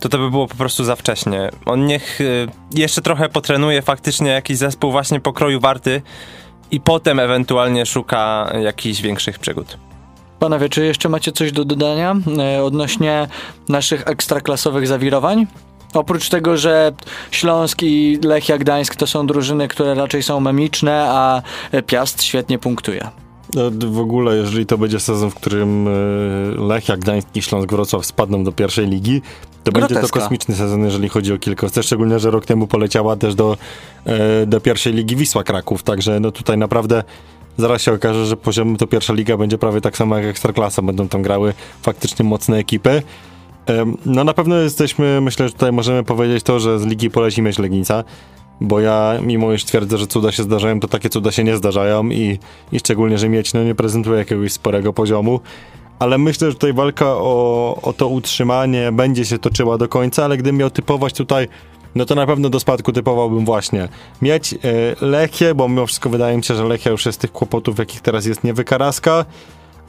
to 0.00 0.08
to 0.08 0.18
by 0.18 0.30
było 0.30 0.46
po 0.46 0.54
prostu 0.54 0.84
za 0.84 0.96
wcześnie. 0.96 1.50
On 1.66 1.86
niech 1.86 2.20
y, 2.20 2.48
jeszcze 2.74 3.02
trochę 3.02 3.28
potrenuje 3.28 3.82
faktycznie 3.82 4.30
jakiś 4.30 4.56
zespół 4.56 4.90
właśnie 4.90 5.20
pokroju 5.20 5.60
warty 5.60 6.02
i 6.70 6.80
potem 6.80 7.20
ewentualnie 7.20 7.86
szuka 7.86 8.52
jakichś 8.62 9.00
większych 9.00 9.38
przygód. 9.38 9.78
Panowie, 10.38 10.68
czy 10.68 10.84
jeszcze 10.84 11.08
macie 11.08 11.32
coś 11.32 11.52
do 11.52 11.64
dodania 11.64 12.14
e, 12.38 12.64
odnośnie 12.64 13.28
naszych 13.68 14.08
ekstraklasowych 14.08 14.86
zawirowań? 14.86 15.46
Oprócz 15.94 16.28
tego, 16.28 16.56
że 16.56 16.92
Śląsk 17.30 17.82
i 17.82 18.18
Lechia 18.24 18.58
Gdańsk 18.58 18.96
to 18.96 19.06
są 19.06 19.26
drużyny, 19.26 19.68
które 19.68 19.94
raczej 19.94 20.22
są 20.22 20.40
memiczne, 20.40 21.06
a 21.08 21.42
Piast 21.86 22.22
świetnie 22.22 22.58
punktuje. 22.58 23.10
No, 23.54 23.90
w 23.90 23.98
ogóle, 23.98 24.36
jeżeli 24.36 24.66
to 24.66 24.78
będzie 24.78 25.00
sezon, 25.00 25.30
w 25.30 25.34
którym 25.34 25.88
e, 25.88 25.90
Lechia, 26.56 26.96
Gdańsk 26.96 27.28
i 27.34 27.42
Śląsk 27.42 27.70
Wrocław 27.70 28.06
spadną 28.06 28.44
do 28.44 28.52
pierwszej 28.52 28.86
ligi, 28.86 29.22
to 29.64 29.72
będzie 29.72 29.88
to 29.88 29.94
Groteska. 29.94 30.20
kosmiczny 30.20 30.54
sezon, 30.54 30.84
jeżeli 30.84 31.08
chodzi 31.08 31.32
o 31.32 31.38
kilkowce, 31.38 31.82
szczególnie, 31.82 32.18
że 32.18 32.30
rok 32.30 32.46
temu 32.46 32.66
poleciała 32.66 33.16
też 33.16 33.34
do, 33.34 33.56
e, 34.04 34.46
do 34.46 34.60
pierwszej 34.60 34.92
ligi 34.92 35.16
Wisła 35.16 35.44
Kraków, 35.44 35.82
także 35.82 36.20
no 36.20 36.32
tutaj 36.32 36.58
naprawdę 36.58 37.04
zaraz 37.56 37.82
się 37.82 37.92
okaże, 37.92 38.26
że 38.26 38.36
poziom 38.36 38.76
to 38.76 38.86
pierwsza 38.86 39.12
liga 39.12 39.36
będzie 39.36 39.58
prawie 39.58 39.80
tak 39.80 39.96
samo 39.96 40.16
jak 40.16 40.26
Ekstraklasa, 40.26 40.82
będą 40.82 41.08
tam 41.08 41.22
grały 41.22 41.54
faktycznie 41.82 42.24
mocne 42.24 42.56
ekipy. 42.58 43.02
No 44.06 44.24
na 44.24 44.34
pewno 44.34 44.56
jesteśmy, 44.56 45.20
myślę, 45.20 45.48
że 45.48 45.52
tutaj 45.52 45.72
możemy 45.72 46.04
powiedzieć 46.04 46.42
to, 46.42 46.60
że 46.60 46.78
z 46.78 46.86
ligi 46.86 47.10
poleci 47.10 47.42
mieć 47.42 47.58
Legnica, 47.58 48.04
bo 48.60 48.80
ja 48.80 49.18
mimo 49.22 49.52
iż 49.52 49.64
twierdzę, 49.64 49.98
że 49.98 50.06
cuda 50.06 50.32
się 50.32 50.42
zdarzają, 50.42 50.80
to 50.80 50.88
takie 50.88 51.08
cuda 51.08 51.32
się 51.32 51.44
nie 51.44 51.56
zdarzają 51.56 52.08
i, 52.08 52.38
i 52.72 52.78
szczególnie, 52.78 53.18
że 53.18 53.28
mieć 53.28 53.54
no, 53.54 53.64
nie 53.64 53.74
prezentuje 53.74 54.18
jakiegoś 54.18 54.52
sporego 54.52 54.92
poziomu. 54.92 55.40
Ale 55.98 56.18
myślę, 56.18 56.48
że 56.48 56.54
tutaj 56.54 56.72
walka 56.72 57.06
o, 57.06 57.78
o 57.82 57.92
to 57.92 58.08
utrzymanie 58.08 58.92
będzie 58.92 59.24
się 59.24 59.38
toczyła 59.38 59.78
do 59.78 59.88
końca, 59.88 60.24
ale 60.24 60.36
gdybym 60.36 60.56
miał 60.56 60.70
typować 60.70 61.12
tutaj, 61.12 61.48
no 61.94 62.04
to 62.04 62.14
na 62.14 62.26
pewno 62.26 62.48
do 62.48 62.60
spadku 62.60 62.92
typowałbym 62.92 63.44
właśnie 63.44 63.88
mieć 64.22 64.54
Lechię, 65.00 65.54
bo 65.54 65.68
mimo 65.68 65.86
wszystko 65.86 66.10
wydaje 66.10 66.36
mi 66.36 66.44
się, 66.44 66.54
że 66.54 66.64
Lechia 66.64 66.90
już 66.90 67.06
jest 67.06 67.20
tych 67.20 67.32
kłopotów, 67.32 67.78
jakich 67.78 68.00
teraz 68.00 68.26
jest 68.26 68.44
niewykaraska, 68.44 69.24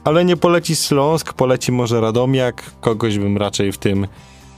ale 0.04 0.24
nie 0.24 0.36
poleci 0.36 0.76
Śląsk, 0.76 1.32
poleci 1.32 1.72
może 1.72 2.00
Radomiak, 2.00 2.70
kogoś 2.80 3.18
bym 3.18 3.36
raczej 3.36 3.72
w 3.72 3.78
tym 3.78 4.06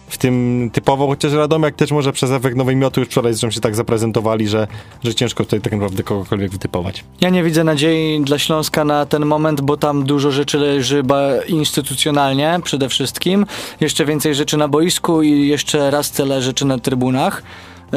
w 0.08 0.18
tym 0.18 0.70
typowo, 0.72 1.06
chociaż 1.06 1.32
Radomiak 1.32 1.74
też 1.74 1.90
może 1.90 2.12
przez 2.12 2.30
efekt 2.30 2.56
nowej 2.56 2.76
miotu 2.76 3.00
już 3.00 3.08
wczoraj 3.08 3.34
się 3.34 3.60
tak 3.60 3.74
zaprezentowali, 3.74 4.48
że, 4.48 4.66
że 5.04 5.14
ciężko 5.14 5.44
tutaj 5.44 5.60
tak 5.60 5.72
naprawdę 5.72 6.02
kogokolwiek 6.02 6.50
wytypować. 6.50 7.04
Ja 7.20 7.30
nie 7.30 7.42
widzę 7.42 7.64
nadziei 7.64 8.20
dla 8.20 8.38
Śląska 8.38 8.84
na 8.84 9.06
ten 9.06 9.26
moment, 9.26 9.60
bo 9.60 9.76
tam 9.76 10.04
dużo 10.04 10.30
rzeczy 10.30 10.58
leży 10.58 11.02
instytucjonalnie 11.48 12.60
przede 12.64 12.88
wszystkim. 12.88 13.46
Jeszcze 13.80 14.04
więcej 14.04 14.34
rzeczy 14.34 14.56
na 14.56 14.68
boisku 14.68 15.22
i 15.22 15.48
jeszcze 15.48 15.90
raz 15.90 16.10
tyle 16.10 16.42
rzeczy 16.42 16.64
na 16.64 16.78
trybunach. 16.78 17.42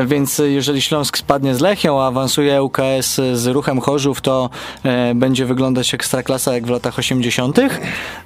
Więc 0.06 0.42
jeżeli 0.46 0.82
Śląsk 0.82 1.18
spadnie 1.18 1.56
z 1.56 1.60
Lechią, 1.60 2.02
a 2.02 2.08
awansuje 2.08 2.64
UKS 2.64 3.16
z 3.34 3.48
ruchem 3.48 3.82
Chorzów, 3.82 4.22
to 4.22 4.50
e, 4.84 5.16
będzie 5.16 5.46
wyglądać 5.46 5.94
ekstraklasa 5.94 6.54
jak 6.54 6.66
w 6.66 6.70
latach 6.70 7.00
80. 7.00 7.60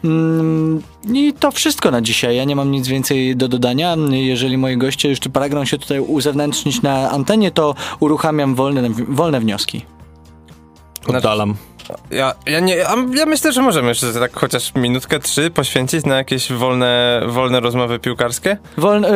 Mm, 0.04 0.82
I 1.14 1.34
to 1.34 1.52
wszystko 1.52 1.92
na 1.92 2.02
dzisiaj. 2.02 2.36
Ja 2.36 2.44
nie 2.44 2.56
mam 2.56 2.72
nic 2.72 2.88
więcej 2.88 3.36
do 3.36 3.48
dodania. 3.48 3.96
Jeżeli 4.12 4.58
moi 4.58 4.78
goście 4.78 5.10
jeszcze 5.10 5.30
pragną 5.30 5.66
się 5.66 5.78
tutaj 5.78 6.00
uzewnętrznić 6.00 6.82
na 6.82 7.12
antenie, 7.12 7.52
to 7.52 7.76
uruchamiam 8.00 8.56
wolne, 8.56 8.90
wolne 9.08 9.40
wnioski. 9.40 9.86
Oddalam. 11.08 11.56
Ja, 12.12 12.34
ja, 12.46 12.60
nie, 12.60 12.76
ja, 12.76 13.26
myślę, 13.28 13.54
że 13.54 13.62
możemy 13.62 13.88
jeszcze 13.88 14.14
tak 14.14 14.34
chociaż 14.34 14.76
minutkę, 14.76 15.20
trzy 15.20 15.50
poświęcić 15.52 16.06
na 16.06 16.16
jakieś 16.18 16.52
wolne, 16.52 17.22
wolne 17.28 17.60
rozmowy 17.60 18.00
piłkarskie. 18.00 18.58
Wolny, 18.78 19.08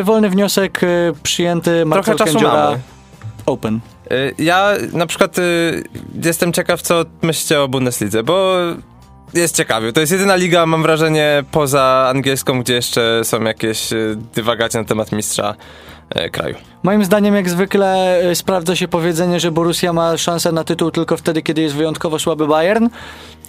y, 0.00 0.04
wolny 0.04 0.30
wniosek 0.30 0.82
y, 0.82 1.12
przyjęty 1.22 1.84
Marcel 1.84 2.16
Trochę 2.16 2.32
czasu 2.32 2.46
mamy. 2.48 2.78
Open. 3.46 3.80
Y, 4.12 4.34
Ja 4.38 4.70
na 4.92 5.06
przykład 5.06 5.38
y, 5.38 5.84
jestem 6.24 6.52
ciekaw, 6.52 6.82
co 6.82 7.04
myślicie 7.22 7.60
o 7.60 7.68
Bundeslidze, 7.68 8.22
bo 8.22 8.54
jest 9.34 9.56
ciekawie. 9.56 9.92
To 9.92 10.00
jest 10.00 10.12
jedyna 10.12 10.36
liga, 10.36 10.66
mam 10.66 10.82
wrażenie, 10.82 11.44
poza 11.50 12.06
angielską, 12.14 12.60
gdzie 12.60 12.74
jeszcze 12.74 13.20
są 13.24 13.42
jakieś 13.42 13.92
y, 13.92 14.16
dywagacje 14.34 14.80
na 14.80 14.86
temat 14.86 15.12
mistrza 15.12 15.54
kraju. 16.32 16.54
Moim 16.82 17.04
zdaniem 17.04 17.34
jak 17.34 17.50
zwykle 17.50 18.20
y, 18.30 18.34
sprawdza 18.34 18.76
się 18.76 18.88
powiedzenie, 18.88 19.40
że 19.40 19.52
Borussia 19.52 19.92
ma 19.92 20.16
szansę 20.16 20.52
na 20.52 20.64
tytuł 20.64 20.90
tylko 20.90 21.16
wtedy, 21.16 21.42
kiedy 21.42 21.62
jest 21.62 21.74
wyjątkowo 21.74 22.18
słaby 22.18 22.46
Bayern, 22.46 22.88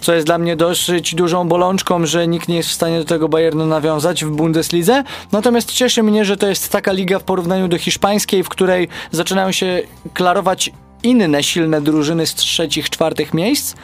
co 0.00 0.14
jest 0.14 0.26
dla 0.26 0.38
mnie 0.38 0.56
dosyć 0.56 1.14
dużą 1.14 1.48
bolączką, 1.48 2.06
że 2.06 2.28
nikt 2.28 2.48
nie 2.48 2.56
jest 2.56 2.68
w 2.68 2.72
stanie 2.72 2.98
do 2.98 3.04
tego 3.04 3.28
Bayernu 3.28 3.66
nawiązać 3.66 4.24
w 4.24 4.30
Bundeslidze. 4.30 5.04
Natomiast 5.32 5.72
cieszy 5.72 6.02
mnie, 6.02 6.24
że 6.24 6.36
to 6.36 6.48
jest 6.48 6.72
taka 6.72 6.92
liga 6.92 7.18
w 7.18 7.22
porównaniu 7.22 7.68
do 7.68 7.78
hiszpańskiej, 7.78 8.42
w 8.42 8.48
której 8.48 8.88
zaczynają 9.10 9.52
się 9.52 9.82
klarować 10.14 10.70
inne 11.02 11.42
silne 11.42 11.80
drużyny 11.80 12.26
z 12.26 12.34
trzecich, 12.34 12.90
czwartych 12.90 13.34
miejsc. 13.34 13.74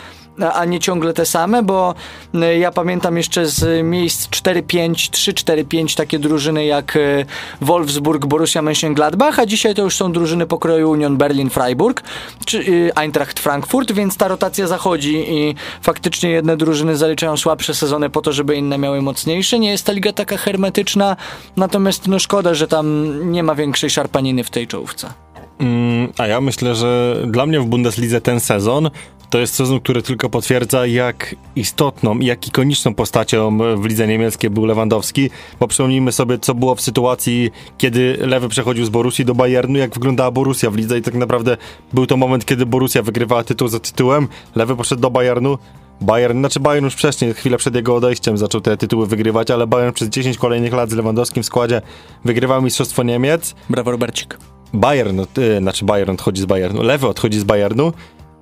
A 0.54 0.64
nie 0.64 0.80
ciągle 0.80 1.12
te 1.12 1.26
same, 1.26 1.62
bo 1.62 1.94
y, 2.34 2.58
ja 2.58 2.70
pamiętam 2.70 3.16
jeszcze 3.16 3.46
z 3.46 3.86
miejsc 3.86 4.28
4-5, 4.28 4.92
3-4-5 4.92 5.96
takie 5.96 6.18
drużyny 6.18 6.64
jak 6.64 6.96
y, 6.96 7.26
Wolfsburg, 7.60 8.26
Borussia 8.26 8.62
Mönchengladbach, 8.62 9.40
a 9.40 9.46
dzisiaj 9.46 9.74
to 9.74 9.82
już 9.82 9.96
są 9.96 10.12
drużyny 10.12 10.46
pokroju 10.46 10.90
Union 10.90 11.16
Berlin, 11.16 11.50
Freiburg 11.50 12.02
czy 12.46 12.58
y, 12.58 12.90
Eintracht 12.94 13.40
Frankfurt, 13.40 13.92
więc 13.92 14.16
ta 14.16 14.28
rotacja 14.28 14.66
zachodzi 14.66 15.24
i 15.28 15.54
faktycznie 15.82 16.30
jedne 16.30 16.56
drużyny 16.56 16.96
zaliczają 16.96 17.36
słabsze 17.36 17.74
sezony 17.74 18.10
po 18.10 18.22
to, 18.22 18.32
żeby 18.32 18.56
inne 18.56 18.78
miały 18.78 19.02
mocniejsze. 19.02 19.58
Nie 19.58 19.70
jest 19.70 19.86
ta 19.86 19.92
liga 19.92 20.12
taka 20.12 20.36
hermetyczna, 20.36 21.16
natomiast 21.56 22.08
no 22.08 22.18
szkoda, 22.18 22.54
że 22.54 22.68
tam 22.68 23.12
nie 23.32 23.42
ma 23.42 23.54
większej 23.54 23.90
szarpaniny 23.90 24.44
w 24.44 24.50
tej 24.50 24.66
czołówce. 24.66 25.12
Mm, 25.58 26.12
a 26.18 26.26
ja 26.26 26.40
myślę, 26.40 26.74
że 26.74 27.16
dla 27.26 27.46
mnie 27.46 27.60
w 27.60 27.66
Bundeslidze 27.66 28.20
ten 28.20 28.40
sezon 28.40 28.90
to 29.32 29.38
jest 29.38 29.54
sezon, 29.54 29.80
który 29.80 30.02
tylko 30.02 30.30
potwierdza, 30.30 30.86
jak 30.86 31.34
istotną 31.56 32.18
i 32.18 32.26
jak 32.26 32.48
ikoniczną 32.48 32.94
postacią 32.94 33.58
w 33.76 33.84
lidze 33.84 34.06
niemieckiej 34.06 34.50
był 34.50 34.66
Lewandowski, 34.66 35.30
bo 35.60 35.68
przypomnijmy 35.68 36.12
sobie, 36.12 36.38
co 36.38 36.54
było 36.54 36.74
w 36.74 36.80
sytuacji, 36.80 37.50
kiedy 37.78 38.16
Lewy 38.20 38.48
przechodził 38.48 38.84
z 38.84 38.88
Borussii 38.88 39.24
do 39.24 39.34
Bayernu, 39.34 39.78
jak 39.78 39.94
wyglądała 39.94 40.30
Borussia 40.30 40.70
w 40.70 40.76
lidze 40.76 40.98
i 40.98 41.02
tak 41.02 41.14
naprawdę 41.14 41.56
był 41.92 42.06
to 42.06 42.16
moment, 42.16 42.44
kiedy 42.44 42.66
Borussia 42.66 43.02
wygrywała 43.02 43.44
tytuł 43.44 43.68
za 43.68 43.80
tytułem, 43.80 44.28
Lewy 44.54 44.76
poszedł 44.76 45.02
do 45.02 45.10
Bayernu, 45.10 45.58
Bayern, 46.00 46.38
znaczy 46.38 46.60
Bayern 46.60 46.84
już 46.84 46.94
wcześniej, 46.94 47.34
chwilę 47.34 47.58
przed 47.58 47.74
jego 47.74 47.96
odejściem 47.96 48.38
zaczął 48.38 48.60
te 48.60 48.76
tytuły 48.76 49.06
wygrywać, 49.06 49.50
ale 49.50 49.66
Bayern 49.66 49.92
przez 49.92 50.08
10 50.08 50.38
kolejnych 50.38 50.72
lat 50.72 50.90
z 50.90 50.94
Lewandowskim 50.94 51.42
w 51.42 51.46
składzie 51.46 51.82
wygrywał 52.24 52.62
Mistrzostwo 52.62 53.02
Niemiec, 53.02 53.54
Brawo, 53.70 53.90
Robercik. 53.90 54.38
Bayern, 54.74 55.20
y, 55.38 55.58
znaczy 55.58 55.84
Bayern 55.84 56.10
odchodzi 56.10 56.42
z 56.42 56.44
Bayernu, 56.44 56.82
Lewy 56.82 57.08
odchodzi 57.08 57.38
z 57.38 57.44
Bayernu 57.44 57.92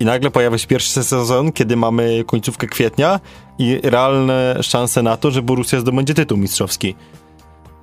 i 0.00 0.04
nagle 0.04 0.30
pojawia 0.30 0.58
się 0.58 0.66
pierwszy 0.66 1.04
sezon, 1.04 1.52
kiedy 1.52 1.76
mamy 1.76 2.24
końcówkę 2.26 2.66
kwietnia 2.66 3.20
i 3.58 3.80
realne 3.82 4.58
szanse 4.62 5.02
na 5.02 5.16
to, 5.16 5.30
że 5.30 5.42
Borussia 5.42 5.80
zdobędzie 5.80 6.14
tytuł 6.14 6.38
mistrzowski. 6.38 6.94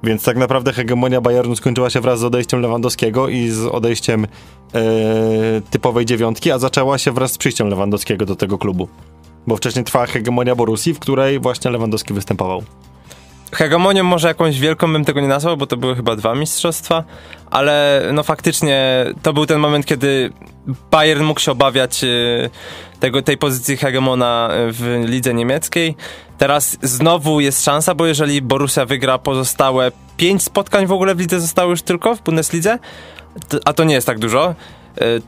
Więc 0.04 0.24
tak 0.24 0.38
naprawdę 0.38 0.74
hegemonia 0.74 1.22
Bayernu 1.22 1.56
skończyła 1.56 1.90
się 1.90 2.02
wraz 2.02 2.20
z 2.20 2.24
odejściem 2.24 2.62
Lewandowskiego 2.62 3.28
i 3.28 3.50
z 3.50 3.66
odejściem 3.66 4.28
e, 4.74 4.82
typowej 5.70 6.06
dziewiątki, 6.06 6.52
a 6.52 6.60
zaczęła 6.60 6.98
się 6.98 7.12
wraz 7.12 7.32
z 7.32 7.38
przyjściem 7.38 7.68
Lewandowskiego 7.68 8.26
do 8.26 8.36
tego 8.36 8.58
klubu. 8.58 8.88
Bo 9.48 9.56
wcześniej 9.56 9.86
trwała 9.86 10.06
hegemonia 10.06 10.56
Borussii, 10.56 10.94
w 10.94 11.00
której 11.00 11.40
właśnie 11.40 11.72
Lewandowski 11.72 12.14
występował. 12.14 12.64
Hegemonią 13.52 14.04
może 14.04 14.28
jakąś 14.28 14.60
wielką 14.60 14.94
bym 14.94 15.06
tego 15.06 15.22
nie 15.22 15.28
nazwał, 15.28 15.58
bo 15.58 15.68
to 15.68 15.78
były 15.78 15.96
chyba 15.96 16.16
dwa 16.16 16.36
mistrzostwa, 16.36 17.04
ale 17.52 18.04
no 18.14 18.24
faktycznie 18.24 19.06
to 19.22 19.34
był 19.34 19.46
ten 19.46 19.60
moment, 19.60 19.86
kiedy 19.86 20.32
Bayern 20.92 21.24
mógł 21.24 21.40
się 21.40 21.52
obawiać 21.52 22.04
y, 22.04 22.50
tego, 23.00 23.22
tej 23.22 23.38
pozycji 23.38 23.78
hegemona 23.78 24.50
w 24.52 25.04
lidze 25.06 25.34
niemieckiej. 25.34 25.96
Teraz 26.38 26.78
znowu 26.82 27.40
jest 27.40 27.66
szansa, 27.66 27.96
bo 27.96 28.06
jeżeli 28.06 28.42
Borussia 28.42 28.86
wygra 28.86 29.18
pozostałe 29.18 29.92
pięć 30.18 30.44
spotkań 30.44 30.88
w 30.88 30.92
ogóle 30.92 31.16
w 31.16 31.20
lidze 31.20 31.40
zostało 31.40 31.72
już 31.72 31.82
tylko 31.82 32.16
w 32.16 32.22
Bundeslidze, 32.22 32.80
a 33.66 33.74
to 33.74 33.84
nie 33.84 33.94
jest 33.94 34.08
tak 34.08 34.20
dużo, 34.20 34.52
y, 34.52 34.56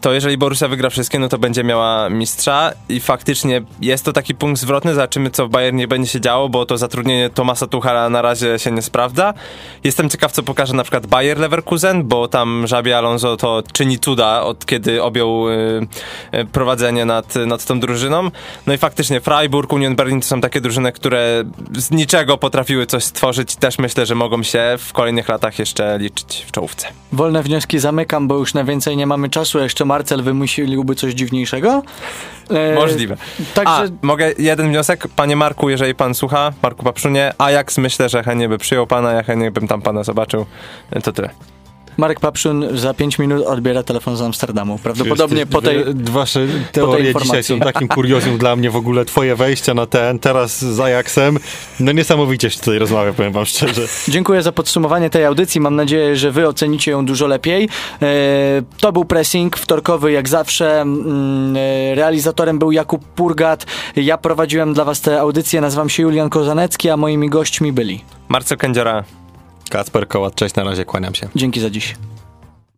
to 0.01 0.13
jeżeli 0.13 0.38
Borussia 0.38 0.67
wygra 0.67 0.89
wszystkie, 0.89 1.20
no 1.20 1.30
to 1.30 1.38
będzie 1.38 1.63
miała 1.63 2.09
mistrza 2.09 2.72
i 2.89 2.99
faktycznie 2.99 3.61
jest 3.82 4.05
to 4.05 4.13
taki 4.13 4.36
punkt 4.36 4.61
zwrotny, 4.61 4.93
zobaczymy 4.93 5.32
co 5.32 5.47
w 5.47 5.49
Bayernie 5.49 5.88
będzie 5.88 6.11
się 6.11 6.22
działo, 6.22 6.49
bo 6.49 6.65
to 6.65 6.78
zatrudnienie 6.78 7.30
Tomasa 7.30 7.67
Tuchela 7.67 8.09
na 8.09 8.22
razie 8.22 8.59
się 8.59 8.72
nie 8.72 8.82
sprawdza. 8.82 9.34
Jestem 9.84 10.09
ciekaw, 10.09 10.32
co 10.32 10.43
pokaże 10.43 10.74
na 10.74 10.84
przykład 10.84 11.07
Bayer 11.07 11.38
Leverkusen, 11.38 12.03
bo 12.03 12.28
tam 12.28 12.67
Żabi 12.67 12.93
Alonso 12.93 13.38
to 13.38 13.63
czyni 13.74 13.99
cuda 13.99 14.41
od 14.41 14.65
kiedy 14.65 15.03
objął 15.03 15.49
y, 15.49 15.88
y, 16.34 16.45
prowadzenie 16.45 17.05
nad, 17.05 17.36
nad 17.36 17.65
tą 17.65 17.80
drużyną. 17.80 18.32
No 18.67 18.74
i 18.74 18.78
faktycznie 18.78 19.22
Freiburg, 19.22 19.74
Union 19.74 19.95
Berlin 19.95 20.22
to 20.22 20.28
są 20.28 20.41
takie 20.41 20.61
drużyny, 20.61 20.91
które 20.91 21.43
z 21.78 21.91
niczego 21.91 22.38
potrafiły 22.38 22.86
coś 22.86 23.03
stworzyć 23.03 23.55
też 23.55 23.80
myślę, 23.80 24.05
że 24.05 24.15
mogą 24.15 24.43
się 24.43 24.76
w 24.80 24.93
kolejnych 24.93 25.30
latach 25.30 25.59
jeszcze 25.59 25.97
liczyć 25.97 26.45
w 26.47 26.51
czołówce. 26.51 26.88
Wolne 27.11 27.43
wnioski 27.43 27.80
zamykam, 27.80 28.28
bo 28.28 28.38
już 28.38 28.53
na 28.53 28.63
więcej 28.63 28.97
nie 28.97 29.07
mamy 29.07 29.30
czasu. 29.30 29.59
A 29.60 29.64
Jeszcze 29.64 29.86
Marcel 29.86 30.24
wymyśliłby 30.24 30.95
coś 30.95 31.14
dziwniejszego. 31.14 31.84
E, 32.49 32.76
Możliwe. 32.76 33.18
Także 33.53 33.72
A, 33.72 33.82
mogę 34.01 34.32
jeden 34.38 34.70
wniosek? 34.70 35.07
Panie 35.16 35.36
Marku, 35.36 35.70
jeżeli 35.70 35.95
pan 35.95 36.14
słucha, 36.14 36.53
Marku 36.64 36.84
Papszunie, 36.84 37.34
Ajax 37.38 37.78
myślę, 37.78 38.10
że 38.10 38.24
chętnie 38.24 38.49
by 38.49 38.57
przyjął 38.57 38.88
pana, 38.88 39.12
ja 39.12 39.24
chętnie 39.24 39.51
bym 39.51 39.68
tam 39.68 39.82
pana 39.82 40.03
zobaczył. 40.03 40.45
To 41.03 41.12
tyle. 41.12 41.30
Marek 41.99 42.19
Papszun 42.19 42.65
za 42.77 42.93
5 42.93 43.19
minut 43.19 43.45
odbiera 43.47 43.83
telefon 43.83 44.17
z 44.17 44.21
Amsterdamu. 44.21 44.79
Prawdopodobnie 44.83 45.45
po 45.45 45.61
tej... 45.61 45.83
Wasze 45.95 46.47
teorie 46.71 47.03
dzisiaj 47.03 47.13
informacji. 47.13 47.43
są 47.55 47.59
takim 47.59 47.87
kuriozum 47.87 48.37
dla 48.37 48.55
mnie 48.55 48.69
w 48.69 48.75
ogóle. 48.75 49.05
Twoje 49.05 49.35
wejścia 49.35 49.73
na 49.73 49.85
ten, 49.85 50.19
teraz 50.19 50.59
z 50.65 50.79
Ajaxem. 50.79 51.39
No 51.79 51.91
niesamowicie 51.91 52.49
się 52.49 52.59
tutaj 52.59 52.79
rozmawia, 52.79 53.13
powiem 53.13 53.33
wam 53.33 53.45
szczerze. 53.45 53.81
Dziękuję 54.07 54.41
za 54.41 54.51
podsumowanie 54.51 55.09
tej 55.09 55.25
audycji. 55.25 55.61
Mam 55.61 55.75
nadzieję, 55.75 56.15
że 56.15 56.31
wy 56.31 56.47
ocenicie 56.47 56.91
ją 56.91 57.05
dużo 57.05 57.27
lepiej. 57.27 57.69
E, 58.01 58.07
To 58.79 58.91
był 58.91 59.05
pressing 59.05 59.57
wtorkowy, 59.57 60.11
jak 60.11 60.29
zawsze. 60.29 60.81
Mm, 60.81 61.55
e, 61.57 61.95
Realizatorem 61.95 62.59
był 62.59 62.71
Jakub 62.71 63.05
Purgat. 63.05 63.65
Ja 63.95 64.17
prowadziłem 64.17 64.73
dla 64.73 64.85
was 64.85 65.01
tę 65.01 65.19
audycję. 65.21 65.61
Nazywam 65.61 65.89
się 65.89 66.03
Julian 66.03 66.29
Kozanecki, 66.29 66.89
a 66.89 66.97
moimi 66.97 67.29
gośćmi 67.29 67.71
byli. 67.73 68.01
Marcel 68.29 68.57
Kędziora, 68.57 69.03
Kacper 69.70 70.07
Kołat, 70.07 70.36
cześć, 70.36 70.55
na 70.55 70.63
razie, 70.63 70.86
kłaniam 70.86 71.15
się. 71.15 71.28
Dzięki 71.36 71.59
za 71.59 71.70
dziś. 71.70 71.95